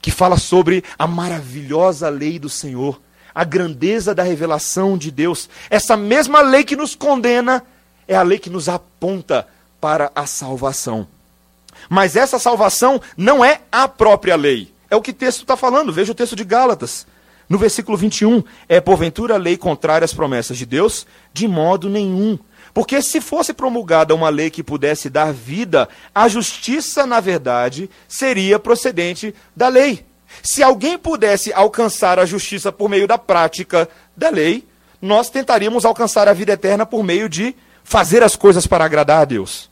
que 0.00 0.12
fala 0.12 0.38
sobre 0.38 0.84
a 0.96 1.04
maravilhosa 1.04 2.08
lei 2.08 2.38
do 2.38 2.48
Senhor, 2.48 3.00
a 3.34 3.42
grandeza 3.42 4.14
da 4.14 4.22
revelação 4.22 4.96
de 4.96 5.10
Deus. 5.10 5.50
Essa 5.68 5.96
mesma 5.96 6.40
lei 6.40 6.62
que 6.62 6.76
nos 6.76 6.94
condena 6.94 7.64
é 8.08 8.16
a 8.16 8.22
lei 8.22 8.38
que 8.38 8.50
nos 8.50 8.68
aponta 8.68 9.46
para 9.80 10.10
a 10.14 10.26
salvação. 10.26 11.06
Mas 11.88 12.16
essa 12.16 12.38
salvação 12.38 13.00
não 13.16 13.44
é 13.44 13.60
a 13.70 13.86
própria 13.86 14.34
lei. 14.34 14.72
É 14.90 14.96
o 14.96 15.02
que 15.02 15.10
o 15.10 15.14
texto 15.14 15.42
está 15.42 15.56
falando. 15.56 15.92
Veja 15.92 16.12
o 16.12 16.14
texto 16.14 16.34
de 16.34 16.42
Gálatas. 16.42 17.06
No 17.48 17.58
versículo 17.58 17.96
21, 17.96 18.42
é 18.68 18.80
porventura 18.80 19.34
a 19.34 19.38
lei 19.38 19.56
contrária 19.56 20.04
às 20.04 20.12
promessas 20.12 20.58
de 20.58 20.66
Deus? 20.66 21.06
De 21.32 21.46
modo 21.46 21.88
nenhum. 21.88 22.38
Porque 22.74 23.00
se 23.00 23.20
fosse 23.20 23.52
promulgada 23.52 24.14
uma 24.14 24.28
lei 24.28 24.50
que 24.50 24.62
pudesse 24.62 25.08
dar 25.08 25.32
vida, 25.32 25.88
a 26.14 26.28
justiça, 26.28 27.06
na 27.06 27.20
verdade, 27.20 27.88
seria 28.06 28.58
procedente 28.58 29.34
da 29.56 29.68
lei. 29.68 30.04
Se 30.42 30.62
alguém 30.62 30.98
pudesse 30.98 31.52
alcançar 31.52 32.18
a 32.18 32.26
justiça 32.26 32.70
por 32.70 32.88
meio 32.88 33.08
da 33.08 33.16
prática 33.16 33.88
da 34.16 34.28
lei, 34.28 34.66
nós 35.00 35.30
tentaríamos 35.30 35.84
alcançar 35.84 36.28
a 36.28 36.32
vida 36.32 36.52
eterna 36.52 36.84
por 36.84 37.02
meio 37.02 37.28
de 37.28 37.54
fazer 37.88 38.22
as 38.22 38.36
coisas 38.36 38.66
para 38.66 38.84
agradar 38.84 39.22
a 39.22 39.24
Deus. 39.24 39.70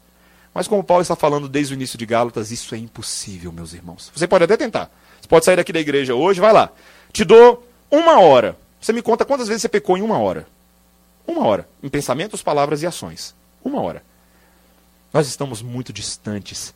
Mas 0.55 0.67
como 0.67 0.83
Paulo 0.83 1.03
está 1.03 1.15
falando 1.15 1.51
desde 1.51 1.75
o 1.75 1.77
início 1.77 1.99
de 1.99 2.07
Gálatas, 2.07 2.51
isso 2.51 2.75
é 2.75 2.79
impossível, 2.79 3.53
meus 3.53 3.75
irmãos. 3.75 4.11
Você 4.15 4.27
pode 4.27 4.43
até 4.43 4.57
tentar. 4.57 4.91
Você 5.21 5.29
pode 5.29 5.45
sair 5.45 5.57
daqui 5.57 5.71
da 5.71 5.81
igreja 5.81 6.15
hoje, 6.15 6.41
vai 6.41 6.51
lá. 6.51 6.71
Te 7.13 7.27
dou 7.27 7.69
uma 7.91 8.19
hora. 8.19 8.57
Você 8.81 8.91
me 8.91 9.03
conta 9.03 9.27
quantas 9.27 9.49
vezes 9.49 9.61
você 9.61 9.69
pecou 9.69 9.99
em 9.99 10.01
uma 10.01 10.19
hora. 10.19 10.49
Uma 11.27 11.47
hora. 11.47 11.69
Em 11.83 11.91
pensamentos, 11.91 12.43
palavras 12.43 12.83
e 12.83 12.87
ações. 12.87 13.35
Uma 13.63 13.83
hora. 13.83 14.03
Nós 15.13 15.29
estamos 15.29 15.61
muito 15.61 15.93
distantes 15.93 16.73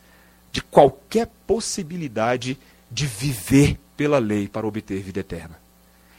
de 0.53 0.61
qualquer 0.61 1.27
possibilidade 1.47 2.59
de 2.91 3.07
viver 3.07 3.79
pela 3.97 4.19
lei 4.19 4.47
para 4.47 4.67
obter 4.67 5.01
vida 5.01 5.21
eterna. 5.21 5.59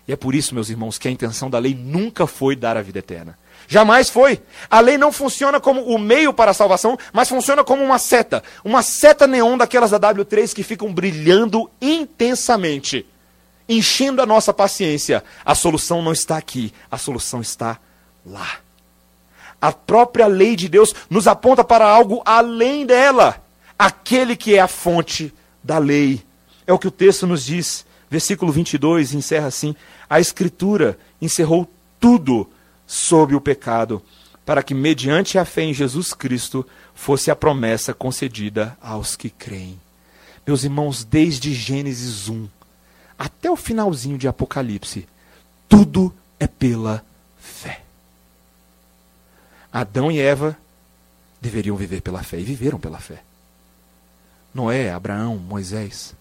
E 0.08 0.12
é 0.12 0.16
por 0.16 0.34
isso, 0.34 0.56
meus 0.56 0.72
irmãos, 0.72 0.98
que 0.98 1.08
a 1.08 1.12
intenção 1.12 1.48
da 1.48 1.60
lei 1.60 1.76
nunca 1.76 2.26
foi 2.26 2.56
dar 2.56 2.76
a 2.76 2.82
vida 2.82 2.98
eterna. 2.98 3.38
Jamais 3.68 4.10
foi. 4.10 4.42
A 4.70 4.80
lei 4.80 4.98
não 4.98 5.12
funciona 5.12 5.60
como 5.60 5.84
o 5.84 5.98
meio 5.98 6.34
para 6.34 6.52
a 6.52 6.54
salvação, 6.54 6.98
mas 7.14 7.30
funciona 7.30 7.64
como 7.64 7.84
uma 7.84 7.98
seta. 7.98 8.44
Uma 8.64 8.82
seta 8.82 9.28
neon 9.28 9.58
daquelas 9.58 9.92
da 9.92 10.00
W3 10.00 10.54
que 10.54 10.64
ficam 10.64 10.94
brilhando 10.94 11.70
intensamente, 11.82 13.06
enchendo 13.68 14.22
a 14.22 14.26
nossa 14.26 14.54
paciência. 14.54 15.24
A 15.46 15.56
solução 15.56 16.02
não 16.02 16.12
está 16.12 16.38
aqui, 16.38 16.74
a 16.90 16.98
solução 16.98 17.42
está 17.42 17.80
lá. 18.26 18.60
A 19.62 19.72
própria 19.72 20.26
lei 20.26 20.56
de 20.56 20.68
Deus 20.68 20.94
nos 21.10 21.28
aponta 21.28 21.64
para 21.64 21.88
algo 21.88 22.22
além 22.26 22.86
dela. 22.86 23.42
Aquele 23.78 24.36
que 24.36 24.56
é 24.56 24.60
a 24.60 24.68
fonte 24.68 25.34
da 25.64 25.78
lei. 25.78 26.24
É 26.66 26.74
o 26.74 26.80
que 26.80 26.88
o 26.88 26.92
texto 26.92 27.28
nos 27.28 27.46
diz. 27.46 27.86
Versículo 28.10 28.52
22 28.52 29.14
encerra 29.14 29.48
assim: 29.48 29.76
A 30.10 30.20
Escritura 30.20 30.98
encerrou 31.22 31.72
tudo 32.00 32.50
sob 32.92 33.34
o 33.34 33.40
pecado, 33.40 34.04
para 34.46 34.62
que, 34.62 34.74
mediante 34.74 35.38
a 35.38 35.46
fé 35.46 35.62
em 35.62 35.74
Jesus 35.74 36.14
Cristo, 36.14 36.68
fosse 36.94 37.32
a 37.32 37.36
promessa 37.36 37.94
concedida 37.94 38.78
aos 38.82 39.16
que 39.16 39.30
creem. 39.30 39.80
Meus 40.46 40.66
irmãos, 40.66 41.06
desde 41.06 41.54
Gênesis 41.54 42.28
1 42.28 42.50
até 43.18 43.50
o 43.50 43.56
finalzinho 43.56 44.18
de 44.18 44.28
Apocalipse, 44.28 45.08
tudo 45.70 46.14
é 46.38 46.48
pela 46.48 47.02
fé. 47.40 47.82
Adão 49.72 50.12
e 50.12 50.20
Eva 50.20 50.58
deveriam 51.40 51.78
viver 51.78 52.02
pela 52.02 52.22
fé 52.24 52.42
e 52.42 52.44
viveram 52.44 52.78
pela 52.78 53.00
fé. 53.00 53.24
Noé, 54.54 54.92
Abraão, 54.92 55.38
Moisés. 55.38 56.14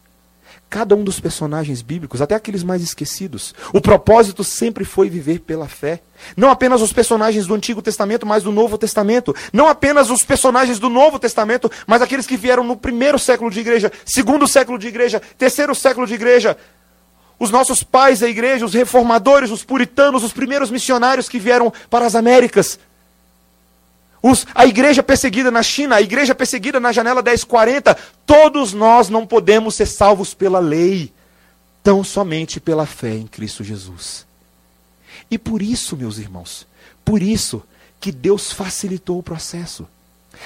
Cada 0.71 0.95
um 0.95 1.03
dos 1.03 1.19
personagens 1.19 1.83
bíblicos, 1.83 2.23
até 2.23 2.37
aqueles 2.37 2.63
mais 2.63 2.81
esquecidos, 2.81 3.53
o 3.75 3.81
propósito 3.81 4.45
sempre 4.45 4.85
foi 4.85 5.11
viver 5.11 5.41
pela 5.41 5.67
fé. 5.67 6.01
Não 6.37 6.49
apenas 6.49 6.81
os 6.81 6.93
personagens 6.93 7.45
do 7.45 7.55
Antigo 7.55 7.83
Testamento, 7.83 8.25
mas 8.25 8.45
do 8.45 8.53
Novo 8.53 8.79
Testamento. 8.79 9.35
Não 9.53 9.67
apenas 9.67 10.11
os 10.11 10.23
personagens 10.23 10.79
do 10.79 10.89
Novo 10.89 11.19
Testamento, 11.19 11.69
mas 11.89 12.01
aqueles 12.01 12.25
que 12.25 12.37
vieram 12.37 12.63
no 12.63 12.77
primeiro 12.77 13.19
século 13.19 13.51
de 13.51 13.59
igreja, 13.59 13.91
segundo 14.07 14.47
século 14.47 14.79
de 14.79 14.87
igreja, 14.87 15.21
terceiro 15.37 15.75
século 15.75 16.07
de 16.07 16.15
igreja. 16.15 16.57
Os 17.37 17.51
nossos 17.51 17.83
pais 17.83 18.21
da 18.21 18.29
igreja, 18.29 18.65
os 18.65 18.75
reformadores, 18.75 19.51
os 19.51 19.65
puritanos, 19.65 20.23
os 20.23 20.33
primeiros 20.33 20.71
missionários 20.71 21.29
que 21.29 21.41
vieram 21.41 21.73
para 21.91 22.07
as 22.07 22.15
Américas. 22.15 22.79
Os, 24.23 24.47
a 24.55 24.67
igreja 24.67 25.03
perseguida 25.03 25.51
na 25.51 25.63
China, 25.63 25.97
a 25.97 26.03
igreja 26.03 26.35
perseguida 26.35 26.79
na 26.79 26.93
janela 26.93 27.23
1040, 27.23 27.97
todos 28.27 28.73
nós 28.73 29.09
não 29.09 29.27
podemos 29.27 29.75
ser 29.75 29.87
salvos 29.87 30.35
pela 30.35 30.59
lei, 30.59 31.13
tão 31.83 32.05
somente 32.05 32.61
pela 32.61 32.85
fé 32.85 33.15
em 33.15 33.27
Cristo 33.27 33.65
Jesus. 33.65 34.27
E 35.31 35.39
por 35.39 35.63
isso, 35.63 35.97
meus 35.97 36.19
irmãos, 36.19 36.67
por 37.05 37.23
isso 37.23 37.63
que 37.99 38.13
Deus 38.13 38.53
facilitou 38.53 39.19
o 39.19 39.23
processo. 39.23 39.87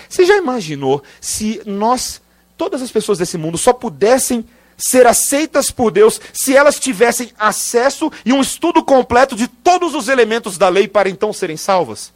Você 0.08 0.24
já 0.24 0.36
imaginou 0.36 1.02
se 1.20 1.60
nós, 1.66 2.20
todas 2.56 2.82
as 2.82 2.90
pessoas 2.90 3.18
desse 3.18 3.38
mundo, 3.38 3.58
só 3.58 3.72
pudessem 3.72 4.44
ser 4.76 5.06
aceitas 5.06 5.70
por 5.70 5.90
Deus 5.90 6.20
se 6.32 6.56
elas 6.56 6.78
tivessem 6.80 7.32
acesso 7.38 8.10
e 8.24 8.32
um 8.32 8.40
estudo 8.40 8.82
completo 8.82 9.36
de 9.36 9.46
todos 9.46 9.94
os 9.94 10.08
elementos 10.08 10.58
da 10.58 10.68
lei 10.68 10.88
para 10.88 11.08
então 11.08 11.32
serem 11.32 11.56
salvas? 11.56 12.12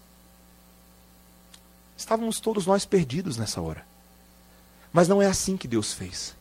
Estávamos 2.09 2.41
todos 2.41 2.67
nós 2.67 2.87
perdidos 2.87 3.37
nessa 3.37 3.61
hora. 3.61 3.85
Mas 4.91 5.09
não 5.09 5.21
é 5.21 5.27
assim 5.27 5.59
que 5.59 5.69
Deus 5.69 5.93
fez. 5.93 6.35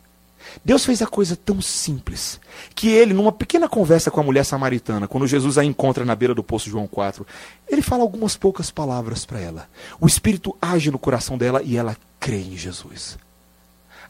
Deus 0.64 0.82
fez 0.82 1.02
a 1.02 1.06
coisa 1.06 1.36
tão 1.36 1.60
simples 1.60 2.40
que 2.74 2.88
ele, 2.88 3.12
numa 3.12 3.30
pequena 3.30 3.68
conversa 3.68 4.10
com 4.10 4.18
a 4.18 4.22
mulher 4.22 4.44
samaritana, 4.46 5.06
quando 5.06 5.26
Jesus 5.26 5.58
a 5.58 5.64
encontra 5.64 6.06
na 6.06 6.14
beira 6.14 6.34
do 6.34 6.42
poço 6.42 6.70
João 6.70 6.86
4, 6.86 7.26
ele 7.68 7.82
fala 7.82 8.02
algumas 8.02 8.34
poucas 8.34 8.70
palavras 8.70 9.26
para 9.26 9.40
ela. 9.40 9.68
O 10.00 10.06
Espírito 10.06 10.56
age 10.58 10.90
no 10.90 10.98
coração 10.98 11.36
dela 11.36 11.60
e 11.62 11.76
ela 11.76 11.98
crê 12.18 12.40
em 12.40 12.56
Jesus. 12.56 13.18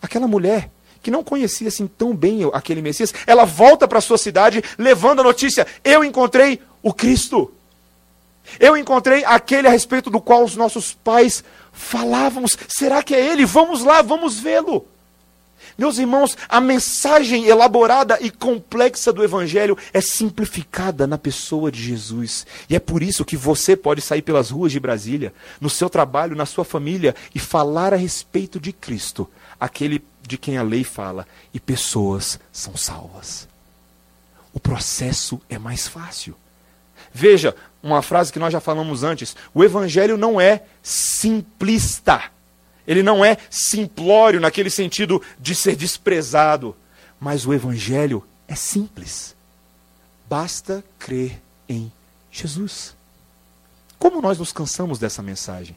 Aquela 0.00 0.28
mulher 0.28 0.70
que 1.02 1.10
não 1.10 1.24
conhecia 1.24 1.66
assim 1.66 1.88
tão 1.88 2.14
bem 2.14 2.38
aquele 2.52 2.80
Messias, 2.80 3.12
ela 3.26 3.44
volta 3.44 3.88
para 3.88 4.00
sua 4.00 4.16
cidade 4.16 4.62
levando 4.78 5.22
a 5.22 5.24
notícia: 5.24 5.66
eu 5.82 6.04
encontrei 6.04 6.60
o 6.80 6.94
Cristo. 6.94 7.52
Eu 8.58 8.76
encontrei 8.76 9.24
aquele 9.24 9.68
a 9.68 9.70
respeito 9.70 10.10
do 10.10 10.20
qual 10.20 10.44
os 10.44 10.56
nossos 10.56 10.92
pais 10.92 11.42
falávamos. 11.72 12.56
Será 12.68 13.02
que 13.02 13.14
é 13.14 13.32
ele? 13.32 13.44
Vamos 13.44 13.82
lá, 13.82 14.02
vamos 14.02 14.38
vê-lo. 14.38 14.86
Meus 15.76 15.98
irmãos, 15.98 16.36
a 16.48 16.60
mensagem 16.60 17.46
elaborada 17.46 18.18
e 18.20 18.32
complexa 18.32 19.12
do 19.12 19.22
Evangelho 19.22 19.78
é 19.92 20.00
simplificada 20.00 21.06
na 21.06 21.16
pessoa 21.16 21.70
de 21.70 21.80
Jesus. 21.80 22.44
E 22.68 22.74
é 22.74 22.80
por 22.80 23.00
isso 23.00 23.24
que 23.24 23.36
você 23.36 23.76
pode 23.76 24.00
sair 24.00 24.22
pelas 24.22 24.50
ruas 24.50 24.72
de 24.72 24.80
Brasília, 24.80 25.32
no 25.60 25.70
seu 25.70 25.88
trabalho, 25.88 26.34
na 26.34 26.46
sua 26.46 26.64
família, 26.64 27.14
e 27.32 27.38
falar 27.38 27.94
a 27.94 27.96
respeito 27.96 28.58
de 28.58 28.72
Cristo, 28.72 29.30
aquele 29.60 30.04
de 30.20 30.36
quem 30.36 30.58
a 30.58 30.62
lei 30.62 30.82
fala, 30.82 31.24
e 31.54 31.60
pessoas 31.60 32.40
são 32.52 32.76
salvas. 32.76 33.46
O 34.52 34.58
processo 34.58 35.40
é 35.48 35.58
mais 35.58 35.86
fácil. 35.86 36.34
Veja, 37.12 37.54
uma 37.82 38.02
frase 38.02 38.32
que 38.32 38.38
nós 38.38 38.52
já 38.52 38.60
falamos 38.60 39.02
antes: 39.02 39.36
o 39.54 39.62
Evangelho 39.62 40.16
não 40.16 40.40
é 40.40 40.62
simplista. 40.82 42.22
Ele 42.86 43.02
não 43.02 43.22
é 43.24 43.36
simplório 43.50 44.40
naquele 44.40 44.70
sentido 44.70 45.22
de 45.38 45.54
ser 45.54 45.76
desprezado. 45.76 46.74
Mas 47.20 47.46
o 47.46 47.52
Evangelho 47.52 48.24
é 48.46 48.54
simples. 48.54 49.36
Basta 50.28 50.82
crer 50.98 51.40
em 51.68 51.92
Jesus. 52.30 52.96
Como 53.98 54.22
nós 54.22 54.38
nos 54.38 54.52
cansamos 54.52 54.98
dessa 54.98 55.22
mensagem? 55.22 55.76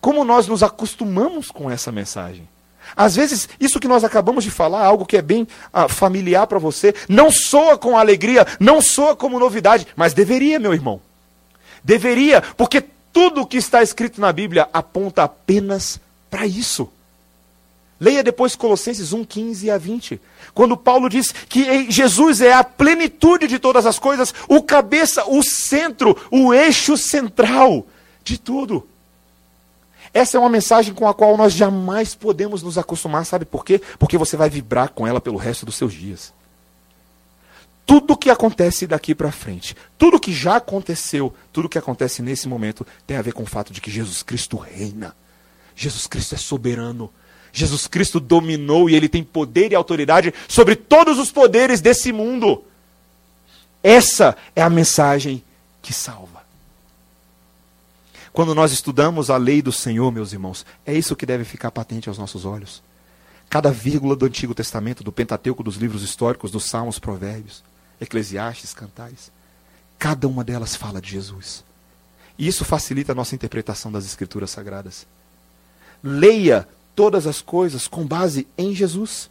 Como 0.00 0.24
nós 0.24 0.48
nos 0.48 0.62
acostumamos 0.62 1.50
com 1.50 1.70
essa 1.70 1.92
mensagem? 1.92 2.48
Às 2.96 3.14
vezes, 3.14 3.48
isso 3.60 3.78
que 3.78 3.86
nós 3.86 4.02
acabamos 4.02 4.42
de 4.42 4.50
falar, 4.50 4.84
algo 4.84 5.06
que 5.06 5.16
é 5.16 5.22
bem 5.22 5.46
ah, 5.72 5.88
familiar 5.88 6.46
para 6.46 6.58
você, 6.58 6.92
não 7.08 7.30
soa 7.30 7.78
com 7.78 7.96
alegria, 7.96 8.44
não 8.58 8.82
soa 8.82 9.14
como 9.14 9.38
novidade, 9.38 9.86
mas 9.94 10.12
deveria, 10.12 10.58
meu 10.58 10.74
irmão. 10.74 11.00
Deveria, 11.84 12.40
porque 12.56 12.84
tudo 13.12 13.42
o 13.42 13.46
que 13.46 13.56
está 13.56 13.82
escrito 13.82 14.20
na 14.20 14.32
Bíblia 14.32 14.68
aponta 14.72 15.24
apenas 15.24 16.00
para 16.30 16.46
isso. 16.46 16.88
Leia 18.00 18.24
depois 18.24 18.56
Colossenses 18.56 19.12
1, 19.12 19.24
15 19.24 19.70
a 19.70 19.78
20. 19.78 20.20
Quando 20.52 20.76
Paulo 20.76 21.08
diz 21.08 21.30
que 21.30 21.88
Jesus 21.88 22.40
é 22.40 22.52
a 22.52 22.64
plenitude 22.64 23.46
de 23.46 23.60
todas 23.60 23.86
as 23.86 23.96
coisas, 23.98 24.34
o 24.48 24.60
cabeça, 24.60 25.24
o 25.28 25.40
centro, 25.42 26.16
o 26.28 26.52
eixo 26.52 26.96
central 26.96 27.86
de 28.24 28.38
tudo. 28.38 28.88
Essa 30.12 30.36
é 30.36 30.40
uma 30.40 30.48
mensagem 30.48 30.92
com 30.92 31.08
a 31.08 31.14
qual 31.14 31.36
nós 31.36 31.52
jamais 31.52 32.14
podemos 32.14 32.62
nos 32.62 32.76
acostumar, 32.76 33.24
sabe 33.24 33.44
por 33.44 33.64
quê? 33.64 33.80
Porque 33.98 34.18
você 34.18 34.36
vai 34.36 34.50
vibrar 34.50 34.90
com 34.90 35.06
ela 35.06 35.20
pelo 35.20 35.38
resto 35.38 35.64
dos 35.64 35.76
seus 35.76 35.92
dias. 35.92 36.32
Tudo 37.84 38.16
que 38.16 38.30
acontece 38.30 38.86
daqui 38.86 39.14
para 39.14 39.32
frente, 39.32 39.76
tudo 39.98 40.20
que 40.20 40.32
já 40.32 40.56
aconteceu, 40.56 41.34
tudo 41.52 41.68
que 41.68 41.78
acontece 41.78 42.22
nesse 42.22 42.48
momento 42.48 42.86
tem 43.06 43.16
a 43.16 43.22
ver 43.22 43.32
com 43.32 43.42
o 43.42 43.46
fato 43.46 43.72
de 43.72 43.80
que 43.80 43.90
Jesus 43.90 44.22
Cristo 44.22 44.56
reina. 44.56 45.14
Jesus 45.74 46.06
Cristo 46.06 46.34
é 46.34 46.38
soberano. 46.38 47.10
Jesus 47.52 47.86
Cristo 47.86 48.18
dominou 48.18 48.88
e 48.88 48.94
ele 48.94 49.08
tem 49.08 49.22
poder 49.22 49.72
e 49.72 49.74
autoridade 49.74 50.32
sobre 50.48 50.74
todos 50.74 51.18
os 51.18 51.30
poderes 51.30 51.80
desse 51.80 52.12
mundo. 52.12 52.64
Essa 53.82 54.36
é 54.54 54.62
a 54.62 54.70
mensagem 54.70 55.42
que 55.82 55.92
salva. 55.92 56.42
Quando 58.32 58.54
nós 58.54 58.72
estudamos 58.72 59.28
a 59.28 59.36
lei 59.36 59.60
do 59.60 59.72
Senhor, 59.72 60.10
meus 60.10 60.32
irmãos, 60.32 60.64
é 60.86 60.94
isso 60.94 61.16
que 61.16 61.26
deve 61.26 61.44
ficar 61.44 61.70
patente 61.70 62.08
aos 62.08 62.16
nossos 62.16 62.46
olhos. 62.46 62.82
Cada 63.50 63.70
vírgula 63.70 64.16
do 64.16 64.24
Antigo 64.24 64.54
Testamento, 64.54 65.04
do 65.04 65.12
Pentateuco, 65.12 65.62
dos 65.62 65.76
livros 65.76 66.02
históricos, 66.02 66.50
dos 66.50 66.64
Salmos, 66.64 66.98
Provérbios, 66.98 67.62
Eclesiastes, 68.02 68.74
Cantais, 68.74 69.30
cada 69.98 70.28
uma 70.28 70.44
delas 70.44 70.76
fala 70.76 71.00
de 71.00 71.10
Jesus. 71.10 71.64
E 72.38 72.46
isso 72.46 72.64
facilita 72.64 73.12
a 73.12 73.14
nossa 73.14 73.34
interpretação 73.34 73.90
das 73.90 74.04
Escrituras 74.04 74.50
Sagradas 74.50 75.06
leia 76.02 76.66
todas 76.94 77.26
as 77.26 77.40
coisas 77.40 77.86
com 77.86 78.04
base 78.04 78.46
em 78.58 78.74
Jesus. 78.74 79.30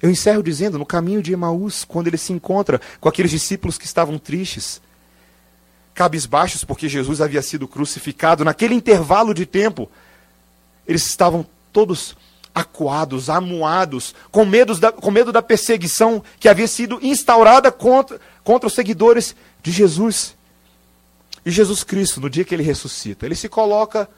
Eu 0.00 0.10
encerro 0.10 0.42
dizendo, 0.42 0.78
no 0.78 0.86
caminho 0.86 1.22
de 1.22 1.32
Emaús, 1.32 1.84
quando 1.84 2.08
ele 2.08 2.18
se 2.18 2.32
encontra 2.32 2.80
com 3.00 3.08
aqueles 3.08 3.30
discípulos 3.30 3.78
que 3.78 3.86
estavam 3.86 4.18
tristes, 4.18 4.80
cabisbaixos 5.94 6.64
porque 6.64 6.88
Jesus 6.88 7.20
havia 7.20 7.40
sido 7.40 7.68
crucificado, 7.68 8.44
naquele 8.44 8.74
intervalo 8.74 9.32
de 9.32 9.46
tempo, 9.46 9.88
eles 10.86 11.06
estavam 11.06 11.46
todos 11.72 12.16
acuados, 12.54 13.30
amuados, 13.30 14.14
com, 14.30 14.44
medo 14.44 14.78
da, 14.78 14.92
com 14.92 15.10
medo 15.10 15.32
da 15.32 15.42
perseguição 15.42 16.22
que 16.38 16.48
havia 16.48 16.68
sido 16.68 16.98
instaurada 17.02 17.72
contra, 17.72 18.20
contra 18.44 18.66
os 18.66 18.74
seguidores 18.74 19.34
de 19.62 19.70
Jesus. 19.70 20.34
E 21.44 21.50
Jesus 21.50 21.82
Cristo, 21.82 22.20
no 22.20 22.30
dia 22.30 22.44
que 22.44 22.54
ele 22.54 22.62
ressuscita, 22.62 23.26
ele 23.26 23.34
se 23.34 23.48
coloca 23.48 24.08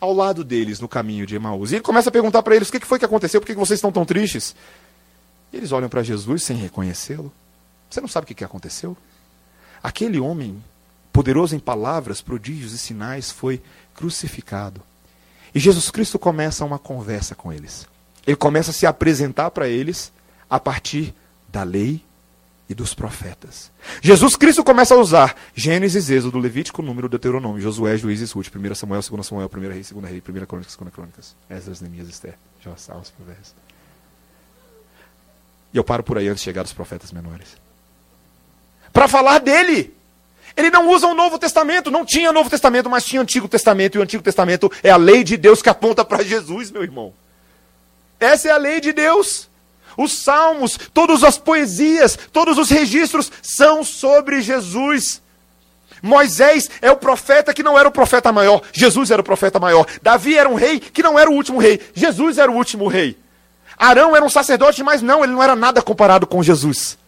ao 0.00 0.12
lado 0.12 0.44
deles 0.44 0.80
no 0.80 0.88
caminho 0.88 1.26
de 1.26 1.34
Emaús. 1.34 1.72
E 1.72 1.76
ele 1.76 1.82
começa 1.82 2.08
a 2.08 2.12
perguntar 2.12 2.42
para 2.42 2.54
eles: 2.54 2.68
o 2.68 2.72
que 2.72 2.86
foi 2.86 2.98
que 2.98 3.04
aconteceu? 3.04 3.40
Por 3.40 3.46
que 3.46 3.54
vocês 3.54 3.78
estão 3.78 3.92
tão 3.92 4.04
tristes? 4.04 4.54
E 5.52 5.56
eles 5.56 5.72
olham 5.72 5.88
para 5.88 6.02
Jesus 6.02 6.42
sem 6.42 6.56
reconhecê-lo. 6.56 7.32
Você 7.88 8.00
não 8.00 8.08
sabe 8.08 8.24
o 8.24 8.34
que 8.34 8.44
aconteceu? 8.44 8.96
Aquele 9.82 10.20
homem, 10.20 10.62
poderoso 11.12 11.56
em 11.56 11.58
palavras, 11.58 12.20
prodígios 12.20 12.72
e 12.72 12.78
sinais, 12.78 13.30
foi 13.30 13.62
crucificado. 13.94 14.82
E 15.54 15.60
Jesus 15.60 15.90
Cristo 15.90 16.18
começa 16.18 16.64
uma 16.64 16.78
conversa 16.78 17.34
com 17.34 17.52
eles. 17.52 17.86
Ele 18.26 18.36
começa 18.36 18.70
a 18.70 18.74
se 18.74 18.86
apresentar 18.86 19.50
para 19.50 19.68
eles 19.68 20.12
a 20.48 20.60
partir 20.60 21.14
da 21.48 21.62
lei 21.62 22.02
e 22.68 22.74
dos 22.74 22.92
profetas. 22.92 23.70
Jesus 24.02 24.36
Cristo 24.36 24.62
começa 24.62 24.94
a 24.94 24.98
usar 24.98 25.34
Gênesis, 25.54 26.10
Êxodo, 26.10 26.38
Levítico, 26.38 26.82
Número, 26.82 27.08
Deuteronômio, 27.08 27.60
Josué, 27.60 27.96
Juízes, 27.96 28.30
Ruth, 28.32 28.48
1 28.54 28.74
Samuel, 28.74 29.00
2 29.00 29.26
Samuel, 29.26 29.50
1 29.52 29.60
Rei, 29.60 29.82
2 29.82 30.04
Rei, 30.04 30.22
1 30.28 30.46
Crônicas, 30.46 30.76
2 30.76 30.90
Crônicas, 30.92 31.34
Esdras, 31.48 31.80
Neemias, 31.80 32.08
Esther, 32.08 32.34
Jó, 32.62 32.74
Salmos, 32.76 33.10
Provérbios. 33.10 33.54
E 35.72 35.76
eu 35.76 35.84
paro 35.84 36.02
por 36.02 36.18
aí 36.18 36.28
antes 36.28 36.40
de 36.40 36.44
chegar 36.44 36.62
aos 36.62 36.72
profetas 36.72 37.12
menores. 37.12 37.56
Para 38.92 39.08
falar 39.08 39.38
dele. 39.38 39.97
Ele 40.58 40.70
não 40.70 40.88
usa 40.88 41.06
o 41.06 41.14
Novo 41.14 41.38
Testamento, 41.38 41.88
não 41.88 42.04
tinha 42.04 42.32
Novo 42.32 42.50
Testamento, 42.50 42.90
mas 42.90 43.04
tinha 43.04 43.22
Antigo 43.22 43.46
Testamento, 43.46 43.94
e 43.94 44.00
o 44.00 44.02
Antigo 44.02 44.24
Testamento 44.24 44.68
é 44.82 44.90
a 44.90 44.96
lei 44.96 45.22
de 45.22 45.36
Deus 45.36 45.62
que 45.62 45.68
aponta 45.68 46.04
para 46.04 46.24
Jesus, 46.24 46.68
meu 46.72 46.82
irmão. 46.82 47.14
Essa 48.18 48.48
é 48.48 48.50
a 48.50 48.56
lei 48.56 48.80
de 48.80 48.92
Deus. 48.92 49.48
Os 49.96 50.24
salmos, 50.24 50.76
todas 50.92 51.22
as 51.22 51.38
poesias, 51.38 52.18
todos 52.32 52.58
os 52.58 52.70
registros 52.70 53.30
são 53.40 53.84
sobre 53.84 54.42
Jesus. 54.42 55.22
Moisés 56.02 56.68
é 56.82 56.90
o 56.90 56.96
profeta 56.96 57.54
que 57.54 57.62
não 57.62 57.78
era 57.78 57.88
o 57.88 57.92
profeta 57.92 58.32
maior, 58.32 58.60
Jesus 58.72 59.12
era 59.12 59.20
o 59.20 59.24
profeta 59.24 59.60
maior. 59.60 59.86
Davi 60.02 60.36
era 60.36 60.48
um 60.48 60.56
rei 60.56 60.80
que 60.80 61.04
não 61.04 61.16
era 61.16 61.30
o 61.30 61.34
último 61.34 61.60
rei, 61.60 61.80
Jesus 61.94 62.36
era 62.36 62.50
o 62.50 62.56
último 62.56 62.88
rei. 62.88 63.16
Arão 63.76 64.16
era 64.16 64.24
um 64.24 64.28
sacerdote, 64.28 64.82
mas 64.82 65.02
não, 65.02 65.22
ele 65.22 65.34
não 65.34 65.42
era 65.42 65.54
nada 65.54 65.80
comparado 65.80 66.26
com 66.26 66.42
Jesus. 66.42 66.98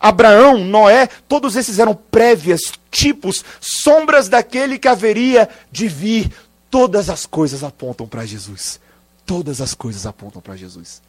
Abraão, 0.00 0.58
Noé, 0.58 1.08
todos 1.28 1.56
esses 1.56 1.78
eram 1.78 1.94
prévias, 1.94 2.72
tipos, 2.94 3.44
sombras 3.60 4.28
daquele 4.28 4.78
que 4.78 4.88
haveria 4.88 5.48
de 5.70 5.88
vir. 5.88 6.30
Todas 6.70 7.10
as 7.10 7.26
coisas 7.26 7.64
apontam 7.64 8.06
para 8.06 8.24
Jesus. 8.24 8.80
Todas 9.26 9.60
as 9.60 9.74
coisas 9.74 10.06
apontam 10.06 10.40
para 10.40 10.56
Jesus. 10.56 11.02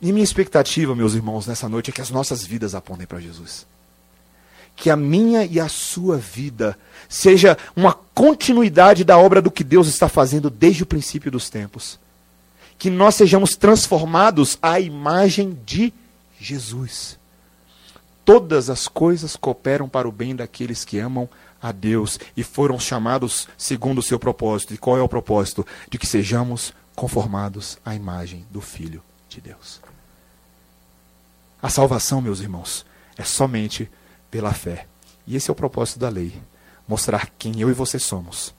E 0.00 0.12
minha 0.12 0.24
expectativa, 0.24 0.94
meus 0.94 1.14
irmãos, 1.14 1.46
nessa 1.46 1.68
noite 1.68 1.90
é 1.90 1.92
que 1.92 2.00
as 2.00 2.10
nossas 2.10 2.44
vidas 2.44 2.74
apontem 2.74 3.06
para 3.06 3.20
Jesus. 3.20 3.66
Que 4.74 4.88
a 4.88 4.96
minha 4.96 5.44
e 5.44 5.60
a 5.60 5.68
sua 5.68 6.16
vida 6.16 6.78
seja 7.08 7.58
uma 7.76 7.92
continuidade 7.92 9.04
da 9.04 9.18
obra 9.18 9.42
do 9.42 9.50
que 9.50 9.64
Deus 9.64 9.88
está 9.88 10.08
fazendo 10.08 10.48
desde 10.48 10.84
o 10.84 10.86
princípio 10.86 11.30
dos 11.30 11.50
tempos. 11.50 11.98
Que 12.78 12.88
nós 12.88 13.14
sejamos 13.14 13.56
transformados 13.56 14.56
à 14.62 14.80
imagem 14.80 15.58
de 15.66 15.92
Jesus. 16.40 17.19
Todas 18.32 18.70
as 18.70 18.86
coisas 18.86 19.34
cooperam 19.34 19.88
para 19.88 20.08
o 20.08 20.12
bem 20.12 20.36
daqueles 20.36 20.84
que 20.84 21.00
amam 21.00 21.28
a 21.60 21.72
Deus 21.72 22.16
e 22.36 22.44
foram 22.44 22.78
chamados 22.78 23.48
segundo 23.58 23.98
o 23.98 24.02
seu 24.04 24.20
propósito. 24.20 24.72
E 24.72 24.78
qual 24.78 24.96
é 24.96 25.02
o 25.02 25.08
propósito? 25.08 25.66
De 25.90 25.98
que 25.98 26.06
sejamos 26.06 26.72
conformados 26.94 27.76
à 27.84 27.92
imagem 27.92 28.46
do 28.48 28.60
Filho 28.60 29.02
de 29.28 29.40
Deus. 29.40 29.80
A 31.60 31.68
salvação, 31.68 32.20
meus 32.20 32.38
irmãos, 32.38 32.86
é 33.18 33.24
somente 33.24 33.90
pela 34.30 34.54
fé. 34.54 34.86
E 35.26 35.34
esse 35.34 35.50
é 35.50 35.52
o 35.52 35.56
propósito 35.56 35.98
da 35.98 36.08
lei: 36.08 36.40
mostrar 36.86 37.30
quem 37.36 37.60
eu 37.60 37.68
e 37.68 37.72
você 37.74 37.98
somos, 37.98 38.54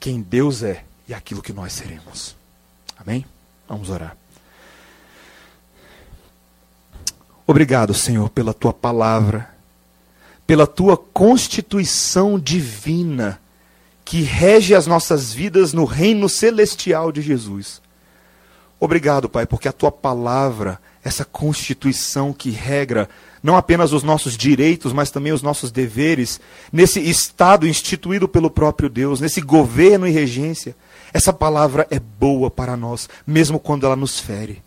quem 0.00 0.20
Deus 0.20 0.64
é 0.64 0.84
e 1.06 1.14
aquilo 1.14 1.42
que 1.42 1.52
nós 1.52 1.74
seremos. 1.74 2.34
Amém? 2.98 3.24
Vamos 3.68 3.88
orar. 3.88 4.16
Obrigado, 7.46 7.94
Senhor, 7.94 8.28
pela 8.30 8.52
tua 8.52 8.72
palavra, 8.72 9.48
pela 10.46 10.66
tua 10.66 10.96
constituição 10.96 12.38
divina 12.38 13.40
que 14.04 14.22
rege 14.22 14.74
as 14.74 14.86
nossas 14.86 15.32
vidas 15.32 15.72
no 15.72 15.84
reino 15.84 16.28
celestial 16.28 17.10
de 17.12 17.20
Jesus. 17.20 17.80
Obrigado, 18.78 19.28
Pai, 19.28 19.46
porque 19.46 19.68
a 19.68 19.72
tua 19.72 19.90
palavra, 19.90 20.80
essa 21.02 21.24
constituição 21.24 22.32
que 22.32 22.50
regra 22.50 23.08
não 23.42 23.56
apenas 23.56 23.92
os 23.92 24.02
nossos 24.02 24.36
direitos, 24.36 24.92
mas 24.92 25.10
também 25.10 25.32
os 25.32 25.42
nossos 25.42 25.70
deveres, 25.70 26.40
nesse 26.72 27.00
estado 27.00 27.66
instituído 27.66 28.28
pelo 28.28 28.50
próprio 28.50 28.88
Deus, 28.88 29.20
nesse 29.20 29.40
governo 29.40 30.06
e 30.06 30.10
regência, 30.10 30.76
essa 31.12 31.32
palavra 31.32 31.86
é 31.90 31.98
boa 32.00 32.50
para 32.50 32.76
nós, 32.76 33.08
mesmo 33.24 33.60
quando 33.60 33.86
ela 33.86 33.96
nos 33.96 34.18
fere. 34.18 34.62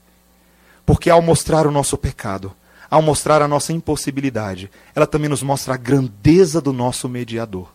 Porque 0.86 1.10
ao 1.10 1.22
mostrar 1.22 1.68
o 1.68 1.72
nosso 1.72 1.98
pecado, 1.98 2.54
ao 2.90 3.02
mostrar 3.02 3.42
a 3.42 3.48
nossa 3.48 3.72
impossibilidade, 3.72 4.72
ela 4.96 5.06
também 5.06 5.30
nos 5.30 5.44
mostra 5.44 5.76
a 5.76 5.78
grandeza 5.78 6.60
do 6.60 6.74
nosso 6.74 7.08
mediador. 7.08 7.70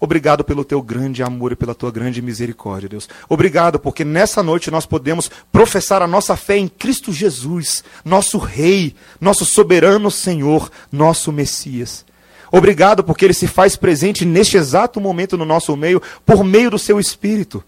Obrigado 0.00 0.44
pelo 0.44 0.64
teu 0.64 0.80
grande 0.80 1.24
amor 1.24 1.50
e 1.50 1.56
pela 1.56 1.74
tua 1.74 1.90
grande 1.90 2.22
misericórdia, 2.22 2.88
Deus. 2.88 3.08
Obrigado 3.28 3.80
porque 3.80 4.04
nessa 4.04 4.44
noite 4.44 4.70
nós 4.70 4.86
podemos 4.86 5.28
professar 5.50 6.02
a 6.02 6.06
nossa 6.06 6.36
fé 6.36 6.56
em 6.56 6.68
Cristo 6.68 7.12
Jesus, 7.12 7.82
nosso 8.04 8.38
Rei, 8.38 8.94
nosso 9.20 9.44
soberano 9.44 10.08
Senhor, 10.08 10.70
nosso 10.92 11.32
Messias. 11.32 12.06
Obrigado 12.52 13.02
porque 13.02 13.24
ele 13.24 13.34
se 13.34 13.48
faz 13.48 13.74
presente 13.74 14.24
neste 14.24 14.56
exato 14.56 15.00
momento 15.00 15.36
no 15.36 15.44
nosso 15.44 15.76
meio, 15.76 16.00
por 16.24 16.44
meio 16.44 16.70
do 16.70 16.78
seu 16.78 17.00
Espírito. 17.00 17.62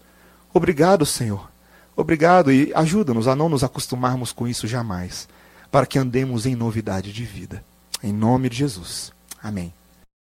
Obrigado, 0.53 1.05
Senhor. 1.05 1.51
Obrigado 1.97 2.49
e 2.49 2.71
ajuda-nos 2.73 3.27
a 3.27 3.35
não 3.35 3.49
nos 3.49 3.63
acostumarmos 3.63 4.31
com 4.31 4.47
isso 4.47 4.65
jamais 4.67 5.27
para 5.71 5.85
que 5.85 5.97
andemos 5.97 6.45
em 6.45 6.53
novidade 6.53 7.13
de 7.13 7.23
vida. 7.23 7.63
Em 8.03 8.11
nome 8.11 8.49
de 8.49 8.57
Jesus. 8.57 9.13
Amém. 9.41 9.73